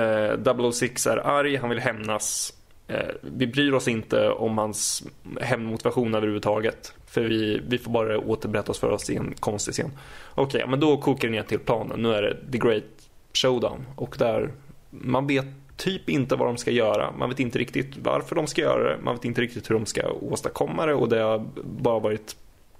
[0.00, 2.54] eh 006 är arg, han vill hämnas.
[2.88, 5.02] Eh, vi bryr oss inte om hans
[5.40, 6.94] hämndmotivation överhuvudtaget.
[7.06, 9.90] För vi, vi får bara återberätta oss för oss i en konstig scen.
[10.34, 12.02] Okej, men då kokar det ner till planen.
[12.02, 12.84] Nu är det The Great
[13.32, 13.86] Showdown.
[13.96, 14.50] Och där,
[14.90, 15.46] man vet
[15.78, 17.12] typ inte vad de ska göra.
[17.12, 19.02] Man vet inte riktigt varför de ska göra det.
[19.02, 20.94] Man vet inte riktigt hur de ska åstadkomma det.
[20.94, 22.36] Och det har bara varit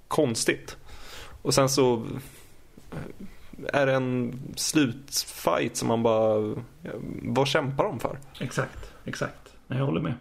[0.07, 0.77] konstigt.
[1.41, 2.05] Och sen så
[3.73, 6.55] är det en slutfight som man bara...
[7.23, 8.17] Vad kämpar de för?
[8.39, 9.53] Exakt, exakt.
[9.67, 10.13] Jag håller med.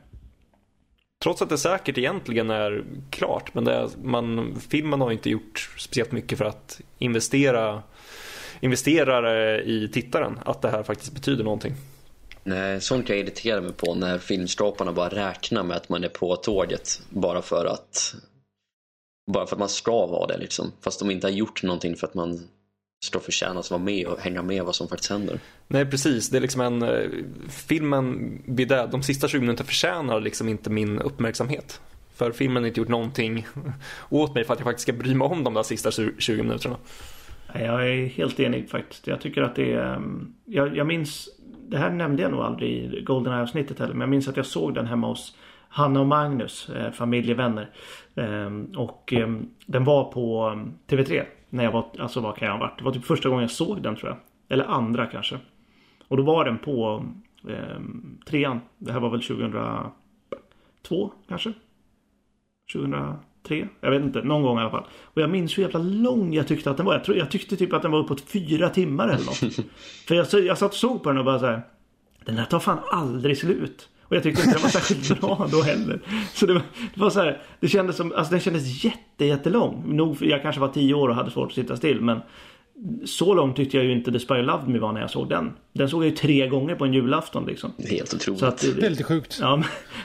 [1.23, 3.55] Trots att det säkert egentligen är klart.
[3.55, 7.83] Men är, man, filmen har inte gjort speciellt mycket för att investera,
[8.61, 10.39] investera i tittaren.
[10.45, 11.75] Att det här faktiskt betyder någonting.
[12.44, 16.09] Nej, sånt kan jag irritera mig på när filmskaparna bara räknar med att man är
[16.09, 18.15] på tåget bara för att
[19.32, 20.73] bara för att man ska vara det liksom.
[20.81, 22.48] Fast de inte har gjort någonting för att man
[23.05, 25.40] ska förtjäna att vara med och hänga med vad som faktiskt händer.
[25.69, 27.10] Nej precis, det är liksom en eh,
[27.48, 31.81] filmen vid det, de sista 20 minuterna förtjänar liksom inte min uppmärksamhet.
[32.15, 33.47] För filmen har inte gjort någonting
[34.09, 36.77] åt mig för att jag faktiskt ska bry mig om de där sista 20 minuterna.
[37.55, 39.06] Jag är helt enig faktiskt.
[39.06, 39.94] Jag tycker att det är...
[39.94, 41.28] Mm, jag, jag minns...
[41.69, 43.93] Det här nämnde jag nog aldrig i Goldeneye-avsnittet heller.
[43.93, 45.36] Men jag minns att jag såg den hemma hos
[45.69, 47.70] Hanna och Magnus, eh, familjevänner.
[48.15, 49.28] Eh, och eh,
[49.66, 52.78] den var på ehm, TV3 när jag var, alltså vad kan jag ha varit?
[52.78, 54.19] Det var typ första gången jag såg den tror jag.
[54.49, 55.39] Eller andra kanske.
[56.09, 57.05] Och då var den på
[57.49, 57.81] eh,
[58.27, 58.61] trean.
[58.78, 59.93] Det här var väl 2002
[61.28, 61.53] kanske?
[62.73, 63.28] 2003?
[63.81, 64.87] Jag vet inte, någon gång i alla fall.
[65.03, 66.95] Och jag minns hur jävla lång jag tyckte att den var.
[66.95, 69.39] Jag, tror, jag tyckte typ att den var uppåt fyra timmar eller något.
[70.09, 71.62] För jag, jag satt och såg på den och bara så här.
[72.25, 73.89] Den här tar fan aldrig slut.
[74.03, 76.01] Och jag tyckte inte den var särskilt bra då heller.
[76.33, 76.62] Så det var,
[76.95, 79.97] det var så här, det kändes som, alltså den kändes jätte, jättelång.
[79.97, 82.20] Nog, jag kanske var tio år och hade svårt att sitta still men
[83.05, 85.53] så långt tyckte jag ju inte The Spy Loved Me var när jag såg den.
[85.73, 87.73] Den såg jag ju tre gånger på en julafton liksom.
[87.91, 88.41] Helt otroligt.
[88.41, 89.39] Så att, det är lite sjukt.
[89.41, 89.63] Ja,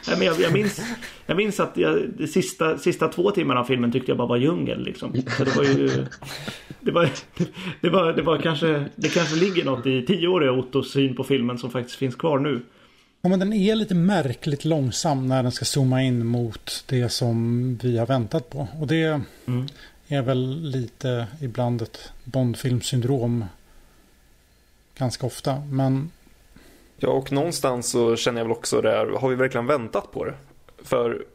[0.08, 0.82] men, jag, jag, minns,
[1.26, 4.38] jag minns att jag, de sista, sista två timmarna av filmen tyckte jag bara var
[4.38, 5.14] djungel liksom.
[5.38, 6.06] Så det var ju...
[6.80, 7.10] Det var,
[7.82, 11.58] det var, det var kanske, det kanske ligger något i tioåriga Ottos syn på filmen
[11.58, 12.62] som faktiskt finns kvar nu.
[13.22, 17.80] Ja, men den är lite märkligt långsam när den ska zooma in mot det som
[17.84, 18.68] vi har väntat på.
[18.80, 19.68] Och det mm
[20.08, 23.46] är väl lite ibland ett Bondfilmsyndrom
[24.98, 25.62] ganska ofta.
[25.72, 26.12] Men...
[26.98, 30.26] Ja, och någonstans så känner jag väl också det här, har vi verkligen väntat på
[30.26, 30.34] det?
[30.84, 31.26] För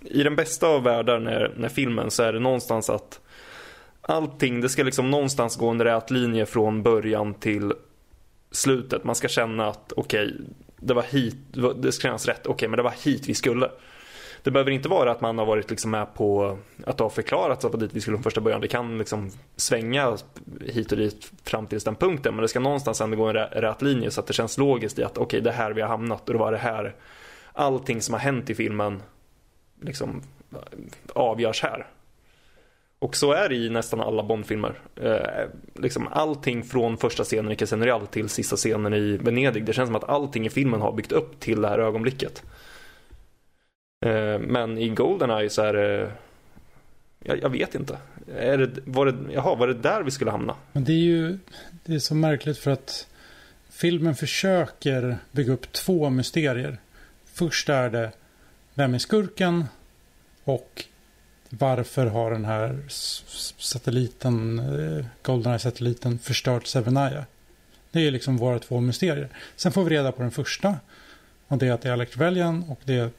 [0.00, 3.20] i den bästa av världar när, när filmen så är det någonstans att
[4.00, 7.72] allting, det ska liksom någonstans gå en rät linje från början till
[8.50, 9.04] slutet.
[9.04, 10.38] Man ska känna att okej, okay,
[10.76, 11.36] det var hit,
[11.76, 13.70] det ska kännas rätt, okej okay, men det var hit vi skulle.
[14.44, 17.60] Det behöver inte vara att man har varit liksom med på att ha har att
[17.60, 18.60] det var dit vi skulle från första början.
[18.60, 20.16] Det kan liksom svänga
[20.60, 22.34] hit och dit fram till den punkten.
[22.34, 25.04] Men det ska någonstans ändå gå en rät linje så att det känns logiskt i
[25.04, 26.94] att okej, okay, det är här vi har hamnat och det var det här.
[27.52, 29.02] Allting som har hänt i filmen
[29.80, 30.22] liksom
[30.52, 30.58] eh,
[31.12, 31.86] avgörs här.
[32.98, 34.80] Och så är det i nästan alla Bondfilmer.
[34.96, 39.64] Eh, liksom allting från första scenen i Casino Real till sista scenen i Venedig.
[39.64, 42.42] Det känns som att allting i filmen har byggt upp till det här ögonblicket.
[44.04, 46.12] Eh, men i Goldeneye så är det...
[47.24, 47.98] Jag, jag vet inte.
[48.36, 50.56] Är det, var, det, jaha, var det där vi skulle hamna?
[50.72, 51.38] Men det är ju
[51.84, 53.06] det är så märkligt för att
[53.70, 56.78] filmen försöker bygga upp två mysterier.
[57.24, 58.10] Först är det
[58.74, 59.64] vem är skurken?
[60.44, 60.84] Och
[61.48, 62.78] varför har den här
[63.58, 67.24] satelliten, eh, Goldeneye-satelliten förstört Sevenaya?
[67.90, 69.28] Det är liksom våra två mysterier.
[69.56, 70.76] Sen får vi reda på den första.
[71.48, 73.10] Och det är att det är Alec Rebellion och det är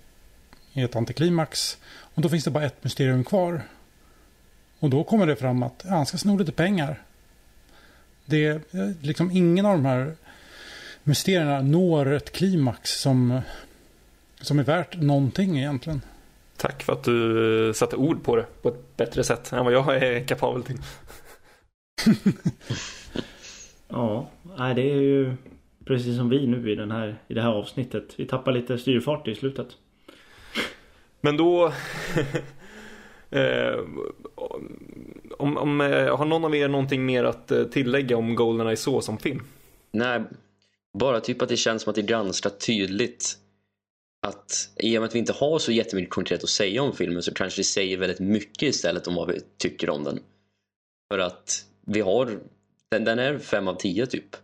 [0.83, 1.77] ett antiklimax.
[1.85, 3.61] Och då finns det bara ett mysterium kvar.
[4.79, 7.01] Och då kommer det fram att han ska sno lite pengar.
[8.25, 10.15] Det är eh, liksom ingen av de här
[11.03, 13.41] mysterierna når ett klimax som,
[14.41, 16.01] som är värt någonting egentligen.
[16.57, 19.95] Tack för att du satte ord på det på ett bättre sätt än vad jag
[19.95, 20.77] är kapabel till.
[23.87, 25.35] ja, det är ju
[25.85, 28.13] precis som vi nu i, den här, i det här avsnittet.
[28.17, 29.67] Vi tappar lite styrfart i slutet.
[31.25, 31.65] Men då...
[33.29, 33.79] eh,
[35.37, 39.01] om, om, eh, har någon av er någonting mer att eh, tillägga om Goldeneye så
[39.01, 39.43] som film?
[39.91, 40.23] Nej,
[40.99, 43.37] bara typ att det känns som att det är ganska tydligt
[44.27, 47.23] att i och med att vi inte har så jättemycket konkret att säga om filmen
[47.23, 50.19] så kanske det säger väldigt mycket istället om vad vi tycker om den.
[51.11, 52.39] För att vi har,
[52.91, 54.35] den, den är fem av tio typ.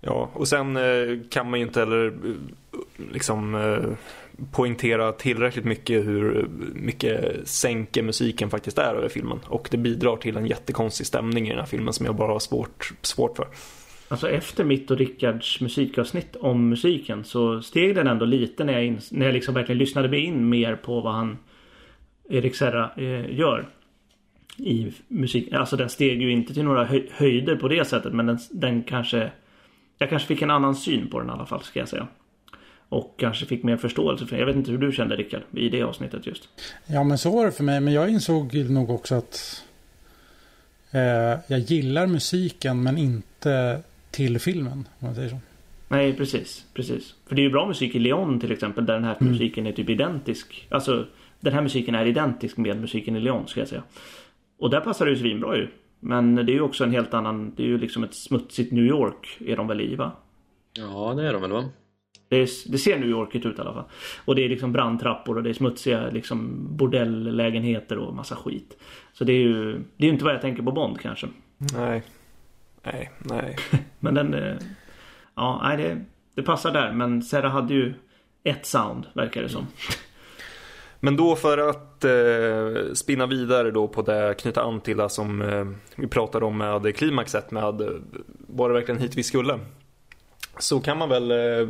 [0.00, 2.18] Ja, och sen eh, kan man ju inte heller
[3.12, 3.54] liksom
[4.52, 9.38] poängtera tillräckligt mycket hur mycket sänke musiken faktiskt är över filmen.
[9.46, 12.38] Och det bidrar till en jättekonstig stämning i den här filmen som jag bara har
[12.38, 13.48] svårt, svårt för.
[14.08, 18.84] Alltså efter mitt och Rickards musikavsnitt om musiken så steg den ändå lite när jag,
[18.84, 21.38] in, när jag liksom verkligen lyssnade mig in mer på vad han
[22.28, 23.68] Erik Serra eh, gör.
[24.56, 25.52] I musik.
[25.52, 28.82] Alltså den steg ju inte till några höj höjder på det sättet men den, den
[28.82, 29.30] kanske
[29.98, 32.08] Jag kanske fick en annan syn på den i alla fall ska jag säga.
[32.88, 34.36] Och kanske fick mer förståelse för.
[34.36, 36.48] Jag vet inte hur du kände Rickard i det avsnittet just.
[36.86, 37.80] Ja men så var det för mig.
[37.80, 39.64] Men jag insåg nog också att
[40.90, 41.00] eh,
[41.46, 44.72] jag gillar musiken men inte till filmen.
[44.72, 45.38] Om man säger så.
[45.88, 47.14] Nej precis, precis.
[47.26, 49.32] För det är ju bra musik i Leon till exempel där den här mm.
[49.32, 50.66] musiken är typ identisk.
[50.70, 51.06] Alltså
[51.40, 53.82] den här musiken är identisk med musiken i Leon ska jag säga.
[54.58, 55.68] Och där passar det ju svinbra ju.
[56.00, 58.84] Men det är ju också en helt annan, det är ju liksom ett smutsigt New
[58.84, 60.12] York är de väl i va?
[60.72, 61.64] Ja det är de väl va?
[62.28, 63.84] Det, är, det ser New Yorkigt ut i alla fall.
[64.24, 68.76] Och det är liksom brandtrappor och det är smutsiga liksom bordelllägenheter och massa skit.
[69.12, 71.26] Så det är ju, det är inte vad jag tänker på Bond kanske.
[71.58, 72.02] Nej.
[72.82, 73.56] Nej, nej.
[74.00, 74.56] men den, eh,
[75.34, 76.92] ja, nej det, det passar där.
[76.92, 77.94] Men Serra hade ju
[78.44, 79.66] ett sound verkar det som.
[81.00, 85.42] Men då för att eh, spinna vidare då på det, knyta an till det som
[85.42, 87.88] eh, vi pratade om med klimaxet med eh,
[88.46, 89.58] var det verkligen hit vi skulle?
[90.58, 91.68] Så kan man väl eh,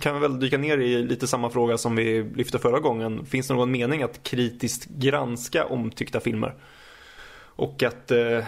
[0.00, 3.26] kan man väl dyka ner i lite samma fråga som vi lyfte förra gången.
[3.26, 6.54] Finns det någon mening att kritiskt granska omtyckta filmer?
[7.40, 8.44] Och att eh,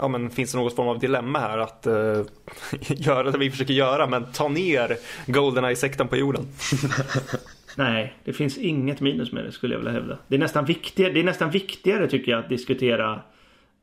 [0.00, 2.26] ja, men finns det något form av dilemma här att uh,
[2.88, 4.96] göra det vi försöker göra men ta ner
[5.26, 6.48] Goldeneye-sekten på jorden?
[7.76, 10.18] Nej, det finns inget minus med det skulle jag vilja hävda.
[10.28, 13.20] Det är nästan viktigare, det är nästan viktigare tycker jag att diskutera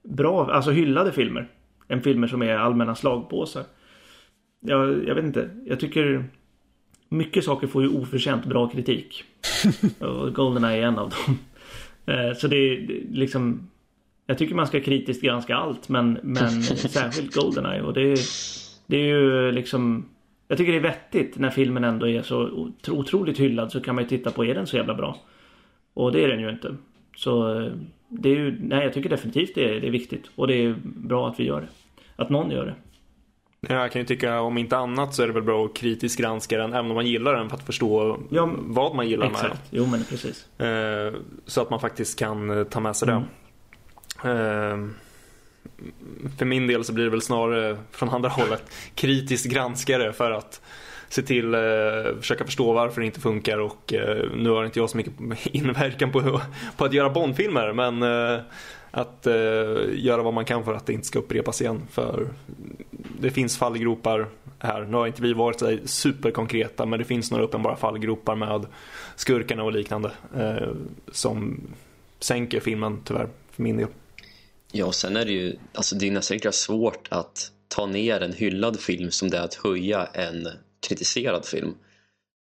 [0.03, 1.47] bra, alltså hyllade filmer.
[1.87, 3.63] Än filmer som är allmänna slagpåsar.
[4.61, 6.25] Jag, jag vet inte, jag tycker
[7.09, 9.23] mycket saker får ju oförtjänt bra kritik.
[9.99, 11.37] Och Goldeneye är en av dem.
[12.05, 13.69] Eh, så det är liksom
[14.25, 18.19] jag tycker man ska kritiskt granska allt men, men särskilt Goldeneye och det,
[18.85, 20.05] det är ju liksom
[20.47, 24.03] Jag tycker det är vettigt när filmen ändå är så otroligt hyllad så kan man
[24.03, 25.17] ju titta på är den så jävla bra?
[25.93, 26.75] Och det är den ju inte.
[27.15, 27.43] Så
[28.09, 30.75] det är ju, nej jag tycker definitivt det är, det är viktigt och det är
[30.83, 31.67] bra att vi gör det.
[32.15, 32.75] Att någon gör det.
[33.67, 36.57] Jag kan ju tycka om inte annat så är det väl bra att kritiskt granska
[36.57, 39.43] den även om man gillar den för att förstå ja, vad man gillar exakt.
[39.43, 39.59] med den.
[39.69, 40.59] Jo men precis.
[40.59, 41.13] Eh,
[41.45, 43.23] så att man faktiskt kan ta med sig mm.
[44.23, 44.29] det.
[44.29, 44.95] Ehm,
[46.37, 48.63] för min del så blir det väl snarare från andra hållet
[48.95, 50.61] kritiskt granskare för att
[51.09, 51.59] se till, eh,
[52.19, 55.13] försöka förstå varför det inte funkar och eh, nu har inte jag så mycket
[55.45, 56.41] inverkan på,
[56.77, 58.41] på att göra Bondfilmer men eh,
[58.91, 59.33] att eh,
[59.93, 62.27] göra vad man kan för att det inte ska upprepas igen för
[63.19, 64.81] det finns fallgropar här.
[64.81, 68.65] Nu har inte vi varit så superkonkreta men det finns några uppenbara fallgropar med
[69.15, 70.69] skurkarna och liknande eh,
[71.11, 71.61] som
[72.19, 73.87] sänker filmen tyvärr för min del.
[74.71, 78.33] Ja, sen är det ju alltså det är nästan lika svårt att ta ner en
[78.33, 80.47] hyllad film som det är att höja en
[80.87, 81.75] kritiserad film.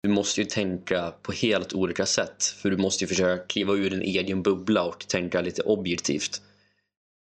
[0.03, 3.89] Du måste ju tänka på helt olika sätt för du måste ju försöka kliva ur
[3.89, 6.41] din egen bubbla och tänka lite objektivt.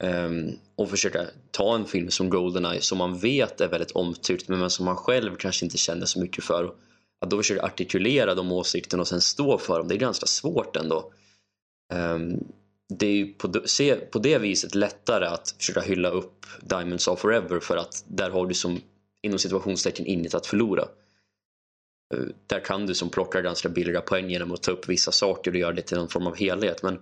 [0.04, 4.70] Um, och försöka ta en film som Goldeneye som man vet är väldigt omtyckt men
[4.70, 6.74] som man själv kanske inte känner så mycket för.
[7.20, 10.76] Att då försöka artikulera de åsikterna och sen stå för dem, det är ganska svårt
[10.76, 11.12] ändå.
[11.94, 12.44] Um,
[12.88, 17.20] det är ju på, se, på det viset lättare att försöka hylla upp Diamonds of
[17.20, 18.80] Forever för att där har du som
[19.22, 20.84] inom situationstecken inget att förlora.
[22.14, 25.50] Eh, där kan du som plocka ganska billiga poäng genom att ta upp vissa saker
[25.50, 26.82] och göra det till någon form av helhet.
[26.82, 26.98] Men,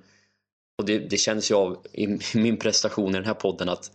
[0.79, 2.07] och det, det känns ju av i
[2.39, 3.91] min prestation i den här podden att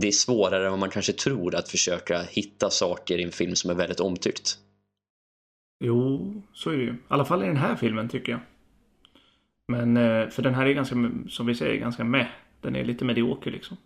[0.00, 3.54] det är svårare än vad man kanske tror att försöka hitta saker i en film
[3.54, 4.58] som är väldigt omtyckt.
[5.84, 6.92] Jo, så är det ju.
[6.92, 8.40] I alla fall i den här filmen tycker jag.
[9.68, 12.28] Men eh, för den här är ganska, som vi säger, ganska med.
[12.60, 13.76] Den är lite medioker liksom.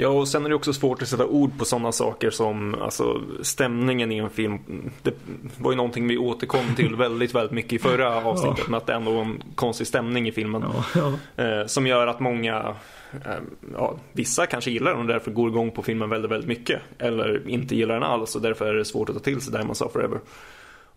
[0.00, 3.22] Ja, och sen är det också svårt att sätta ord på sådana saker som alltså,
[3.42, 4.58] stämningen i en film.
[5.02, 5.14] Det
[5.58, 8.70] var ju någonting vi återkom till väldigt, väldigt mycket i förra avsnittet ja.
[8.70, 10.64] med att det ändå var en konstig stämning i filmen.
[10.72, 10.84] Ja,
[11.36, 11.44] ja.
[11.44, 12.74] Eh, som gör att många,
[13.12, 13.32] eh,
[13.74, 16.80] ja, vissa kanske gillar den och därför går igång på filmen väldigt, väldigt mycket.
[16.98, 19.80] Eller inte gillar den alls och därför är det svårt att ta till sig Diamonds
[19.80, 20.20] of Forever.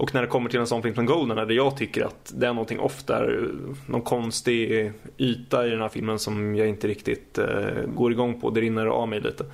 [0.01, 2.47] Och när det kommer till en sån film som Golden där jag tycker att det
[2.47, 3.51] är någonting off där
[3.85, 8.49] någon konstig yta i den här filmen som jag inte riktigt eh, går igång på.
[8.49, 9.45] Det rinner av mig lite.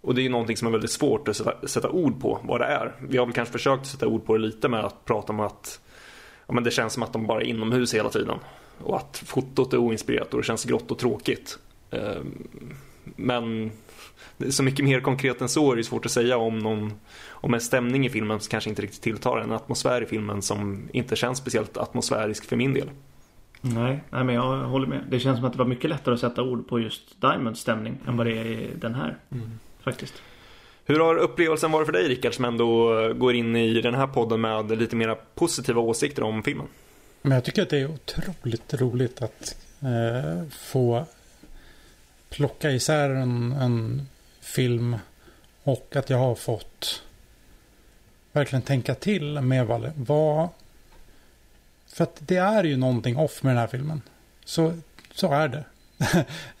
[0.00, 2.64] Och det är någonting som är väldigt svårt att sätta, sätta, ord på vad det
[2.64, 2.92] är.
[3.08, 5.80] Vi har väl kanske försökt sätta ord på det lite med att prata om att
[6.46, 8.38] ja, men det känns som att de bara är inomhus hela tiden.
[8.78, 11.58] Och att fotot är oinspirerat och det känns grått och tråkigt.
[11.90, 12.20] Eh,
[13.16, 13.70] men
[14.50, 16.92] så mycket mer konkret än så är det svårt att säga om någon
[17.40, 20.88] om en stämning i filmen som kanske inte riktigt tilltar en atmosfär i filmen som
[20.92, 22.90] inte känns speciellt atmosfärisk för min del.
[23.60, 25.04] Nej, nej men jag håller med.
[25.08, 27.98] Det känns som att det var mycket lättare att sätta ord på just Diamonds stämning
[28.06, 29.16] än vad det är i den här.
[29.32, 29.50] Mm.
[29.80, 30.22] Faktiskt.
[30.84, 34.40] Hur har upplevelsen varit för dig Rickard som ändå går in i den här podden
[34.40, 36.66] med lite mer positiva åsikter om filmen?
[37.22, 41.04] Men jag tycker att det är otroligt roligt att eh, få
[42.30, 44.02] plocka isär en, en
[44.40, 44.96] film
[45.62, 47.02] och att jag har fått
[48.32, 50.48] verkligen tänka till med vad, vad...
[51.86, 54.02] För att det är ju någonting off med den här filmen.
[54.44, 54.74] Så,
[55.14, 55.64] så är det.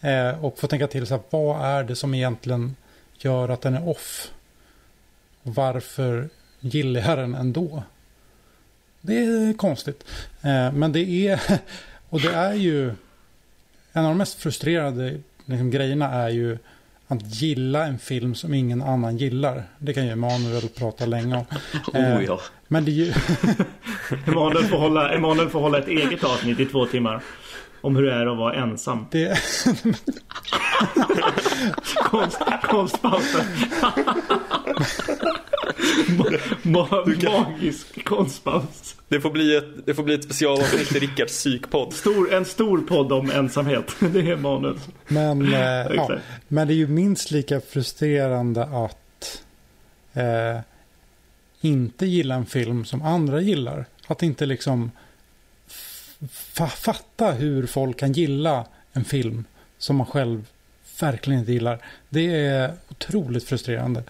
[0.00, 2.76] eh, och få tänka till så här, vad är det som egentligen
[3.18, 4.32] gör att den är off?
[5.42, 6.28] Och varför
[6.60, 7.82] gillar jag den ändå?
[9.00, 10.04] Det är konstigt.
[10.42, 11.40] Eh, men det är,
[12.08, 12.94] och det är ju,
[13.92, 16.58] en av de mest frustrerande liksom, grejerna är ju
[17.10, 19.62] att gilla en film som ingen annan gillar.
[19.78, 21.44] Det kan ju Emanuel prata länge om.
[21.92, 22.40] oh, ja.
[22.68, 23.12] Men det är ju...
[24.26, 27.22] Emanuel, får hålla, Emanuel får hålla ett eget avsnitt i två timmar.
[27.80, 29.06] Om hur det är att vara ensam.
[29.10, 29.38] Det...
[32.04, 33.44] Konst, konstpausen.
[36.08, 36.24] ma
[36.62, 38.96] ma magisk konstpaus.
[39.08, 41.92] Det får bli ett, det får bli ett specialavsnitt i Rickards psykpodd.
[41.92, 43.96] Stor, en stor podd om ensamhet.
[44.12, 44.78] Det är Emanuel.
[45.08, 46.10] Men, eh, ja,
[46.48, 49.42] men det är ju minst lika frustrerande att
[50.12, 50.60] eh,
[51.60, 53.84] inte gilla en film som andra gillar.
[54.06, 54.90] Att inte liksom
[56.28, 59.44] fatta hur folk kan gilla en film
[59.78, 60.46] som man själv
[61.00, 61.84] verkligen inte gillar.
[62.08, 64.02] Det är otroligt frustrerande.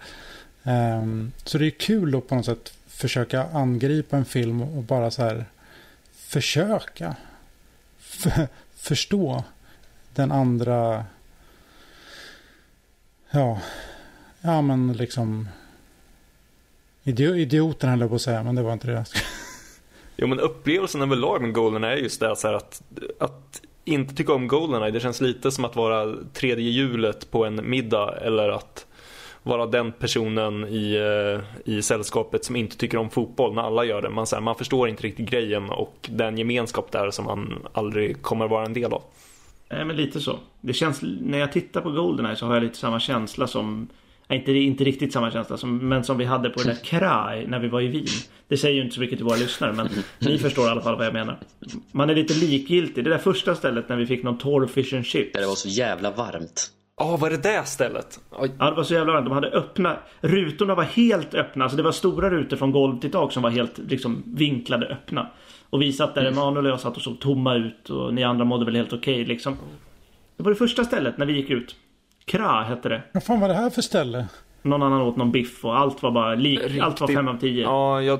[0.63, 5.11] Um, så det är kul att på något sätt försöka angripa en film och bara
[5.11, 5.45] så här
[6.13, 7.15] försöka
[8.75, 9.43] förstå
[10.13, 11.05] den andra
[13.31, 13.61] ja,
[14.41, 15.49] ja men liksom
[17.03, 19.05] idioten höll jag på att säga, men det var inte det.
[20.21, 22.81] Jo men upplevelsen överlag med Goldeneye är just det så att,
[23.19, 27.69] att inte tycka om Goldeneye, det känns lite som att vara tredje hjulet på en
[27.69, 28.87] middag eller att
[29.43, 34.01] vara den personen i, eh, i sällskapet som inte tycker om fotboll när alla gör
[34.01, 34.09] det.
[34.09, 38.21] Man, så här, man förstår inte riktigt grejen och den gemenskap där som man aldrig
[38.21, 39.03] kommer vara en del av.
[39.69, 40.39] Nej men lite så.
[40.61, 43.87] Det känns, när jag tittar på Goldeneye så har jag lite samma känsla som
[44.35, 47.59] inte, inte riktigt samma känsla som, men som vi hade på det där Kraj när
[47.59, 48.05] vi var i Wien.
[48.47, 49.89] Det säger ju inte så mycket till våra lyssnare men
[50.19, 51.39] ni förstår i alla fall vad jag menar.
[51.91, 53.03] Man är lite likgiltig.
[53.03, 55.31] Det där första stället när vi fick någon torr fish and chips.
[55.33, 56.71] Det var så jävla varmt.
[56.97, 58.19] Ja, oh, vad är det där stället?
[58.31, 58.51] Oj.
[58.59, 59.25] Ja, det var så jävla varmt.
[59.25, 59.97] De hade öppna...
[60.21, 61.63] Rutorna var helt öppna.
[61.63, 65.27] Alltså det var stora rutor från golv till tak som var helt liksom vinklade öppna.
[65.69, 66.33] Och vi satt där, mm.
[66.33, 69.13] Emanuel och jag satt och såg tomma ut och ni andra mådde väl helt okej
[69.13, 69.57] okay, liksom.
[70.37, 71.75] Det var det första stället när vi gick ut.
[72.25, 73.03] Kra hette det.
[73.11, 74.27] Vad fan var det här för ställe?
[74.61, 76.59] Någon annan åt någon biff och allt var bara lik.
[76.61, 77.63] Riktigt, allt var fem av tio.
[77.63, 78.19] Ja, jag...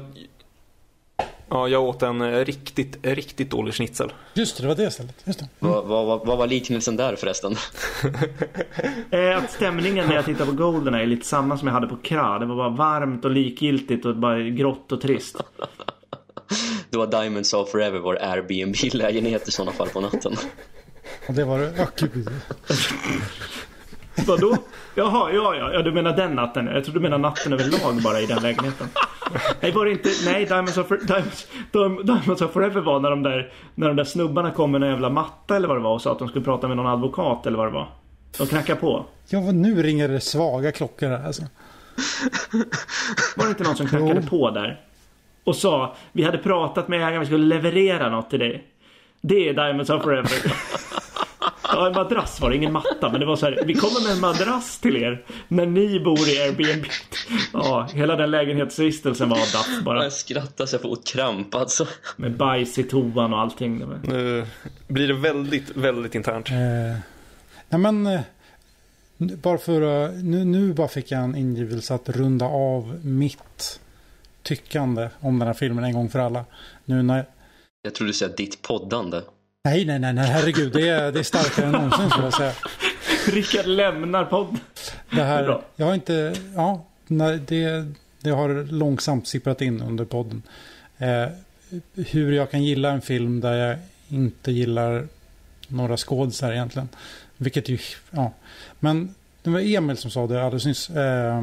[1.50, 4.14] Ja, jag åt en riktigt, riktigt dålig schnitzel.
[4.34, 5.16] Just det, det var det stället.
[5.24, 5.48] Just det.
[5.60, 5.74] Mm.
[5.74, 7.56] Vad, vad, vad var liknelsen där förresten?
[9.12, 11.98] Eh, att stämningen när jag tittar på Golden är lite samma som jag hade på
[11.98, 12.40] Kra.
[12.40, 15.36] Det var bara varmt och likgiltigt och bara grått och trist.
[16.90, 20.34] Då var Diamonds of Forever vår Airbnb-lägenhet i sådana fall på natten.
[21.28, 21.88] Och det var det?
[21.98, 22.30] Gud.
[24.28, 24.58] Vadå?
[24.96, 26.68] Jaha, ja, ja, ja, du menar den natten.
[26.68, 28.88] Jag tror du menar natten överlag bara i den lägenheten.
[29.62, 30.10] Nej, var det inte...
[30.26, 31.48] Nej, Diamonds of, Diamonds,
[32.04, 35.10] Diamonds of Forever var när de, där, när de där snubbarna kom med en jävla
[35.10, 37.58] matta eller vad det var och sa att de skulle prata med någon advokat eller
[37.58, 37.88] vad det var.
[38.38, 39.06] De knackade på.
[39.30, 41.44] Ja, nu ringer det svaga klockor här alltså.
[43.36, 44.30] Var det inte någon som knackade jo.
[44.30, 44.82] på där?
[45.44, 48.68] Och sa, vi hade pratat med ägaren, vi skulle leverera något till dig.
[49.22, 50.54] Det är Diamonds of Forever.
[51.74, 53.10] Ja, en madrass var det, ingen matta.
[53.12, 56.30] Men det var så här, vi kommer med en madrass till er när ni bor
[56.30, 56.86] i Airbnb.
[57.54, 60.04] Ja, hela den lägenhetsvistelsen var daff bara.
[60.04, 61.88] Jag skrattar så jag får kramp alltså.
[62.16, 63.84] Med bajs i toan och allting.
[64.04, 64.46] Nu
[64.88, 66.50] blir det väldigt, väldigt internt.
[66.50, 66.56] Eh,
[67.70, 68.22] nej men, eh,
[69.18, 73.80] bara för nu, nu bara fick jag en ingivelse att runda av mitt
[74.44, 76.46] tyckande om den här filmen en gång för alla.
[76.86, 77.26] Nu när...
[77.84, 79.22] Jag trodde du sa ditt poddande.
[79.64, 80.74] Nej, nej, nej, nej, herregud.
[80.74, 82.54] Det är, det är starkare än någonsin skulle jag säga.
[83.28, 84.58] Rickard lämnar podd.
[85.10, 86.86] Det här, jag har inte, ja,
[87.48, 87.86] det,
[88.22, 90.44] det har långsamt sipprat in under podden.
[90.98, 91.28] Eh,
[91.96, 93.78] hur jag kan gilla en film där jag
[94.10, 95.08] inte gillar
[95.68, 96.90] några skådisar egentligen.
[97.38, 97.78] Vilket ju,
[98.12, 98.34] ja.
[98.80, 100.90] Men det var Emil som sa det alldeles nyss.
[100.90, 101.42] Eh,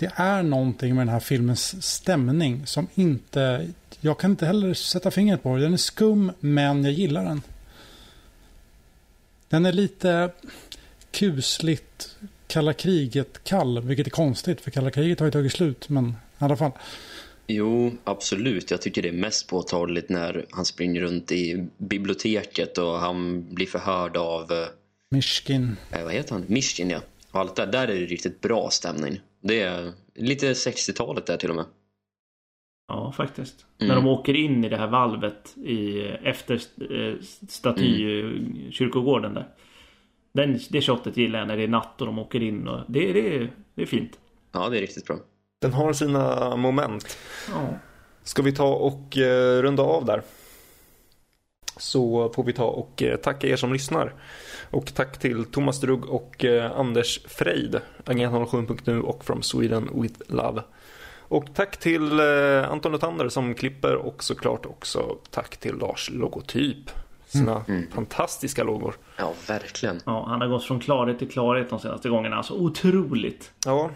[0.00, 3.68] det är någonting med den här filmens stämning som inte
[4.00, 5.62] jag kan inte heller sätta fingret på det.
[5.62, 7.42] Den är skum, men jag gillar den.
[9.48, 10.30] Den är lite
[11.10, 12.16] kusligt
[12.46, 13.82] kalla kriget-kall.
[13.82, 15.88] Vilket är konstigt för kalla kriget har ju tagit slut.
[15.88, 16.72] Men i alla fall.
[17.46, 18.70] Jo, absolut.
[18.70, 23.66] Jag tycker det är mest påtagligt när han springer runt i biblioteket och han blir
[23.66, 24.52] förhörd av...
[24.52, 24.66] Eh,
[25.10, 25.76] Mishkin.
[25.92, 26.44] Eh, vad heter han?
[26.48, 27.00] Mishkin, ja.
[27.30, 29.20] Och allt där, där är det riktigt bra stämning.
[29.40, 31.64] Det är lite 60-talet där till och med.
[32.88, 33.66] Ja, faktiskt.
[33.78, 33.88] Mm.
[33.88, 37.14] När de åker in i det här valvet i, efter eh,
[37.48, 39.48] statykyrkogården där.
[40.32, 42.68] Den, det shotet gillar jag när det är natt och de åker in.
[42.68, 44.18] Och det, det, det är fint.
[44.52, 45.16] Ja, det är riktigt bra.
[45.60, 47.18] Den har sina moment.
[47.52, 47.68] Ja.
[48.22, 50.22] Ska vi ta och eh, runda av där?
[51.76, 54.14] Så får vi ta och eh, tacka er som lyssnar.
[54.70, 60.20] Och tack till Thomas Drugg och eh, Anders Freid, Agent 07.nu och From Sweden with
[60.26, 60.62] Love.
[61.18, 66.90] Och tack till eh, Anton Lutander som klipper och såklart också tack till Lars Logotyp.
[67.26, 67.64] Sina mm.
[67.68, 67.90] mm.
[67.90, 68.94] fantastiska logor.
[69.16, 70.00] Ja, verkligen.
[70.04, 72.36] Ja, han har gått från klarhet till klarhet de senaste gångerna.
[72.36, 73.52] Alltså otroligt.
[73.64, 73.90] Ja,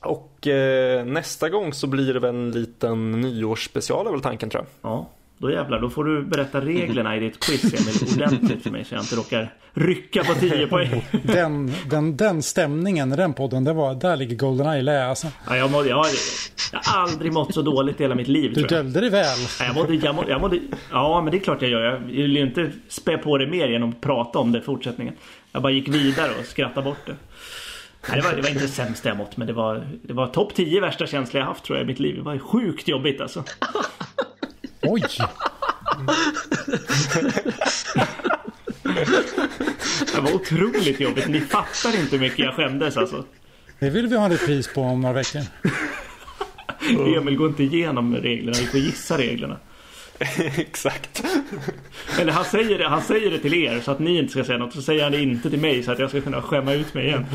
[0.00, 4.64] och eh, nästa gång så blir det väl en liten nyårsspecial är väl tanken tror
[4.82, 4.90] jag.
[4.90, 5.08] Ja,
[5.38, 5.80] då jävlar.
[5.80, 9.16] Då får du berätta reglerna i ditt quiz Emil ordentligt för mig så jag inte
[9.16, 11.04] råkar rycka på 10 poäng.
[11.22, 15.26] Den, den, den stämningen i den podden, det var, där ligger Goldeneye lä alltså.
[15.48, 16.06] Ja, jag, mådde, jag,
[16.72, 18.52] jag har aldrig mått så dåligt i hela mitt liv.
[18.54, 19.38] Du döljde dig väl.
[19.60, 20.60] Ja, jag mådde, jag mådde, jag mådde,
[20.90, 21.82] ja, men det är klart jag gör.
[21.82, 25.14] Jag vill ju inte spä på det mer genom att prata om det i fortsättningen.
[25.52, 27.16] Jag bara gick vidare och skrattade bort det.
[28.08, 30.26] Nej, det, var, det var inte det sämsta jag mått, men det var, det var
[30.26, 32.16] topp 10 värsta känslor jag haft tror jag i mitt liv.
[32.16, 33.44] Det var sjukt jobbigt alltså.
[34.82, 35.02] Oj!
[40.14, 41.28] det var otroligt jobbigt.
[41.28, 43.24] Ni fattar inte hur mycket jag skämdes alltså.
[43.78, 45.42] Det vill vi ha en repris på om några veckor.
[47.16, 49.56] Emil går inte igenom reglerna, vi får gissa reglerna.
[50.56, 51.24] Exakt.
[52.20, 54.58] Eller han säger, det, han säger det till er så att ni inte ska säga
[54.58, 54.74] något.
[54.74, 57.06] Så säger han det inte till mig så att jag ska kunna skämma ut mig
[57.06, 57.26] igen.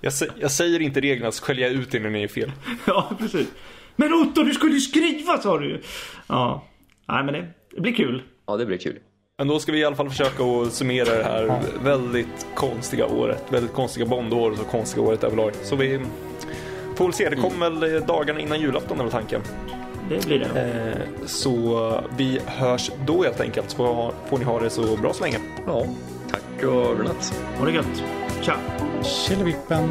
[0.00, 2.52] jag, jag, säger inte reglerna så skäller jag ut er när ni är fel.
[2.84, 3.46] ja, precis.
[4.00, 5.80] Men Otto, du skulle ju skriva sa du ju.
[6.26, 6.64] Ja,
[7.08, 8.22] nej men det, det blir kul.
[8.46, 8.98] Ja, det blir kul.
[9.38, 13.44] Men då ska vi i alla fall försöka att summera det här väldigt konstiga året.
[13.48, 15.52] Väldigt konstiga Bondår och konstiga året överlag.
[15.62, 16.00] Så vi
[16.96, 17.28] får väl se.
[17.28, 19.40] Det kommer väl dagarna innan julafton är väl tanken.
[20.08, 20.60] Det blir det.
[20.60, 23.70] Eh, så vi hörs då helt enkelt.
[23.70, 25.38] Så får ni ha det så bra så länge.
[25.66, 25.86] Ja,
[26.30, 27.34] tack och godnatt.
[27.58, 28.04] Ha det gött.
[28.42, 28.56] Tja.
[29.02, 29.88] Tjillevippen.